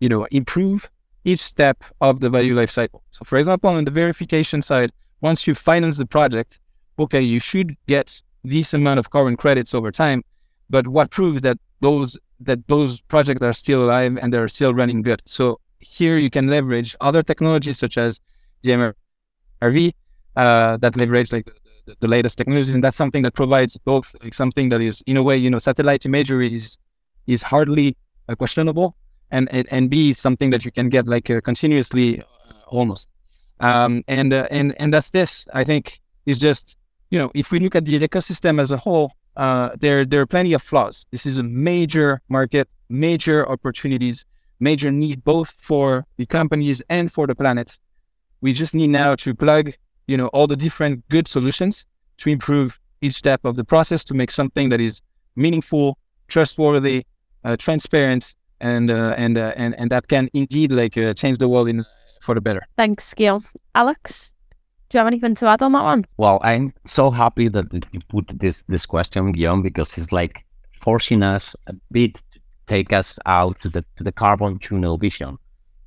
you 0.00 0.08
know, 0.08 0.24
improve 0.30 0.88
each 1.24 1.40
step 1.40 1.82
of 2.00 2.20
the 2.20 2.30
value 2.30 2.54
life 2.54 2.70
cycle. 2.70 3.02
So 3.10 3.24
for 3.24 3.36
example, 3.38 3.70
on 3.70 3.84
the 3.84 3.90
verification 3.90 4.62
side, 4.62 4.92
once 5.20 5.46
you 5.46 5.54
finance 5.54 5.96
the 5.96 6.06
project, 6.06 6.60
okay, 6.98 7.20
you 7.20 7.40
should 7.40 7.76
get 7.86 8.20
this 8.44 8.74
amount 8.74 8.98
of 8.98 9.10
carbon 9.10 9.36
credits 9.36 9.74
over 9.74 9.90
time. 9.90 10.22
But 10.70 10.88
what 10.88 11.10
proves 11.10 11.42
that 11.42 11.58
those 11.80 12.18
that 12.40 12.66
those 12.68 13.00
projects 13.00 13.42
are 13.42 13.52
still 13.52 13.84
alive 13.84 14.18
and 14.20 14.32
they're 14.32 14.48
still 14.48 14.74
running 14.74 15.02
good? 15.02 15.22
So 15.26 15.60
here 15.80 16.18
you 16.18 16.30
can 16.30 16.48
leverage 16.48 16.96
other 17.00 17.22
technologies 17.22 17.78
such 17.78 17.98
as 17.98 18.20
dMRV 18.62 19.92
uh, 20.36 20.76
that 20.78 20.96
leverage 20.96 21.32
like 21.32 21.50
the, 21.86 21.96
the, 22.00 22.08
latest 22.08 22.36
technologies, 22.36 22.74
and 22.74 22.82
that's 22.82 22.96
something 22.96 23.22
that 23.22 23.34
provides 23.34 23.76
both 23.76 24.14
like 24.22 24.34
something 24.34 24.68
that 24.68 24.80
is 24.80 25.02
in 25.06 25.16
a 25.16 25.22
way, 25.22 25.36
you 25.36 25.48
know, 25.48 25.58
satellite 25.58 26.04
imagery 26.04 26.54
is 26.54 26.76
is 27.26 27.42
hardly 27.42 27.96
uh, 28.28 28.34
questionable, 28.34 28.96
and, 29.30 29.48
and 29.52 29.66
and 29.70 29.90
B 29.90 30.12
something 30.12 30.50
that 30.50 30.64
you 30.64 30.70
can 30.70 30.88
get 30.88 31.06
like 31.06 31.30
uh, 31.30 31.40
continuously 31.40 32.20
uh, 32.20 32.24
almost. 32.66 33.08
Um, 33.60 34.04
and 34.08 34.32
uh, 34.32 34.46
and 34.50 34.74
and 34.78 34.92
that's 34.92 35.10
this. 35.10 35.46
I 35.54 35.64
think 35.64 36.00
is 36.26 36.38
just 36.38 36.76
you 37.10 37.18
know 37.18 37.30
if 37.34 37.50
we 37.50 37.60
look 37.60 37.74
at 37.74 37.84
the 37.84 37.98
ecosystem 37.98 38.60
as 38.60 38.70
a 38.70 38.76
whole, 38.76 39.12
uh, 39.36 39.70
there 39.80 40.04
there 40.04 40.20
are 40.20 40.26
plenty 40.26 40.52
of 40.52 40.62
flaws. 40.62 41.06
This 41.10 41.26
is 41.26 41.38
a 41.38 41.42
major 41.42 42.20
market, 42.28 42.68
major 42.88 43.48
opportunities, 43.48 44.24
major 44.60 44.90
need 44.90 45.24
both 45.24 45.54
for 45.58 46.06
the 46.16 46.26
companies 46.26 46.82
and 46.88 47.12
for 47.12 47.26
the 47.26 47.34
planet. 47.34 47.78
We 48.40 48.52
just 48.52 48.74
need 48.74 48.88
now 48.88 49.14
to 49.16 49.34
plug 49.34 49.72
you 50.06 50.16
know 50.16 50.28
all 50.28 50.46
the 50.46 50.56
different 50.56 51.08
good 51.08 51.28
solutions 51.28 51.84
to 52.18 52.30
improve 52.30 52.78
each 53.00 53.14
step 53.14 53.44
of 53.44 53.56
the 53.56 53.64
process 53.64 54.04
to 54.04 54.14
make 54.14 54.30
something 54.30 54.70
that 54.70 54.80
is 54.80 55.02
meaningful, 55.36 55.98
trustworthy, 56.28 57.04
uh, 57.44 57.56
transparent, 57.56 58.34
and 58.60 58.90
uh, 58.90 59.14
and 59.18 59.36
uh, 59.38 59.52
and 59.56 59.74
and 59.78 59.90
that 59.90 60.08
can 60.08 60.28
indeed 60.32 60.72
like 60.72 60.96
uh, 60.96 61.12
change 61.14 61.38
the 61.38 61.48
world 61.48 61.68
in 61.68 61.84
for 62.20 62.34
the 62.34 62.40
better. 62.40 62.62
Thanks, 62.76 63.14
Guillaume. 63.14 63.44
Alex, 63.74 64.32
do 64.88 64.96
you 64.96 65.00
have 65.00 65.06
anything 65.06 65.34
to 65.34 65.46
add 65.46 65.62
on 65.62 65.72
that 65.72 65.82
one? 65.82 66.06
Well, 66.16 66.38
I'm 66.42 66.72
so 66.84 67.10
happy 67.10 67.48
that 67.48 67.66
you 67.92 68.00
put 68.08 68.28
this 68.38 68.62
this 68.68 68.86
question, 68.86 69.32
Guillaume, 69.32 69.62
because 69.62 69.98
it's 69.98 70.12
like 70.12 70.44
forcing 70.80 71.22
us 71.22 71.56
a 71.66 71.74
bit 71.90 72.14
to 72.14 72.40
take 72.66 72.92
us 72.92 73.18
out 73.26 73.58
to 73.60 73.68
the 73.68 73.84
to 73.96 74.04
the 74.04 74.12
carbon 74.12 74.58
tunnel 74.58 74.96
vision. 74.96 75.38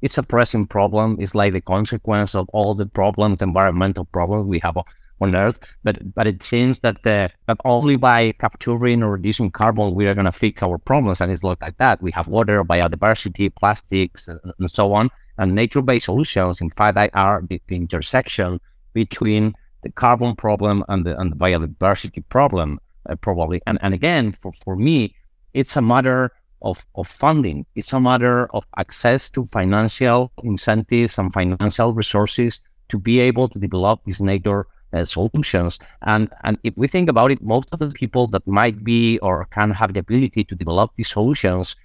It's 0.02 0.18
a 0.18 0.24
pressing 0.24 0.68
problem. 0.68 1.18
It's 1.20 1.36
like 1.36 1.54
the 1.54 1.62
consequence 1.62 2.36
of 2.36 2.50
all 2.50 2.76
the 2.76 2.86
problems, 2.86 3.42
environmental 3.42 4.06
problems 4.06 4.48
we 4.48 4.60
have 4.60 4.78
on 5.22 5.36
Earth. 5.36 5.60
But 5.84 6.14
but 6.14 6.28
it 6.28 6.44
seems 6.44 6.80
that 6.80 7.04
the, 7.04 7.30
that 7.48 7.58
only 7.66 7.96
by 7.96 8.34
capturing 8.34 9.04
or 9.04 9.12
reducing 9.12 9.52
carbon 9.52 9.96
we 9.96 10.08
are 10.08 10.14
going 10.14 10.26
to 10.26 10.32
fix 10.32 10.62
our 10.64 10.78
problems, 10.78 11.22
and 11.22 11.32
it's 11.32 11.44
not 11.44 11.62
like 11.62 11.78
that. 11.78 12.02
We 12.02 12.12
have 12.12 12.28
water, 12.28 12.64
biodiversity, 12.64 13.54
plastics, 13.56 14.28
and, 14.28 14.72
so 14.72 14.94
on. 14.94 15.10
And 15.38 15.56
nature-based 15.56 16.06
solutions, 16.06 16.60
in 16.60 16.70
fact, 16.70 16.98
are 17.14 17.42
the 17.48 17.62
intersection 17.70 18.60
between 18.94 19.54
the 19.84 19.92
carbon 19.92 20.36
problem 20.36 20.84
and 20.90 21.06
the, 21.06 21.18
and 21.20 21.32
the 21.32 21.36
biodiversity 21.36 22.24
problem, 22.30 22.80
uh, 23.10 23.16
probably. 23.16 23.62
And 23.66 23.78
and 23.82 23.94
again, 23.94 24.36
for 24.42 24.52
for 24.64 24.76
me, 24.76 25.16
it's 25.54 25.76
a 25.78 25.82
matter 25.82 26.32
of, 26.62 26.86
of 26.96 27.08
funding. 27.08 27.66
It's 27.76 27.94
a 27.94 28.00
matter 28.00 28.48
of 28.54 28.66
access 28.78 29.30
to 29.32 29.46
financial 29.46 30.32
incentives 30.44 31.18
and 31.18 31.32
financial 31.32 31.94
resources 31.94 32.62
to 32.90 32.98
be 33.00 33.20
able 33.20 33.48
to 33.50 33.60
develop 33.60 34.02
these 34.04 34.20
nature 34.20 34.68
uh, 34.92 35.06
solutions. 35.06 35.80
And 36.02 36.30
and 36.44 36.58
if 36.64 36.74
we 36.76 36.88
think 36.88 37.10
about 37.10 37.32
it, 37.32 37.42
most 37.42 37.70
of 37.72 37.80
the 37.80 37.90
people 37.90 38.28
that 38.28 38.46
might 38.48 38.84
be 38.84 39.20
or 39.20 39.46
can 39.52 39.72
have 39.72 39.94
the 39.94 40.00
ability 40.02 40.44
to 40.46 40.56
develop 40.56 40.92
these 40.96 41.10
solutions 41.10 41.76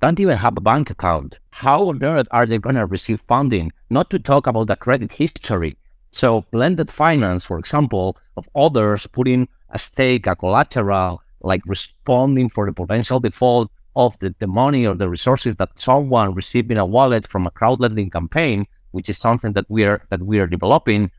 don't 0.00 0.20
even 0.20 0.36
have 0.36 0.56
a 0.56 0.60
bank 0.60 0.90
account. 0.90 1.40
How 1.50 1.88
on 1.88 2.02
earth 2.04 2.28
are 2.30 2.46
they 2.46 2.58
going 2.58 2.76
to 2.76 2.86
receive 2.86 3.20
funding? 3.22 3.72
Not 3.90 4.10
to 4.10 4.18
talk 4.18 4.46
about 4.46 4.66
the 4.68 4.76
credit 4.76 5.12
history. 5.12 5.76
So 6.10 6.44
blended 6.50 6.90
finance, 6.90 7.44
for 7.44 7.58
example, 7.58 8.16
of 8.36 8.48
others 8.54 9.06
putting 9.06 9.48
a 9.70 9.78
stake, 9.78 10.26
a 10.26 10.34
collateral, 10.34 11.22
like 11.40 11.62
responding 11.66 12.48
for 12.48 12.66
the 12.66 12.72
potential 12.72 13.20
default 13.20 13.70
of 13.94 14.18
the, 14.20 14.34
the 14.38 14.46
money 14.46 14.86
or 14.86 14.94
the 14.94 15.08
resources 15.08 15.56
that 15.56 15.78
someone 15.78 16.34
received 16.34 16.70
in 16.70 16.78
a 16.78 16.86
wallet 16.86 17.26
from 17.26 17.46
a 17.46 17.50
crowd 17.50 17.80
lending 17.80 18.10
campaign, 18.10 18.66
which 18.92 19.08
is 19.08 19.18
something 19.18 19.52
that 19.52 19.66
we 19.68 19.84
are 19.84 20.02
that 20.10 20.22
we 20.22 20.38
are 20.38 20.46
developing, 20.46 21.10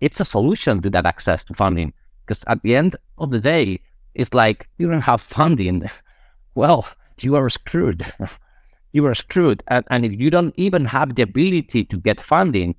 it's 0.00 0.20
a 0.20 0.24
solution 0.24 0.82
to 0.82 0.90
that 0.90 1.06
access 1.06 1.44
to 1.44 1.54
funding. 1.54 1.92
Because 2.26 2.44
at 2.46 2.62
the 2.62 2.74
end 2.74 2.96
of 3.18 3.30
the 3.30 3.40
day, 3.40 3.80
it's 4.14 4.34
like 4.34 4.68
you 4.78 4.88
don't 4.88 5.00
have 5.00 5.20
funding. 5.20 5.84
well, 6.54 6.86
you 7.20 7.36
are 7.36 7.48
screwed. 7.48 8.04
you 8.92 9.06
are 9.06 9.14
screwed. 9.14 9.62
And, 9.68 9.84
and 9.90 10.04
if 10.04 10.12
you 10.20 10.30
don't 10.30 10.54
even 10.56 10.84
have 10.84 11.14
the 11.14 11.22
ability 11.22 11.84
to 11.84 11.96
get 11.96 12.20
funding, 12.20 12.74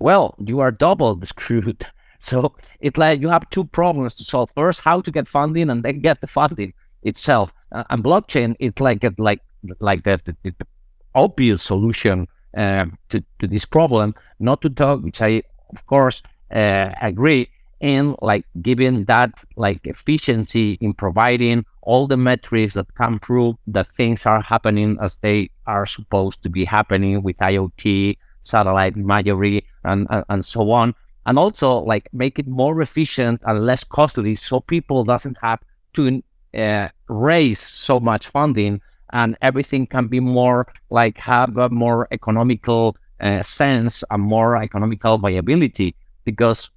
well, 0.00 0.34
you 0.44 0.60
are 0.60 0.70
double 0.70 1.20
screwed. 1.24 1.86
So 2.22 2.54
it's 2.80 2.98
like 2.98 3.22
you 3.22 3.30
have 3.30 3.48
two 3.48 3.64
problems 3.64 4.14
to 4.16 4.24
solve. 4.24 4.50
First, 4.54 4.82
how 4.82 5.00
to 5.00 5.10
get 5.10 5.26
funding, 5.26 5.70
and 5.70 5.82
then 5.82 6.00
get 6.00 6.20
the 6.20 6.26
funding 6.26 6.74
itself. 7.02 7.50
Uh, 7.72 7.84
and 7.88 8.04
blockchain, 8.04 8.56
it's 8.60 8.78
like 8.78 9.02
a, 9.04 9.14
like 9.16 9.40
like 9.80 10.02
the, 10.04 10.20
the, 10.26 10.36
the 10.42 10.66
obvious 11.14 11.62
solution 11.62 12.28
uh, 12.56 12.84
to 13.08 13.24
to 13.38 13.46
this 13.46 13.64
problem. 13.64 14.14
Not 14.38 14.60
to 14.60 14.68
talk, 14.68 15.02
which 15.02 15.22
I 15.22 15.42
of 15.72 15.86
course 15.86 16.22
uh, 16.54 16.90
agree 17.00 17.48
in 17.80 18.14
like 18.20 18.44
giving 18.60 19.04
that 19.06 19.42
like 19.56 19.80
efficiency 19.86 20.76
in 20.80 20.92
providing 20.92 21.64
all 21.82 22.06
the 22.06 22.16
metrics 22.16 22.74
that 22.74 22.94
can 22.94 23.18
prove 23.18 23.56
that 23.68 23.86
things 23.86 24.26
are 24.26 24.42
happening 24.42 24.98
as 25.00 25.16
they 25.16 25.50
are 25.66 25.86
supposed 25.86 26.42
to 26.42 26.50
be 26.50 26.64
happening 26.64 27.22
with 27.22 27.38
IoT, 27.38 28.18
satellite 28.40 28.96
imagery, 28.96 29.64
and, 29.84 30.06
and, 30.10 30.24
and 30.28 30.44
so 30.44 30.70
on. 30.70 30.94
And 31.26 31.38
also 31.38 31.78
like 31.78 32.08
make 32.12 32.38
it 32.38 32.48
more 32.48 32.80
efficient 32.80 33.40
and 33.44 33.64
less 33.64 33.84
costly 33.84 34.34
so 34.34 34.60
people 34.60 35.04
doesn't 35.04 35.36
have 35.42 35.60
to 35.94 36.22
uh, 36.56 36.88
raise 37.08 37.58
so 37.60 38.00
much 38.00 38.28
funding 38.28 38.80
and 39.12 39.36
everything 39.42 39.86
can 39.86 40.08
be 40.08 40.20
more 40.20 40.66
like 40.90 41.18
have 41.18 41.56
a 41.56 41.68
more 41.68 42.08
economical 42.10 42.96
uh, 43.20 43.42
sense 43.42 44.02
and 44.10 44.22
more 44.22 44.56
economical 44.56 45.18
viability 45.18 45.94
because 46.24 46.70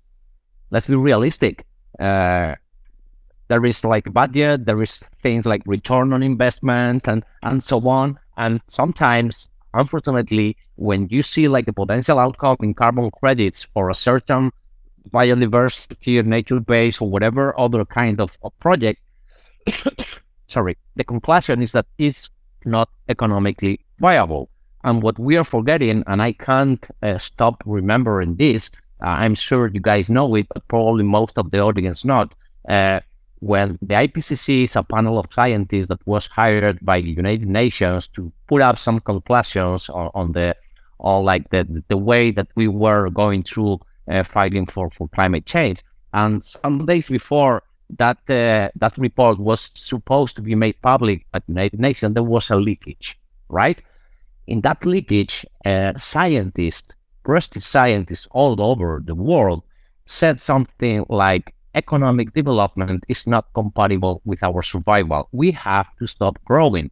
let's 0.71 0.87
be 0.87 0.95
realistic. 0.95 1.65
Uh, 1.99 2.55
there 3.47 3.65
is 3.65 3.83
like 3.83 4.11
budget, 4.13 4.65
there 4.65 4.81
is 4.81 4.99
things 5.21 5.45
like 5.45 5.61
return 5.65 6.13
on 6.13 6.23
investment 6.23 7.07
and, 7.07 7.23
and 7.43 7.63
so 7.63 7.87
on. 7.87 8.17
And 8.37 8.61
sometimes, 8.67 9.49
unfortunately, 9.73 10.57
when 10.75 11.07
you 11.09 11.21
see 11.21 11.47
like 11.47 11.65
the 11.65 11.73
potential 11.73 12.19
outcome 12.19 12.57
in 12.61 12.73
carbon 12.73 13.11
credits 13.11 13.63
for 13.63 13.89
a 13.89 13.95
certain 13.95 14.51
biodiversity 15.09 16.19
or 16.19 16.23
nature 16.23 16.59
base 16.59 17.01
or 17.01 17.09
whatever 17.09 17.57
other 17.59 17.85
kind 17.85 18.19
of, 18.19 18.37
of 18.43 18.57
project, 18.59 19.01
sorry, 20.47 20.77
the 20.95 21.03
conclusion 21.03 21.61
is 21.61 21.71
that 21.73 21.85
it's 21.97 22.29
not 22.65 22.89
economically 23.09 23.79
viable. 23.99 24.49
And 24.83 25.01
what 25.01 25.17
we 25.17 25.37
are 25.37 25.43
forgetting, 25.43 26.03
and 26.07 26.21
I 26.21 26.33
can't 26.33 26.85
uh, 27.01 27.17
stop 27.17 27.63
remembering 27.65 28.35
this, 28.35 28.71
uh, 29.01 29.07
I'm 29.07 29.35
sure 29.35 29.67
you 29.67 29.79
guys 29.79 30.09
know 30.09 30.35
it, 30.35 30.47
but 30.53 30.67
probably 30.67 31.03
most 31.03 31.37
of 31.37 31.51
the 31.51 31.59
audience 31.59 32.03
not. 32.03 32.33
Uh, 32.67 32.99
when 33.43 33.77
the 33.81 33.95
IPCC 33.95 34.63
is 34.63 34.75
a 34.77 34.83
panel 34.83 35.19
of 35.19 35.31
scientists 35.31 35.89
that 35.89 36.05
was 36.07 36.27
hired 36.27 36.79
by 36.81 37.01
the 37.01 37.09
United 37.09 37.47
Nations 37.47 38.07
to 38.07 38.31
put 38.47 38.61
up 38.61 38.77
some 38.77 39.01
conclusions 39.01 39.89
on, 39.89 40.09
on 40.13 40.31
the 40.31 40.55
on 40.99 41.25
like 41.25 41.49
the 41.49 41.83
the 41.89 41.97
way 41.97 42.31
that 42.31 42.47
we 42.55 42.67
were 42.69 43.09
going 43.09 43.43
through 43.43 43.79
uh, 44.09 44.23
fighting 44.23 44.65
for, 44.65 44.89
for 44.91 45.09
climate 45.09 45.45
change. 45.45 45.83
And 46.13 46.41
some 46.41 46.85
days 46.85 47.09
before 47.09 47.63
that 47.97 48.17
uh, 48.29 48.69
that 48.75 48.97
report 48.97 49.39
was 49.39 49.71
supposed 49.73 50.37
to 50.37 50.41
be 50.41 50.55
made 50.55 50.81
public 50.81 51.25
at 51.33 51.45
the 51.45 51.51
United 51.51 51.79
Nations, 51.81 52.13
there 52.13 52.23
was 52.23 52.49
a 52.49 52.55
leakage, 52.55 53.19
right? 53.49 53.81
In 54.47 54.61
that 54.61 54.85
leakage, 54.85 55.45
uh, 55.65 55.93
scientists 55.97 56.93
trusted 57.25 57.61
scientists 57.61 58.27
all 58.31 58.61
over 58.61 59.01
the 59.03 59.15
world 59.15 59.63
said 60.05 60.39
something 60.39 61.05
like 61.09 61.53
economic 61.75 62.33
development 62.33 63.03
is 63.07 63.27
not 63.27 63.53
compatible 63.53 64.21
with 64.25 64.43
our 64.43 64.61
survival. 64.61 65.29
We 65.31 65.51
have 65.51 65.87
to 65.99 66.07
stop 66.07 66.37
growing. 66.45 66.91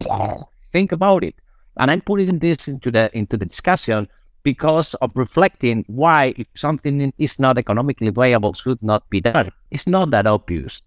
Think 0.72 0.92
about 0.92 1.24
it. 1.24 1.34
And 1.78 1.90
I'm 1.90 2.00
putting 2.02 2.38
this 2.38 2.68
into 2.68 2.90
the 2.90 3.10
into 3.16 3.36
the 3.36 3.46
discussion 3.46 4.08
because 4.42 4.94
of 4.94 5.10
reflecting 5.14 5.84
why 5.88 6.34
if 6.36 6.46
something 6.54 7.12
is 7.18 7.38
not 7.38 7.58
economically 7.58 8.10
viable 8.10 8.54
should 8.54 8.82
not 8.82 9.08
be 9.10 9.20
done. 9.20 9.50
It's 9.70 9.86
not 9.86 10.10
that 10.10 10.26
obvious. 10.26 10.82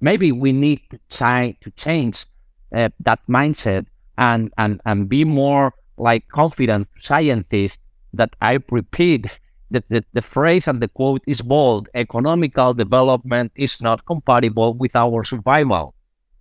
Maybe 0.00 0.32
we 0.32 0.52
need 0.52 0.80
to 0.90 0.98
try 1.10 1.56
to 1.60 1.70
change 1.72 2.26
uh, 2.74 2.88
that 3.00 3.20
mindset 3.28 3.86
and, 4.18 4.52
and 4.58 4.80
and 4.84 5.08
be 5.08 5.24
more 5.24 5.72
like 5.96 6.28
confident 6.28 6.88
scientists 6.98 7.84
that 8.12 8.34
I 8.40 8.58
repeat 8.70 9.38
that 9.74 9.88
the, 9.88 10.04
the 10.12 10.22
phrase 10.22 10.66
and 10.66 10.80
the 10.80 10.88
quote 10.88 11.22
is 11.26 11.42
bold 11.42 11.88
economical 11.94 12.74
development 12.74 13.52
is 13.54 13.82
not 13.82 14.06
compatible 14.06 14.74
with 14.74 14.96
our 14.96 15.24
survival. 15.24 15.94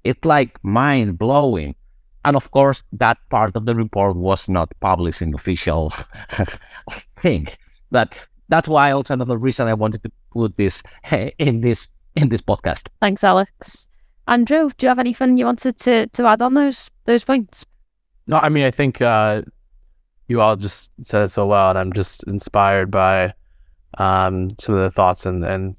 It's 0.04 0.26
like 0.26 0.64
mind 0.64 1.18
blowing. 1.18 1.76
And 2.26 2.38
of 2.38 2.50
course, 2.52 2.84
that 2.94 3.18
part 3.30 3.56
of 3.56 3.66
the 3.66 3.76
report 3.76 4.16
was 4.16 4.48
not 4.48 4.72
published 4.80 5.22
in 5.22 5.34
official 5.34 5.92
thing. 7.20 7.48
But 7.92 8.26
that's 8.50 8.70
why 8.70 8.92
also 8.92 9.14
another 9.14 9.38
reason 9.38 9.68
I 9.68 9.74
wanted 9.74 10.04
to 10.04 10.12
put 10.32 10.56
this 10.58 10.84
in 11.38 11.62
this 11.62 11.88
in 12.16 12.30
this 12.30 12.42
podcast. 12.42 12.88
Thanks, 13.02 13.24
Alex. 13.24 13.88
Andrew, 14.28 14.70
do 14.78 14.86
you 14.86 14.90
have 14.90 15.00
anything 15.00 15.38
you 15.38 15.46
wanted 15.46 15.78
to, 15.80 16.08
to 16.08 16.26
add 16.26 16.42
on 16.42 16.54
those 16.54 16.90
those 17.06 17.24
points? 17.24 17.66
No, 18.28 18.38
I 18.38 18.50
mean 18.50 18.66
I 18.66 18.72
think 18.72 19.02
uh, 19.02 19.42
you 20.28 20.42
all 20.42 20.56
just 20.56 20.92
said 21.04 21.22
it 21.22 21.30
so 21.30 21.46
well, 21.46 21.70
and 21.70 21.78
I'm 21.78 21.94
just 21.94 22.24
inspired 22.24 22.92
by 22.92 23.34
um, 23.98 24.56
some 24.60 24.76
of 24.76 24.82
the 24.82 24.92
thoughts 24.92 25.26
and, 25.26 25.44
and 25.44 25.76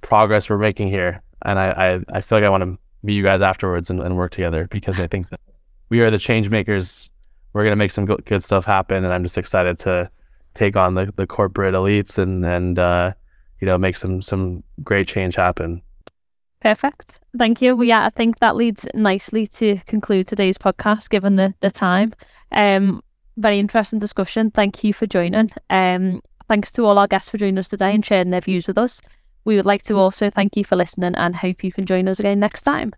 progress 0.00 0.48
we're 0.48 0.58
making 0.58 0.88
here. 0.88 1.22
And 1.42 1.58
I, 1.58 1.70
I, 1.70 2.18
I 2.18 2.20
feel 2.20 2.38
like 2.38 2.44
I 2.44 2.50
want 2.50 2.62
to 2.62 2.78
meet 3.02 3.14
you 3.14 3.22
guys 3.22 3.42
afterwards 3.42 3.90
and, 3.90 4.00
and 4.00 4.16
work 4.16 4.32
together 4.32 4.66
because 4.70 5.00
I 5.00 5.06
think 5.06 5.28
that 5.30 5.40
we 5.88 6.00
are 6.00 6.10
the 6.10 6.18
change 6.18 6.48
makers. 6.50 7.10
We're 7.52 7.64
gonna 7.64 7.76
make 7.76 7.90
some 7.90 8.06
good, 8.06 8.24
good 8.24 8.42
stuff 8.42 8.64
happen, 8.64 9.04
and 9.04 9.12
I'm 9.12 9.22
just 9.22 9.38
excited 9.38 9.78
to 9.80 10.10
take 10.54 10.76
on 10.76 10.94
the, 10.94 11.12
the 11.16 11.26
corporate 11.26 11.74
elites 11.74 12.18
and 12.18 12.44
and 12.44 12.78
uh, 12.78 13.12
you 13.60 13.66
know 13.66 13.78
make 13.78 13.96
some 13.96 14.20
some 14.20 14.62
great 14.82 15.06
change 15.06 15.36
happen. 15.36 15.82
Perfect. 16.60 17.20
Thank 17.36 17.60
you. 17.60 17.76
Well, 17.76 17.84
yeah, 17.84 18.06
I 18.06 18.10
think 18.10 18.38
that 18.38 18.56
leads 18.56 18.86
nicely 18.94 19.46
to 19.48 19.76
conclude 19.86 20.26
today's 20.26 20.56
podcast, 20.56 21.10
given 21.10 21.36
the, 21.36 21.52
the 21.60 21.70
time. 21.70 22.14
Um, 22.52 23.02
very 23.36 23.58
interesting 23.58 23.98
discussion. 23.98 24.50
Thank 24.50 24.84
you 24.84 24.92
for 24.92 25.06
joining. 25.06 25.50
Um, 25.70 26.22
thanks 26.48 26.72
to 26.72 26.84
all 26.84 26.98
our 26.98 27.08
guests 27.08 27.28
for 27.28 27.38
joining 27.38 27.58
us 27.58 27.68
today 27.68 27.94
and 27.94 28.04
sharing 28.04 28.30
their 28.30 28.40
views 28.40 28.66
with 28.66 28.78
us. 28.78 29.00
We 29.44 29.56
would 29.56 29.66
like 29.66 29.82
to 29.84 29.96
also 29.96 30.30
thank 30.30 30.56
you 30.56 30.64
for 30.64 30.76
listening 30.76 31.14
and 31.16 31.36
hope 31.36 31.64
you 31.64 31.72
can 31.72 31.86
join 31.86 32.08
us 32.08 32.20
again 32.20 32.40
next 32.40 32.62
time. 32.62 32.92